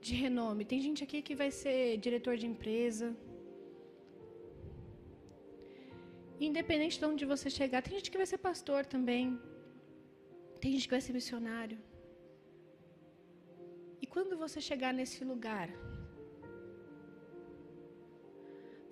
de 0.00 0.14
renome. 0.14 0.64
Tem 0.64 0.80
gente 0.80 1.02
aqui 1.02 1.20
que 1.20 1.34
vai 1.34 1.50
ser 1.50 1.96
diretor 1.96 2.36
de 2.36 2.46
empresa, 2.46 3.06
Independente 6.50 6.98
de 6.98 7.06
onde 7.10 7.24
você 7.32 7.48
chegar, 7.58 7.80
tem 7.82 7.94
gente 7.96 8.10
que 8.10 8.20
vai 8.22 8.26
ser 8.26 8.38
pastor 8.48 8.84
também. 8.94 9.26
Tem 10.60 10.72
gente 10.72 10.86
que 10.88 10.96
vai 10.96 11.04
ser 11.06 11.14
missionário. 11.18 11.78
E 14.02 14.06
quando 14.14 14.36
você 14.44 14.60
chegar 14.60 14.92
nesse 14.92 15.20
lugar, 15.24 15.68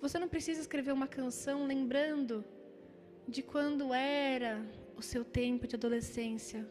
você 0.03 0.17
não 0.23 0.29
precisa 0.35 0.61
escrever 0.61 0.93
uma 0.99 1.07
canção 1.07 1.57
lembrando 1.73 2.43
de 3.27 3.41
quando 3.41 3.93
era 3.93 4.53
o 4.97 5.01
seu 5.01 5.23
tempo 5.23 5.67
de 5.67 5.75
adolescência, 5.75 6.61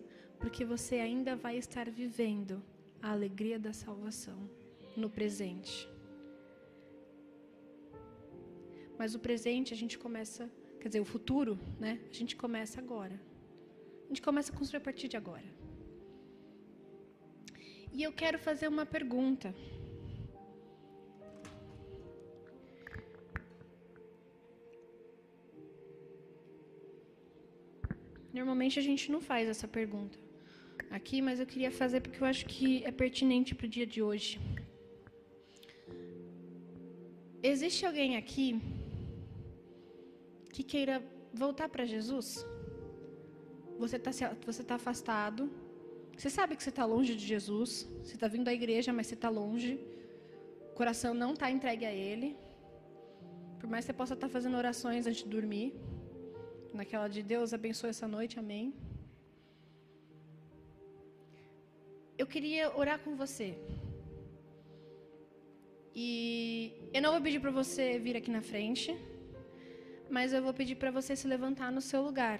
porque 0.40 0.64
você 0.64 0.96
ainda 0.96 1.34
vai 1.44 1.56
estar 1.56 1.88
vivendo 1.88 2.62
a 3.00 3.12
alegria 3.12 3.58
da 3.66 3.72
salvação 3.72 4.38
no 4.96 5.08
presente. 5.08 5.88
Mas 8.98 9.14
o 9.14 9.20
presente 9.20 9.72
a 9.72 9.76
gente 9.76 9.96
começa 9.98 10.50
quer 10.82 10.88
dizer, 10.88 11.00
o 11.00 11.10
futuro, 11.16 11.52
né? 11.78 11.92
A 12.10 12.14
gente 12.20 12.34
começa 12.34 12.80
agora. 12.84 13.16
A 14.04 14.08
gente 14.08 14.22
começa 14.28 14.52
a 14.52 14.56
construir 14.56 14.80
a 14.80 14.86
partir 14.88 15.06
de 15.12 15.16
agora. 15.16 15.48
E 17.96 18.02
eu 18.02 18.12
quero 18.20 18.38
fazer 18.46 18.66
uma 18.66 18.84
pergunta. 18.84 19.54
Normalmente 28.38 28.76
a 28.82 28.82
gente 28.82 29.12
não 29.14 29.20
faz 29.30 29.48
essa 29.54 29.68
pergunta 29.78 30.18
aqui, 30.98 31.22
mas 31.22 31.38
eu 31.38 31.46
queria 31.46 31.70
fazer 31.70 32.00
porque 32.00 32.20
eu 32.22 32.26
acho 32.26 32.44
que 32.52 32.68
é 32.84 32.90
pertinente 32.90 33.54
para 33.54 33.66
o 33.66 33.74
dia 33.76 33.86
de 33.86 34.02
hoje. 34.02 34.40
Existe 37.50 37.86
alguém 37.86 38.16
aqui 38.16 38.46
que 40.52 40.62
queira 40.62 41.02
voltar 41.42 41.68
para 41.74 41.84
Jesus? 41.94 42.46
Você 43.82 43.96
está 43.96 44.10
você 44.50 44.62
tá 44.62 44.74
afastado. 44.80 45.50
Você 46.16 46.30
sabe 46.38 46.54
que 46.56 46.62
você 46.62 46.72
está 46.74 46.84
longe 46.84 47.12
de 47.20 47.26
Jesus. 47.34 47.70
Você 48.02 48.14
está 48.16 48.28
vindo 48.28 48.44
da 48.44 48.54
igreja, 48.60 48.92
mas 48.92 49.06
você 49.06 49.14
está 49.14 49.30
longe. 49.42 49.72
O 50.70 50.74
coração 50.80 51.12
não 51.22 51.32
está 51.32 51.50
entregue 51.50 51.86
a 51.86 51.94
Ele. 52.08 52.36
Por 53.58 53.68
mais 53.70 53.84
que 53.84 53.86
você 53.90 53.96
possa 54.00 54.14
estar 54.14 54.28
tá 54.28 54.32
fazendo 54.36 54.56
orações 54.62 55.06
antes 55.06 55.22
de 55.24 55.30
dormir. 55.36 55.68
Naquela 56.80 57.08
de 57.08 57.22
Deus 57.32 57.54
abençoe 57.58 57.90
essa 57.90 58.08
noite, 58.16 58.38
amém. 58.38 58.74
Eu 62.22 62.26
queria 62.26 62.64
orar 62.82 62.98
com 63.04 63.16
você. 63.16 63.48
E 65.94 66.10
eu 66.92 67.00
não 67.02 67.12
vou 67.12 67.22
pedir 67.26 67.40
para 67.40 67.50
você 67.50 67.98
vir 67.98 68.16
aqui 68.16 68.30
na 68.30 68.42
frente 68.42 68.90
mas 70.16 70.34
eu 70.34 70.42
vou 70.46 70.52
pedir 70.52 70.76
para 70.76 70.90
você 70.90 71.16
se 71.16 71.26
levantar 71.26 71.72
no 71.72 71.80
seu 71.80 72.02
lugar. 72.02 72.38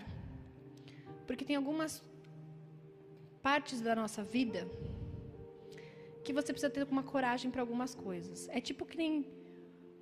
Porque 1.26 1.42
tem 1.42 1.56
algumas 1.56 2.04
partes 3.42 3.80
da 3.80 3.94
nossa 3.96 4.22
vida 4.22 4.68
que 6.22 6.34
você 6.34 6.52
precisa 6.52 6.70
ter 6.70 6.86
uma 6.96 7.02
coragem 7.02 7.50
para 7.50 7.62
algumas 7.62 7.94
coisas. 7.94 8.46
É 8.50 8.60
tipo 8.60 8.84
que 8.84 8.98
nem 9.02 9.26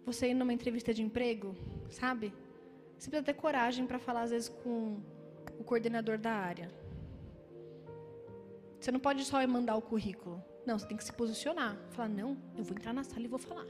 você 0.05 0.31
ir 0.31 0.35
numa 0.35 0.53
entrevista 0.53 0.93
de 0.93 1.01
emprego, 1.01 1.55
sabe? 1.89 2.35
Você 2.99 3.09
precisa 3.09 3.23
ter 3.23 3.35
coragem 3.35 3.87
para 3.87 4.01
falar 4.01 4.23
às 4.23 4.33
vezes 4.33 4.49
com 4.49 5.01
o 5.57 5.62
coordenador 5.62 6.18
da 6.18 6.33
área. 6.33 6.68
Você 8.81 8.91
não 8.91 8.99
pode 8.99 9.25
só 9.25 9.47
mandar 9.47 9.77
o 9.77 9.83
currículo. 9.83 10.43
Não, 10.66 10.77
você 10.77 10.89
tem 10.89 10.97
que 10.97 11.05
se 11.05 11.12
posicionar. 11.12 11.79
Falar, 11.91 12.09
não, 12.09 12.37
eu 12.59 12.64
vou 12.64 12.77
entrar 12.77 12.93
na 12.93 13.05
sala 13.05 13.25
e 13.25 13.29
vou 13.29 13.39
falar. 13.39 13.66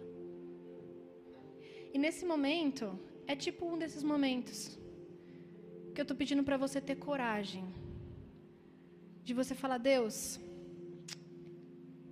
E 1.93 1.99
nesse 1.99 2.25
momento, 2.25 2.99
é 3.27 3.37
tipo 3.37 3.67
um 3.67 3.79
desses 3.79 4.03
momentos 4.03 4.79
que 5.95 6.01
eu 6.01 6.03
estou 6.03 6.17
pedindo 6.17 6.43
para 6.43 6.57
você 6.57 6.81
ter 6.81 6.97
coragem 6.97 7.65
de 9.23 9.35
você 9.35 9.55
falar, 9.55 9.79
Deus, 9.79 10.41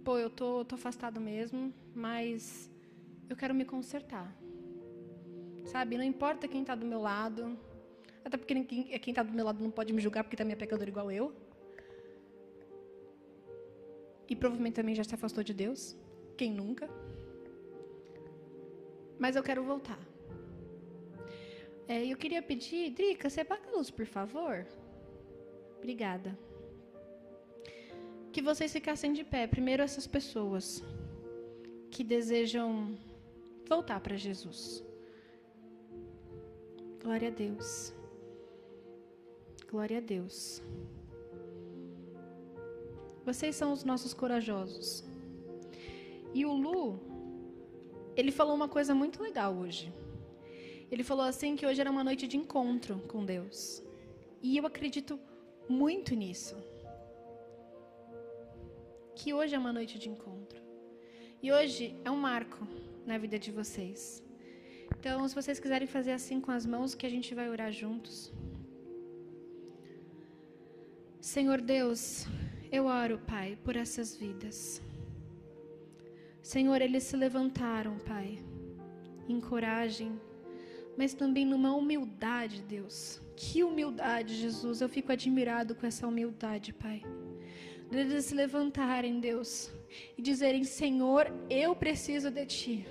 pô, 0.05 0.19
eu 0.19 0.31
tô, 0.31 0.65
tô 0.65 0.75
afastado 0.75 1.21
mesmo, 1.21 1.73
mas 1.95 2.71
eu 3.29 3.37
quero 3.37 3.55
me 3.55 3.65
consertar. 3.65 4.35
Sabe? 5.65 5.97
Não 5.99 6.05
importa 6.05 6.49
quem 6.49 6.63
está 6.63 6.75
do 6.75 6.87
meu 6.87 7.01
lado, 7.01 7.59
até 8.25 8.37
porque 8.37 8.55
quem 8.65 9.11
está 9.13 9.23
do 9.23 9.33
meu 9.33 9.45
lado 9.45 9.63
não 9.63 9.71
pode 9.71 9.93
me 9.93 10.01
julgar 10.01 10.23
porque 10.23 10.37
também 10.37 10.53
é 10.53 10.57
pecador 10.57 10.87
igual 10.87 11.11
eu. 11.11 11.35
E 14.29 14.37
provavelmente 14.37 14.75
também 14.75 14.95
já 14.95 15.05
se 15.05 15.15
afastou 15.15 15.43
de 15.43 15.55
Deus. 15.55 15.97
Quem 16.37 16.53
nunca? 16.53 16.89
Mas 19.19 19.35
eu 19.35 19.43
quero 19.43 19.65
voltar. 19.65 19.99
É, 21.89 22.07
eu 22.07 22.19
queria 22.19 22.43
pedir, 22.43 22.91
Drica, 22.91 23.31
você 23.31 23.41
apaga 23.41 23.67
a 23.67 23.77
luz, 23.77 23.91
por 23.91 24.05
favor? 24.05 24.67
Obrigada. 25.79 26.39
Que 28.31 28.43
vocês 28.43 28.71
ficassem 28.71 29.15
de 29.15 29.25
pé. 29.25 29.47
Primeiro, 29.47 29.83
essas 29.83 30.07
pessoas 30.07 30.85
que 31.91 32.05
desejam 32.05 32.95
voltar 33.67 34.01
para 34.01 34.17
Jesus. 34.17 34.85
Glória 37.03 37.29
a 37.29 37.31
Deus. 37.31 37.95
Glória 39.71 39.97
a 39.97 40.01
Deus. 40.01 40.63
Vocês 43.25 43.57
são 43.57 43.73
os 43.73 43.83
nossos 43.83 44.13
corajosos. 44.13 45.05
E 46.35 46.45
o 46.45 46.53
Lu, 46.53 47.01
ele 48.15 48.31
falou 48.31 48.55
uma 48.55 48.69
coisa 48.69 48.95
muito 48.95 49.23
legal 49.23 49.55
hoje. 49.55 49.91
Ele 50.91 51.05
falou 51.05 51.25
assim 51.25 51.55
que 51.57 51.67
hoje 51.67 51.81
era 51.81 51.91
uma 51.91 52.03
noite 52.03 52.27
de 52.27 52.37
encontro 52.37 52.99
com 53.09 53.25
Deus. 53.25 53.83
E 54.43 54.57
eu 54.57 54.67
acredito 54.67 55.19
muito 55.69 56.15
nisso. 56.15 56.57
Que 59.15 59.35
hoje 59.35 59.55
é 59.55 59.59
uma 59.59 59.73
noite 59.73 59.99
de 59.99 60.09
encontro. 60.09 60.61
E 61.43 61.53
hoje 61.53 61.95
é 62.05 62.11
um 62.11 62.17
marco 62.17 62.67
na 63.07 63.19
vida 63.19 63.39
de 63.39 63.51
vocês. 63.51 64.23
Então, 64.99 65.29
se 65.29 65.35
vocês 65.35 65.61
quiserem 65.61 65.87
fazer 65.87 66.13
assim 66.13 66.41
com 66.41 66.51
as 66.51 66.65
mãos, 66.65 66.95
que 66.95 67.07
a 67.07 67.11
gente 67.11 67.35
vai 67.35 67.49
orar 67.49 67.71
juntos. 67.71 68.33
Senhor 71.21 71.61
Deus, 71.61 72.27
eu 72.73 72.87
oro, 72.87 73.19
Pai, 73.27 73.59
por 73.65 73.77
essas 73.77 74.17
vidas. 74.17 74.83
Senhor, 76.43 76.81
eles 76.81 77.03
se 77.03 77.17
levantaram, 77.17 77.99
Pai, 77.99 78.39
em 79.29 79.39
coragem, 79.41 80.19
mas 80.99 81.15
também 81.15 81.47
numa 81.47 81.73
humildade, 81.77 82.61
Deus. 82.61 83.23
Que 83.37 83.63
humildade, 83.63 84.35
Jesus. 84.35 84.81
Eu 84.81 84.89
fico 84.89 85.13
admirado 85.13 85.77
com 85.77 85.87
essa 85.87 86.09
humildade, 86.09 86.73
Pai. 86.73 87.05
Deles 87.89 88.25
se 88.25 88.35
levantarem, 88.35 89.21
Deus, 89.21 89.71
e 90.17 90.21
dizerem: 90.21 90.65
Senhor, 90.65 91.33
eu 91.49 91.77
preciso 91.77 92.33
de 92.33 92.45
Ti. 92.47 92.89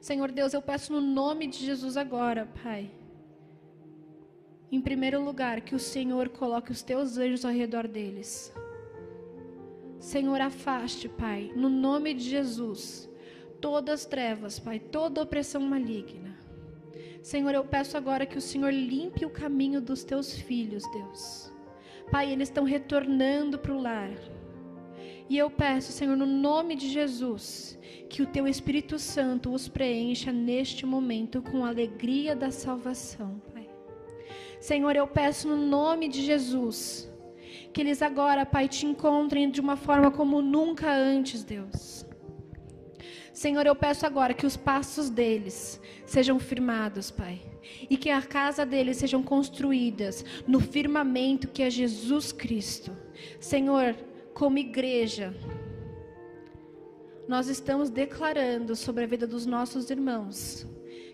Senhor 0.00 0.32
Deus, 0.32 0.54
eu 0.54 0.62
peço 0.62 0.90
no 0.90 1.02
nome 1.02 1.46
de 1.46 1.58
Jesus 1.66 1.98
agora, 1.98 2.48
Pai. 2.62 2.90
Em 4.72 4.80
primeiro 4.80 5.22
lugar, 5.22 5.60
que 5.60 5.74
o 5.74 5.78
Senhor 5.78 6.30
coloque 6.30 6.72
os 6.72 6.82
teus 6.82 7.18
anjos 7.18 7.44
ao 7.44 7.52
redor 7.52 7.86
deles. 7.86 8.54
Senhor, 9.98 10.40
afaste, 10.40 11.10
Pai, 11.10 11.52
no 11.54 11.68
nome 11.68 12.14
de 12.14 12.24
Jesus, 12.24 13.09
todas 13.60 14.00
as 14.00 14.06
trevas, 14.06 14.58
Pai, 14.58 14.78
toda 14.78 15.22
opressão 15.22 15.60
maligna. 15.60 16.38
Senhor, 17.22 17.54
eu 17.54 17.64
peço 17.64 17.96
agora 17.96 18.24
que 18.24 18.38
o 18.38 18.40
Senhor 18.40 18.72
limpe 18.72 19.26
o 19.26 19.30
caminho 19.30 19.80
dos 19.80 20.02
teus 20.02 20.32
filhos, 20.32 20.82
Deus. 20.90 21.52
Pai, 22.10 22.32
eles 22.32 22.48
estão 22.48 22.64
retornando 22.64 23.58
para 23.58 23.74
o 23.74 23.80
lar. 23.80 24.10
E 25.28 25.38
eu 25.38 25.48
peço, 25.48 25.92
Senhor, 25.92 26.16
no 26.16 26.26
nome 26.26 26.74
de 26.74 26.88
Jesus, 26.88 27.78
que 28.08 28.22
o 28.22 28.26
teu 28.26 28.48
Espírito 28.48 28.98
Santo 28.98 29.52
os 29.52 29.68
preencha 29.68 30.32
neste 30.32 30.84
momento 30.84 31.40
com 31.40 31.64
a 31.64 31.68
alegria 31.68 32.34
da 32.34 32.50
salvação, 32.50 33.40
Pai. 33.52 33.68
Senhor, 34.60 34.96
eu 34.96 35.06
peço 35.06 35.46
no 35.46 35.56
nome 35.56 36.08
de 36.08 36.22
Jesus, 36.22 37.08
que 37.72 37.80
eles 37.80 38.02
agora, 38.02 38.44
Pai, 38.44 38.66
te 38.66 38.86
encontrem 38.86 39.50
de 39.50 39.60
uma 39.60 39.76
forma 39.76 40.10
como 40.10 40.42
nunca 40.42 40.90
antes, 40.92 41.44
Deus. 41.44 42.04
Senhor, 43.40 43.64
eu 43.64 43.74
peço 43.74 44.04
agora 44.04 44.34
que 44.34 44.44
os 44.44 44.54
passos 44.54 45.08
deles 45.08 45.80
sejam 46.04 46.38
firmados, 46.38 47.10
Pai. 47.10 47.40
E 47.88 47.96
que 47.96 48.10
a 48.10 48.20
casa 48.20 48.66
deles 48.66 48.98
sejam 48.98 49.22
construídas 49.22 50.22
no 50.46 50.60
firmamento 50.60 51.48
que 51.48 51.62
é 51.62 51.70
Jesus 51.70 52.32
Cristo. 52.32 52.94
Senhor, 53.40 53.96
como 54.34 54.58
igreja, 54.58 55.34
nós 57.26 57.48
estamos 57.48 57.88
declarando 57.88 58.76
sobre 58.76 59.04
a 59.04 59.06
vida 59.06 59.26
dos 59.26 59.46
nossos 59.46 59.88
irmãos 59.88 60.66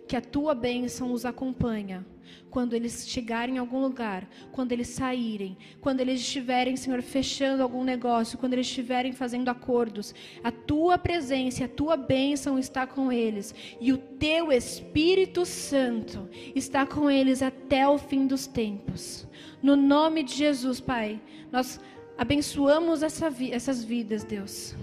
que 0.08 0.16
a 0.16 0.20
tua 0.20 0.52
bênção 0.52 1.12
os 1.12 1.24
acompanha 1.24 2.04
quando 2.50 2.74
eles 2.74 3.08
chegarem 3.08 3.56
em 3.56 3.58
algum 3.58 3.80
lugar, 3.80 4.28
quando 4.52 4.72
eles 4.72 4.88
saírem, 4.88 5.56
quando 5.80 6.00
eles 6.00 6.20
estiverem, 6.20 6.76
Senhor, 6.76 7.02
fechando 7.02 7.62
algum 7.62 7.84
negócio, 7.84 8.38
quando 8.38 8.54
eles 8.54 8.66
estiverem 8.66 9.12
fazendo 9.12 9.48
acordos, 9.48 10.14
a 10.42 10.50
tua 10.50 10.96
presença, 10.96 11.64
a 11.64 11.68
tua 11.68 11.96
bênção 11.96 12.58
está 12.58 12.86
com 12.86 13.12
eles 13.12 13.54
e 13.80 13.92
o 13.92 13.98
teu 13.98 14.52
Espírito 14.52 15.44
Santo 15.44 16.28
está 16.54 16.86
com 16.86 17.10
eles 17.10 17.42
até 17.42 17.86
o 17.88 17.98
fim 17.98 18.26
dos 18.26 18.46
tempos. 18.46 19.26
No 19.62 19.76
nome 19.76 20.22
de 20.22 20.34
Jesus, 20.34 20.80
Pai, 20.80 21.20
nós 21.50 21.80
abençoamos 22.16 23.02
essa 23.02 23.28
vi 23.28 23.52
essas 23.52 23.84
vidas, 23.84 24.24
Deus, 24.24 24.74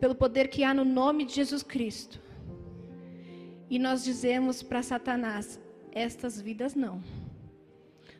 pelo 0.00 0.14
poder 0.14 0.48
que 0.48 0.64
há 0.64 0.74
no 0.74 0.84
nome 0.84 1.24
de 1.24 1.34
Jesus 1.34 1.62
Cristo. 1.62 2.20
E 3.68 3.78
nós 3.78 4.04
dizemos 4.04 4.62
para 4.62 4.82
Satanás: 4.82 5.60
estas 5.96 6.38
vidas 6.38 6.74
não. 6.74 7.02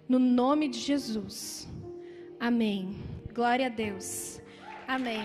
No 0.08 0.18
nome 0.18 0.66
de 0.66 0.78
Jesus. 0.78 1.68
Amém. 2.40 2.96
Glória 3.34 3.66
a 3.66 3.68
Deus. 3.68 4.40
Amém. 4.88 5.20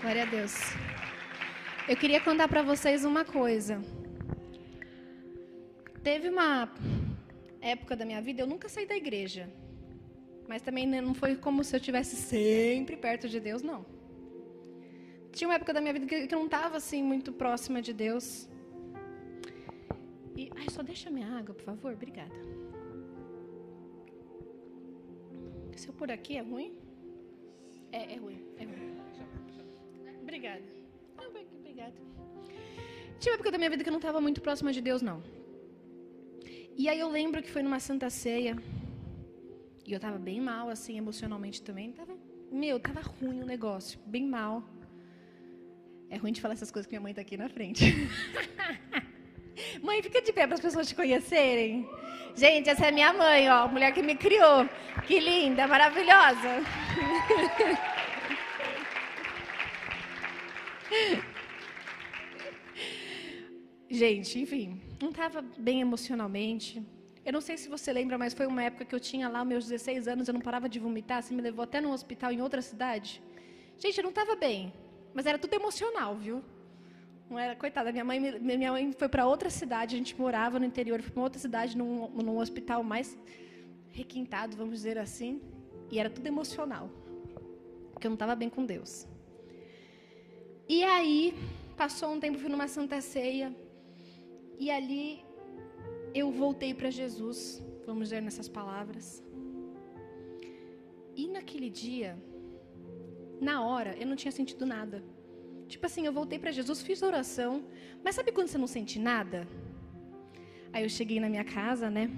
Glória 0.00 0.22
a 0.22 0.26
Deus. 0.26 0.54
Eu 1.88 1.96
queria 1.96 2.20
contar 2.20 2.46
para 2.46 2.62
vocês 2.62 3.04
uma 3.04 3.24
coisa. 3.24 3.82
Teve 6.04 6.28
uma 6.28 6.72
época 7.60 7.96
da 7.96 8.04
minha 8.04 8.22
vida, 8.22 8.42
eu 8.42 8.46
nunca 8.46 8.68
saí 8.68 8.86
da 8.86 8.96
igreja. 8.96 9.50
Mas 10.46 10.62
também 10.62 10.86
não 10.86 11.12
foi 11.12 11.34
como 11.34 11.64
se 11.64 11.74
eu 11.74 11.78
estivesse 11.78 12.14
sempre 12.14 12.96
perto 12.96 13.28
de 13.28 13.40
Deus, 13.40 13.62
não. 13.62 13.84
Tinha 15.32 15.48
uma 15.48 15.56
época 15.56 15.74
da 15.74 15.80
minha 15.80 15.92
vida 15.92 16.06
que 16.06 16.32
eu 16.32 16.38
não 16.38 16.46
estava 16.46 16.76
assim 16.76 17.02
muito 17.02 17.32
próxima 17.32 17.82
de 17.82 17.92
Deus. 17.92 18.48
E, 20.38 20.52
ai, 20.54 20.66
só 20.70 20.84
deixa 20.84 21.10
minha 21.10 21.26
água, 21.38 21.52
por 21.52 21.64
favor. 21.64 21.92
Obrigada. 21.94 22.30
Se 25.74 25.88
eu 25.88 25.94
por 25.94 26.12
aqui 26.12 26.36
é 26.36 26.42
ruim? 26.42 26.76
É, 27.90 28.14
é 28.14 28.16
ruim. 28.16 28.40
É 28.56 28.64
ruim. 28.64 28.96
Obrigada. 30.22 30.62
obrigada. 31.58 31.92
Tinha 33.18 33.32
uma 33.32 33.34
época 33.34 33.50
da 33.50 33.58
minha 33.58 33.70
vida 33.70 33.82
que 33.82 33.88
eu 33.88 33.96
não 33.96 33.98
estava 33.98 34.20
muito 34.20 34.40
próxima 34.40 34.72
de 34.72 34.80
Deus, 34.80 35.02
não. 35.02 35.20
E 36.76 36.88
aí 36.88 37.00
eu 37.00 37.08
lembro 37.08 37.42
que 37.42 37.50
foi 37.50 37.64
numa 37.64 37.80
Santa 37.80 38.08
Ceia. 38.08 38.56
E 39.84 39.92
eu 39.92 39.96
estava 39.96 40.18
bem 40.18 40.40
mal, 40.40 40.68
assim, 40.68 40.96
emocionalmente 40.96 41.60
também. 41.62 41.90
Tava, 41.90 42.16
meu, 42.52 42.78
tava 42.78 43.00
ruim 43.00 43.42
o 43.42 43.46
negócio. 43.46 43.98
Bem 44.06 44.24
mal. 44.24 44.62
É 46.08 46.16
ruim 46.16 46.30
de 46.30 46.40
falar 46.40 46.54
essas 46.54 46.70
coisas 46.70 46.86
que 46.86 46.92
minha 46.92 47.00
mãe 47.00 47.10
está 47.10 47.22
aqui 47.22 47.36
na 47.36 47.48
frente. 47.48 47.82
Mãe, 49.82 50.02
fica 50.02 50.20
de 50.20 50.32
pé 50.32 50.46
para 50.46 50.54
as 50.54 50.60
pessoas 50.60 50.88
te 50.88 50.94
conhecerem. 50.94 51.88
Gente, 52.34 52.70
essa 52.70 52.86
é 52.86 52.92
minha 52.92 53.12
mãe, 53.12 53.48
ó, 53.50 53.64
a 53.64 53.68
mulher 53.68 53.92
que 53.92 54.02
me 54.02 54.14
criou. 54.14 54.68
Que 55.06 55.18
linda, 55.18 55.66
maravilhosa. 55.66 56.62
Gente, 63.90 64.38
enfim, 64.38 64.80
não 65.00 65.10
estava 65.10 65.42
bem 65.56 65.80
emocionalmente. 65.80 66.82
Eu 67.24 67.32
não 67.32 67.40
sei 67.40 67.56
se 67.56 67.68
você 67.68 67.92
lembra, 67.92 68.16
mas 68.16 68.34
foi 68.34 68.46
uma 68.46 68.62
época 68.62 68.84
que 68.84 68.94
eu 68.94 69.00
tinha 69.00 69.28
lá 69.28 69.44
meus 69.44 69.66
16 69.66 70.08
anos, 70.08 70.28
eu 70.28 70.34
não 70.34 70.40
parava 70.40 70.68
de 70.68 70.78
vomitar, 70.78 71.22
você 71.22 71.34
me 71.34 71.42
levou 71.42 71.62
até 71.62 71.80
num 71.80 71.92
hospital 71.92 72.30
em 72.32 72.40
outra 72.40 72.62
cidade. 72.62 73.22
Gente, 73.78 73.98
eu 73.98 74.02
não 74.02 74.10
estava 74.10 74.36
bem, 74.36 74.72
mas 75.12 75.26
era 75.26 75.38
tudo 75.38 75.54
emocional, 75.54 76.16
viu? 76.16 76.42
Não 77.28 77.38
era, 77.38 77.54
coitada, 77.54 77.92
minha 77.92 78.04
mãe, 78.04 78.18
minha 78.40 78.72
mãe 78.72 78.90
foi 78.92 79.08
para 79.08 79.26
outra 79.26 79.50
cidade, 79.50 79.94
a 79.94 79.98
gente 79.98 80.18
morava 80.18 80.58
no 80.58 80.64
interior, 80.64 81.02
foi 81.02 81.10
para 81.10 81.22
outra 81.22 81.38
cidade, 81.38 81.76
num, 81.76 82.08
num 82.08 82.38
hospital 82.38 82.82
mais 82.82 83.16
requintado, 83.90 84.56
vamos 84.56 84.74
dizer 84.74 84.96
assim, 84.96 85.42
e 85.90 85.98
era 85.98 86.08
tudo 86.08 86.26
emocional, 86.26 86.90
porque 87.92 88.06
eu 88.06 88.10
não 88.10 88.14
estava 88.14 88.34
bem 88.34 88.48
com 88.48 88.64
Deus. 88.64 89.06
E 90.66 90.82
aí, 90.84 91.34
passou 91.76 92.12
um 92.12 92.20
tempo, 92.20 92.38
fui 92.38 92.48
numa 92.48 92.68
Santa 92.68 93.00
Ceia, 93.00 93.54
e 94.58 94.70
ali 94.70 95.22
eu 96.14 96.30
voltei 96.30 96.72
para 96.72 96.90
Jesus, 96.90 97.62
vamos 97.84 98.04
dizer 98.04 98.22
nessas 98.22 98.48
palavras. 98.48 99.22
E 101.14 101.26
naquele 101.28 101.68
dia, 101.68 102.16
na 103.40 103.64
hora, 103.66 103.96
eu 103.98 104.06
não 104.06 104.16
tinha 104.16 104.32
sentido 104.32 104.64
nada. 104.64 105.02
Tipo 105.68 105.84
assim, 105.86 106.06
eu 106.06 106.12
voltei 106.12 106.38
para 106.38 106.50
Jesus, 106.50 106.82
fiz 106.82 107.02
oração, 107.02 107.64
mas 108.02 108.14
sabe 108.14 108.32
quando 108.32 108.48
você 108.48 108.58
não 108.58 108.66
sente 108.66 108.98
nada? 108.98 109.46
Aí 110.72 110.82
eu 110.82 110.88
cheguei 110.88 111.20
na 111.20 111.28
minha 111.28 111.44
casa, 111.44 111.90
né? 111.90 112.10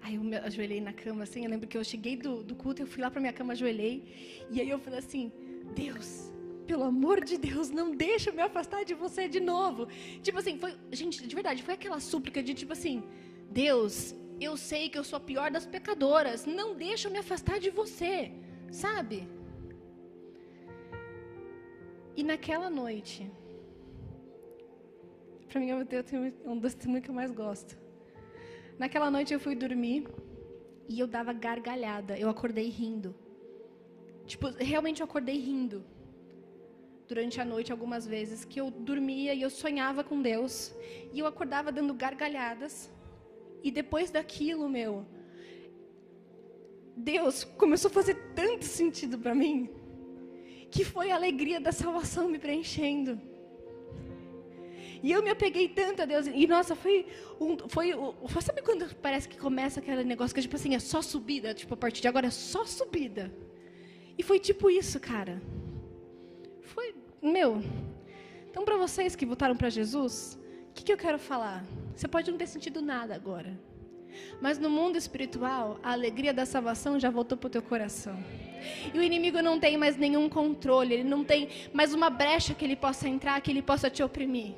Aí 0.00 0.14
eu 0.14 0.22
me 0.22 0.36
ajoelhei 0.36 0.80
na 0.80 0.92
cama, 0.92 1.24
assim. 1.24 1.44
Eu 1.44 1.50
lembro 1.50 1.66
que 1.66 1.76
eu 1.76 1.82
cheguei 1.82 2.16
do, 2.16 2.42
do 2.44 2.54
culto, 2.54 2.82
eu 2.82 2.86
fui 2.86 3.02
lá 3.02 3.10
para 3.10 3.20
minha 3.20 3.32
cama, 3.32 3.52
ajoelhei. 3.52 3.94
E 4.50 4.60
aí 4.60 4.70
eu 4.70 4.78
falei 4.78 5.00
assim: 5.00 5.32
Deus, 5.74 6.32
pelo 6.66 6.84
amor 6.84 7.24
de 7.24 7.36
Deus, 7.36 7.70
não 7.70 7.88
deixa 7.94 8.30
eu 8.30 8.34
me 8.34 8.42
afastar 8.42 8.84
de 8.84 8.94
você 8.94 9.28
de 9.28 9.40
novo. 9.40 9.88
Tipo 10.22 10.38
assim, 10.38 10.58
foi, 10.58 10.74
gente, 10.92 11.26
de 11.26 11.34
verdade, 11.34 11.62
foi 11.62 11.74
aquela 11.74 11.98
súplica 11.98 12.40
de 12.40 12.54
tipo 12.54 12.72
assim: 12.72 13.02
Deus, 13.50 14.14
eu 14.40 14.56
sei 14.56 14.88
que 14.88 14.98
eu 14.98 15.04
sou 15.04 15.16
a 15.16 15.20
pior 15.20 15.50
das 15.50 15.66
pecadoras, 15.66 16.46
não 16.46 16.74
deixa 16.74 17.08
eu 17.08 17.12
me 17.12 17.18
afastar 17.18 17.58
de 17.58 17.70
você, 17.70 18.30
sabe? 18.70 19.26
E 22.16 22.22
naquela 22.22 22.70
noite, 22.70 23.30
para 25.48 25.60
mim 25.60 25.68
é 25.70 25.76
um 26.46 26.58
dos 26.58 26.74
testemunhos 26.74 27.04
que 27.04 27.10
eu 27.10 27.14
mais 27.14 27.30
gosto. 27.30 27.76
Naquela 28.78 29.10
noite 29.10 29.34
eu 29.34 29.40
fui 29.40 29.54
dormir 29.54 30.08
e 30.88 30.98
eu 30.98 31.06
dava 31.06 31.32
gargalhada. 31.32 32.18
Eu 32.18 32.30
acordei 32.30 32.68
rindo. 32.68 33.14
Tipo, 34.26 34.48
realmente 34.48 35.02
eu 35.02 35.04
acordei 35.04 35.38
rindo. 35.38 35.84
Durante 37.06 37.40
a 37.40 37.44
noite, 37.44 37.70
algumas 37.70 38.06
vezes, 38.06 38.44
que 38.44 38.60
eu 38.60 38.70
dormia 38.70 39.32
e 39.32 39.42
eu 39.42 39.50
sonhava 39.50 40.02
com 40.02 40.20
Deus. 40.20 40.74
E 41.12 41.18
eu 41.18 41.26
acordava 41.26 41.70
dando 41.70 41.94
gargalhadas. 41.94 42.90
E 43.62 43.70
depois 43.70 44.10
daquilo, 44.10 44.68
meu, 44.68 45.06
Deus 46.96 47.44
começou 47.44 47.90
a 47.90 47.94
fazer 47.94 48.14
tanto 48.34 48.64
sentido 48.64 49.18
para 49.18 49.34
mim 49.34 49.70
que 50.70 50.84
foi 50.84 51.10
a 51.10 51.16
alegria 51.16 51.60
da 51.60 51.72
salvação 51.72 52.28
me 52.28 52.38
preenchendo. 52.38 53.20
E 55.02 55.12
eu 55.12 55.22
me 55.22 55.30
apeguei 55.30 55.68
tanto 55.68 56.02
a 56.02 56.04
Deus. 56.04 56.26
E 56.26 56.46
nossa, 56.46 56.74
foi 56.74 57.06
um. 57.40 57.56
Foi, 57.68 57.92
sabe 58.42 58.62
quando 58.62 58.94
parece 58.96 59.28
que 59.28 59.38
começa 59.38 59.80
aquele 59.80 60.04
negócio 60.04 60.34
que 60.34 60.40
tipo 60.40 60.56
assim, 60.56 60.74
é 60.74 60.78
só 60.78 61.02
subida? 61.02 61.54
Tipo, 61.54 61.74
a 61.74 61.76
partir 61.76 62.00
de 62.02 62.08
agora 62.08 62.26
é 62.26 62.30
só 62.30 62.64
subida. 62.64 63.32
E 64.18 64.22
foi 64.22 64.38
tipo 64.38 64.70
isso, 64.70 64.98
cara. 64.98 65.40
Foi, 66.62 66.94
meu. 67.22 67.62
Então, 68.48 68.64
para 68.64 68.76
vocês 68.76 69.14
que 69.14 69.26
votaram 69.26 69.56
para 69.56 69.68
Jesus, 69.68 70.38
o 70.70 70.72
que, 70.72 70.82
que 70.82 70.92
eu 70.92 70.96
quero 70.96 71.18
falar? 71.18 71.64
Você 71.94 72.08
pode 72.08 72.30
não 72.30 72.38
ter 72.38 72.46
sentido 72.46 72.80
nada 72.80 73.14
agora. 73.14 73.58
Mas 74.40 74.58
no 74.58 74.68
mundo 74.68 74.96
espiritual, 74.96 75.78
a 75.82 75.92
alegria 75.92 76.32
da 76.32 76.44
salvação 76.44 76.98
já 76.98 77.10
voltou 77.10 77.36
para 77.36 77.46
o 77.46 77.50
teu 77.50 77.62
coração. 77.62 78.16
E 78.92 78.98
o 78.98 79.02
inimigo 79.02 79.40
não 79.42 79.58
tem 79.58 79.76
mais 79.76 79.96
nenhum 79.96 80.28
controle, 80.28 80.94
ele 80.94 81.04
não 81.04 81.24
tem 81.24 81.48
mais 81.72 81.94
uma 81.94 82.10
brecha 82.10 82.54
que 82.54 82.64
ele 82.64 82.76
possa 82.76 83.08
entrar, 83.08 83.40
que 83.40 83.50
ele 83.50 83.62
possa 83.62 83.88
te 83.88 84.02
oprimir. 84.02 84.54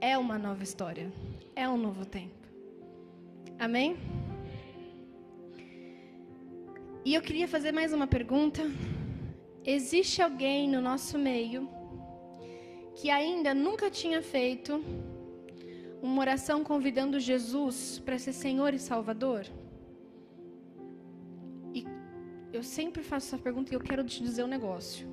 É 0.00 0.16
uma 0.16 0.38
nova 0.38 0.62
história, 0.62 1.10
é 1.54 1.68
um 1.68 1.76
novo 1.76 2.04
tempo. 2.04 2.46
Amém? 3.58 3.96
E 7.04 7.14
eu 7.14 7.22
queria 7.22 7.48
fazer 7.48 7.72
mais 7.72 7.92
uma 7.92 8.06
pergunta. 8.06 8.70
Existe 9.64 10.20
alguém 10.22 10.68
no 10.68 10.80
nosso 10.80 11.18
meio 11.18 11.68
que 12.94 13.10
ainda 13.10 13.54
nunca 13.54 13.90
tinha 13.90 14.20
feito 14.20 14.84
uma 16.00 16.20
oração 16.20 16.62
convidando 16.62 17.18
Jesus 17.18 17.98
para 18.04 18.18
ser 18.18 18.32
Senhor 18.32 18.72
e 18.74 18.78
Salvador? 18.78 19.46
E 21.74 21.84
eu 22.52 22.62
sempre 22.62 23.02
faço 23.02 23.26
essa 23.26 23.42
pergunta 23.42 23.72
e 23.72 23.76
eu 23.76 23.80
quero 23.80 24.04
te 24.04 24.22
dizer 24.22 24.44
um 24.44 24.48
negócio. 24.48 25.06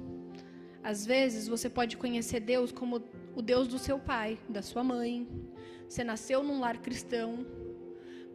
Às 0.83 1.05
vezes 1.05 1.47
você 1.47 1.69
pode 1.69 1.97
conhecer 1.97 2.39
Deus 2.39 2.71
como 2.71 3.01
o 3.35 3.41
Deus 3.41 3.67
do 3.67 3.79
seu 3.79 3.97
pai, 3.97 4.37
da 4.47 4.61
sua 4.61 4.83
mãe. 4.83 5.27
Você 5.87 6.03
nasceu 6.03 6.43
num 6.43 6.59
lar 6.59 6.77
cristão, 6.77 7.45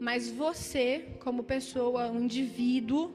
mas 0.00 0.28
você, 0.30 1.16
como 1.20 1.44
pessoa, 1.44 2.10
um 2.10 2.22
indivíduo, 2.22 3.14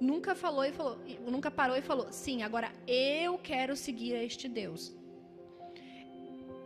nunca 0.00 0.34
falou 0.34 0.64
e 0.64 0.72
falou, 0.72 0.98
nunca 1.26 1.50
parou 1.50 1.76
e 1.76 1.82
falou: 1.82 2.08
"Sim, 2.10 2.42
agora 2.42 2.72
eu 2.86 3.38
quero 3.38 3.76
seguir 3.76 4.14
este 4.14 4.48
Deus". 4.48 4.94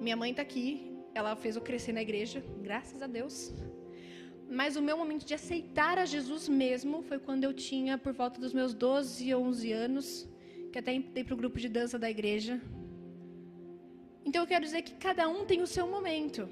Minha 0.00 0.16
mãe 0.16 0.30
está 0.30 0.42
aqui, 0.42 0.97
ela 1.18 1.34
fez 1.36 1.56
eu 1.56 1.62
crescer 1.68 1.92
na 1.92 2.02
igreja, 2.02 2.42
graças 2.62 3.02
a 3.02 3.08
Deus. 3.18 3.52
Mas 4.58 4.76
o 4.76 4.82
meu 4.88 4.96
momento 4.96 5.24
de 5.30 5.34
aceitar 5.34 5.98
a 5.98 6.06
Jesus 6.14 6.48
mesmo 6.48 7.02
foi 7.08 7.18
quando 7.18 7.44
eu 7.44 7.52
tinha 7.52 7.98
por 7.98 8.12
volta 8.12 8.40
dos 8.40 8.52
meus 8.58 8.72
12, 8.72 9.34
11 9.34 9.72
anos, 9.72 10.06
que 10.72 10.78
até 10.78 10.92
entrei 10.92 11.24
para 11.24 11.34
o 11.34 11.40
grupo 11.42 11.58
de 11.58 11.68
dança 11.68 11.98
da 11.98 12.08
igreja. 12.08 12.54
Então 14.24 14.42
eu 14.42 14.46
quero 14.52 14.64
dizer 14.64 14.82
que 14.82 14.94
cada 15.06 15.28
um 15.28 15.44
tem 15.44 15.60
o 15.60 15.66
seu 15.66 15.86
momento. 15.94 16.48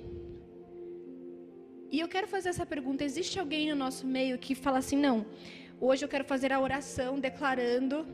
E 1.94 2.00
eu 2.00 2.08
quero 2.08 2.28
fazer 2.34 2.48
essa 2.50 2.66
pergunta: 2.66 3.04
existe 3.04 3.38
alguém 3.38 3.70
no 3.70 3.76
nosso 3.76 4.04
meio 4.06 4.36
que 4.36 4.54
fala 4.54 4.78
assim, 4.78 4.98
não? 5.08 5.24
Hoje 5.80 6.04
eu 6.04 6.08
quero 6.08 6.24
fazer 6.24 6.52
a 6.52 6.60
oração 6.60 7.20
declarando 7.20 8.06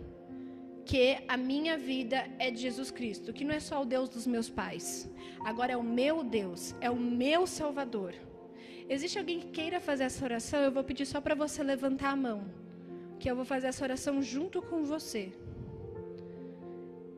que 0.84 1.18
a 1.28 1.36
minha 1.36 1.76
vida 1.76 2.28
é 2.38 2.50
de 2.50 2.60
Jesus 2.60 2.90
Cristo, 2.90 3.32
que 3.32 3.44
não 3.44 3.54
é 3.54 3.60
só 3.60 3.82
o 3.82 3.84
Deus 3.84 4.08
dos 4.08 4.26
meus 4.26 4.48
pais, 4.50 5.10
agora 5.44 5.72
é 5.72 5.76
o 5.76 5.82
meu 5.82 6.22
Deus, 6.22 6.74
é 6.80 6.90
o 6.90 6.96
meu 6.96 7.46
Salvador. 7.46 8.14
Existe 8.88 9.18
alguém 9.18 9.40
que 9.40 9.46
queira 9.48 9.80
fazer 9.80 10.04
essa 10.04 10.24
oração? 10.24 10.60
Eu 10.60 10.72
vou 10.72 10.84
pedir 10.84 11.06
só 11.06 11.20
para 11.20 11.34
você 11.34 11.62
levantar 11.62 12.10
a 12.10 12.16
mão, 12.16 12.44
que 13.18 13.30
eu 13.30 13.36
vou 13.36 13.44
fazer 13.44 13.68
essa 13.68 13.84
oração 13.84 14.20
junto 14.20 14.60
com 14.60 14.84
você. 14.84 15.32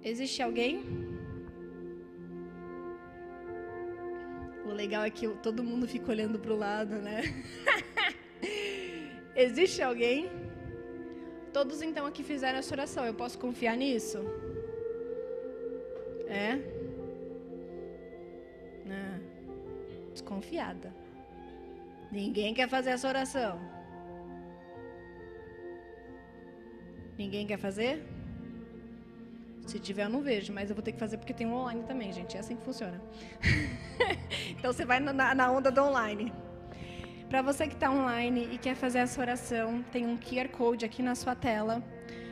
Existe 0.03 0.43
alguém? 0.43 0.85
O 4.67 4.73
legal 4.73 5.05
é 5.05 5.11
que 5.11 5.27
todo 5.43 5.65
mundo 5.65 5.89
fica 5.89 6.11
olhando 6.11 6.39
para 6.39 6.53
o 6.53 6.57
lado, 6.57 6.97
né? 6.97 7.23
Existe 9.35 9.83
alguém? 9.83 10.44
Todos 11.57 11.81
então 11.81 12.05
aqui 12.05 12.25
fizeram 12.25 12.59
essa 12.59 12.75
oração. 12.75 13.05
Eu 13.07 13.15
posso 13.15 13.39
confiar 13.39 13.77
nisso? 13.77 14.19
É? 16.27 16.59
Ah, 18.91 19.19
desconfiada. 20.13 20.93
Ninguém 22.11 22.53
quer 22.53 22.69
fazer 22.69 22.91
essa 22.91 23.07
oração. 23.07 23.61
Ninguém 27.17 27.47
quer 27.47 27.59
fazer? 27.59 28.03
Se 29.69 29.79
tiver, 29.79 30.07
eu 30.07 30.11
não 30.11 30.23
vejo, 30.23 30.53
mas 30.53 30.71
eu 30.71 30.75
vou 30.75 30.83
ter 30.83 30.91
que 30.91 30.99
fazer 30.99 31.19
porque 31.19 31.33
tem 31.33 31.47
um 31.47 31.55
online 31.55 31.85
também, 31.85 32.13
gente. 32.13 32.37
É 32.37 32.41
assim 32.41 32.57
que 32.57 32.65
funciona. 32.65 33.01
então 34.59 34.73
você 34.73 34.85
vai 34.85 34.99
na, 34.99 35.35
na 35.35 35.53
onda 35.53 35.71
do 35.71 35.81
online. 35.81 36.33
Para 37.29 37.43
você 37.43 37.67
que 37.67 37.75
está 37.75 37.91
online 37.91 38.49
e 38.53 38.59
quer 38.59 38.75
fazer 38.75 38.99
essa 38.99 39.21
oração, 39.21 39.83
tem 39.91 40.07
um 40.07 40.17
QR 40.17 40.49
Code 40.49 40.85
aqui 40.85 41.03
na 41.03 41.15
sua 41.15 41.35
tela. 41.35 41.83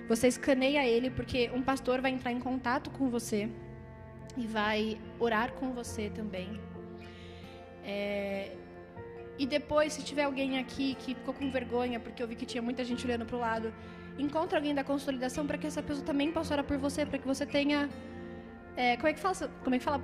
Você 0.09 0.29
escaneia 0.29 0.87
ele, 0.87 1.11
porque 1.11 1.51
um 1.55 1.63
pastor 1.63 2.01
vai 2.01 2.11
entrar 2.11 2.33
em 2.33 2.39
contato 2.39 2.91
com 2.91 3.09
você 3.09 3.49
e 4.37 4.47
vai 4.47 5.01
orar 5.19 5.53
com 5.53 5.73
você 5.73 6.11
também. 6.11 6.61
É... 7.85 8.53
E 9.39 9.47
depois, 9.47 9.95
se 9.95 10.03
tiver 10.05 10.25
alguém 10.25 10.59
aqui 10.59 10.95
que 10.95 11.15
ficou 11.15 11.35
com 11.35 11.51
vergonha, 11.51 11.99
porque 11.99 12.23
eu 12.23 12.29
vi 12.29 12.37
que 12.37 12.47
tinha 12.47 12.63
muita 12.63 12.85
gente 12.85 13.05
olhando 13.07 13.25
para 13.25 13.37
o 13.37 13.41
lado, 13.41 13.75
encontre 14.19 14.57
alguém 14.57 14.75
da 14.75 14.85
consolidação 14.85 15.47
para 15.47 15.57
que 15.57 15.67
essa 15.67 15.83
pessoa 15.83 16.05
também 16.05 16.31
possa 16.31 16.55
orar 16.55 16.65
por 16.65 16.77
você, 16.77 17.05
para 17.07 17.19
que 17.19 17.27
você 17.27 17.47
tenha. 17.47 17.89
É, 18.77 18.97
como 18.97 19.09
é 19.09 19.13
que 19.15 19.21
fala? 19.21 19.51
Como 19.65 19.75
é 19.75 19.79
que 19.79 19.85
fala? 19.85 20.03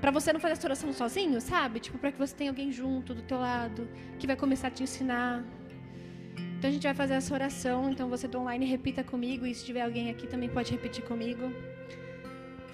Para 0.00 0.10
você 0.10 0.32
não 0.32 0.40
fazer 0.40 0.52
essa 0.52 0.66
oração 0.66 0.92
sozinho, 0.92 1.40
sabe? 1.40 1.80
Tipo, 1.80 1.98
para 1.98 2.12
que 2.12 2.18
você 2.18 2.34
tenha 2.34 2.50
alguém 2.50 2.70
junto 2.70 3.14
do 3.14 3.22
teu 3.22 3.38
lado 3.38 3.88
que 4.18 4.26
vai 4.26 4.36
começar 4.36 4.68
a 4.68 4.70
te 4.70 4.82
ensinar. 4.82 5.44
Então 6.58 6.70
a 6.70 6.72
gente 6.72 6.82
vai 6.82 6.94
fazer 6.94 7.14
essa 7.14 7.32
oração. 7.34 7.90
Então 7.90 8.08
você 8.08 8.28
do 8.28 8.38
online 8.38 8.66
repita 8.66 9.02
comigo 9.02 9.46
e 9.46 9.54
se 9.54 9.64
tiver 9.64 9.82
alguém 9.82 10.10
aqui 10.10 10.26
também 10.26 10.48
pode 10.48 10.72
repetir 10.72 11.04
comigo. 11.04 11.52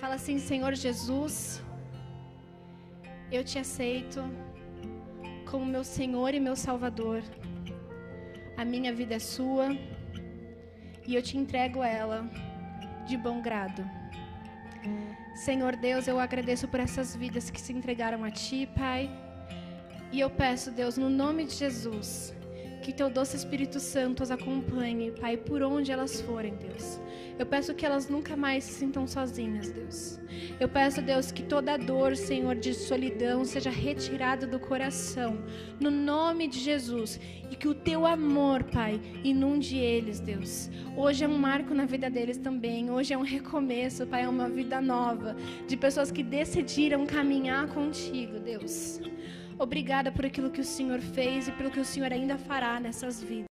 Fala 0.00 0.14
assim, 0.14 0.38
Senhor 0.38 0.74
Jesus, 0.74 1.62
eu 3.30 3.44
te 3.44 3.58
aceito 3.58 4.22
como 5.48 5.64
meu 5.64 5.84
Senhor 5.84 6.34
e 6.34 6.40
meu 6.40 6.56
Salvador. 6.56 7.22
A 8.56 8.64
minha 8.64 8.92
vida 8.92 9.14
é 9.14 9.18
sua 9.18 9.76
e 11.06 11.14
eu 11.14 11.22
te 11.22 11.36
entrego 11.36 11.82
ela 11.82 12.28
de 13.06 13.16
bom 13.16 13.40
grado. 13.40 14.01
Senhor 15.34 15.76
Deus, 15.76 16.06
eu 16.06 16.20
agradeço 16.20 16.68
por 16.68 16.78
essas 16.78 17.16
vidas 17.16 17.50
que 17.50 17.60
se 17.60 17.72
entregaram 17.72 18.22
a 18.22 18.30
Ti, 18.30 18.68
Pai. 18.76 19.10
E 20.12 20.20
eu 20.20 20.28
peço, 20.28 20.70
Deus, 20.70 20.98
no 20.98 21.08
nome 21.08 21.46
de 21.46 21.54
Jesus, 21.54 22.34
que 22.82 22.92
Teu 22.92 23.08
doce 23.08 23.36
Espírito 23.36 23.78
Santo 23.78 24.24
as 24.24 24.30
acompanhe, 24.32 25.12
Pai, 25.12 25.36
por 25.36 25.62
onde 25.62 25.92
elas 25.92 26.20
forem, 26.20 26.54
Deus. 26.56 27.00
Eu 27.38 27.46
peço 27.46 27.74
que 27.74 27.86
elas 27.86 28.08
nunca 28.08 28.36
mais 28.36 28.64
se 28.64 28.72
sintam 28.72 29.06
sozinhas, 29.06 29.70
Deus. 29.70 30.20
Eu 30.58 30.68
peço, 30.68 31.00
Deus, 31.00 31.30
que 31.30 31.44
toda 31.44 31.76
dor, 31.76 32.16
Senhor, 32.16 32.56
de 32.56 32.74
solidão 32.74 33.44
seja 33.44 33.70
retirada 33.70 34.46
do 34.46 34.58
coração, 34.58 35.38
no 35.80 35.90
nome 35.90 36.48
de 36.48 36.58
Jesus. 36.58 37.20
E 37.50 37.54
que 37.54 37.68
o 37.68 37.74
teu 37.74 38.04
amor, 38.04 38.64
Pai, 38.64 39.00
inunde 39.22 39.76
eles, 39.76 40.18
Deus. 40.18 40.68
Hoje 40.96 41.24
é 41.24 41.28
um 41.28 41.38
marco 41.38 41.72
na 41.72 41.86
vida 41.86 42.10
deles 42.10 42.36
também. 42.36 42.90
Hoje 42.90 43.14
é 43.14 43.18
um 43.18 43.22
recomeço, 43.22 44.06
Pai, 44.06 44.22
é 44.22 44.28
uma 44.28 44.48
vida 44.48 44.80
nova. 44.80 45.36
De 45.68 45.76
pessoas 45.76 46.10
que 46.10 46.22
decidiram 46.22 47.06
caminhar 47.06 47.68
contigo, 47.68 48.40
Deus. 48.40 49.00
Obrigada 49.58 50.10
por 50.10 50.26
aquilo 50.26 50.50
que 50.50 50.60
o 50.60 50.64
Senhor 50.64 51.00
fez 51.00 51.48
e 51.48 51.52
pelo 51.52 51.70
que 51.70 51.80
o 51.80 51.84
Senhor 51.84 52.12
ainda 52.12 52.36
fará 52.36 52.80
nessas 52.80 53.22
vidas. 53.22 53.51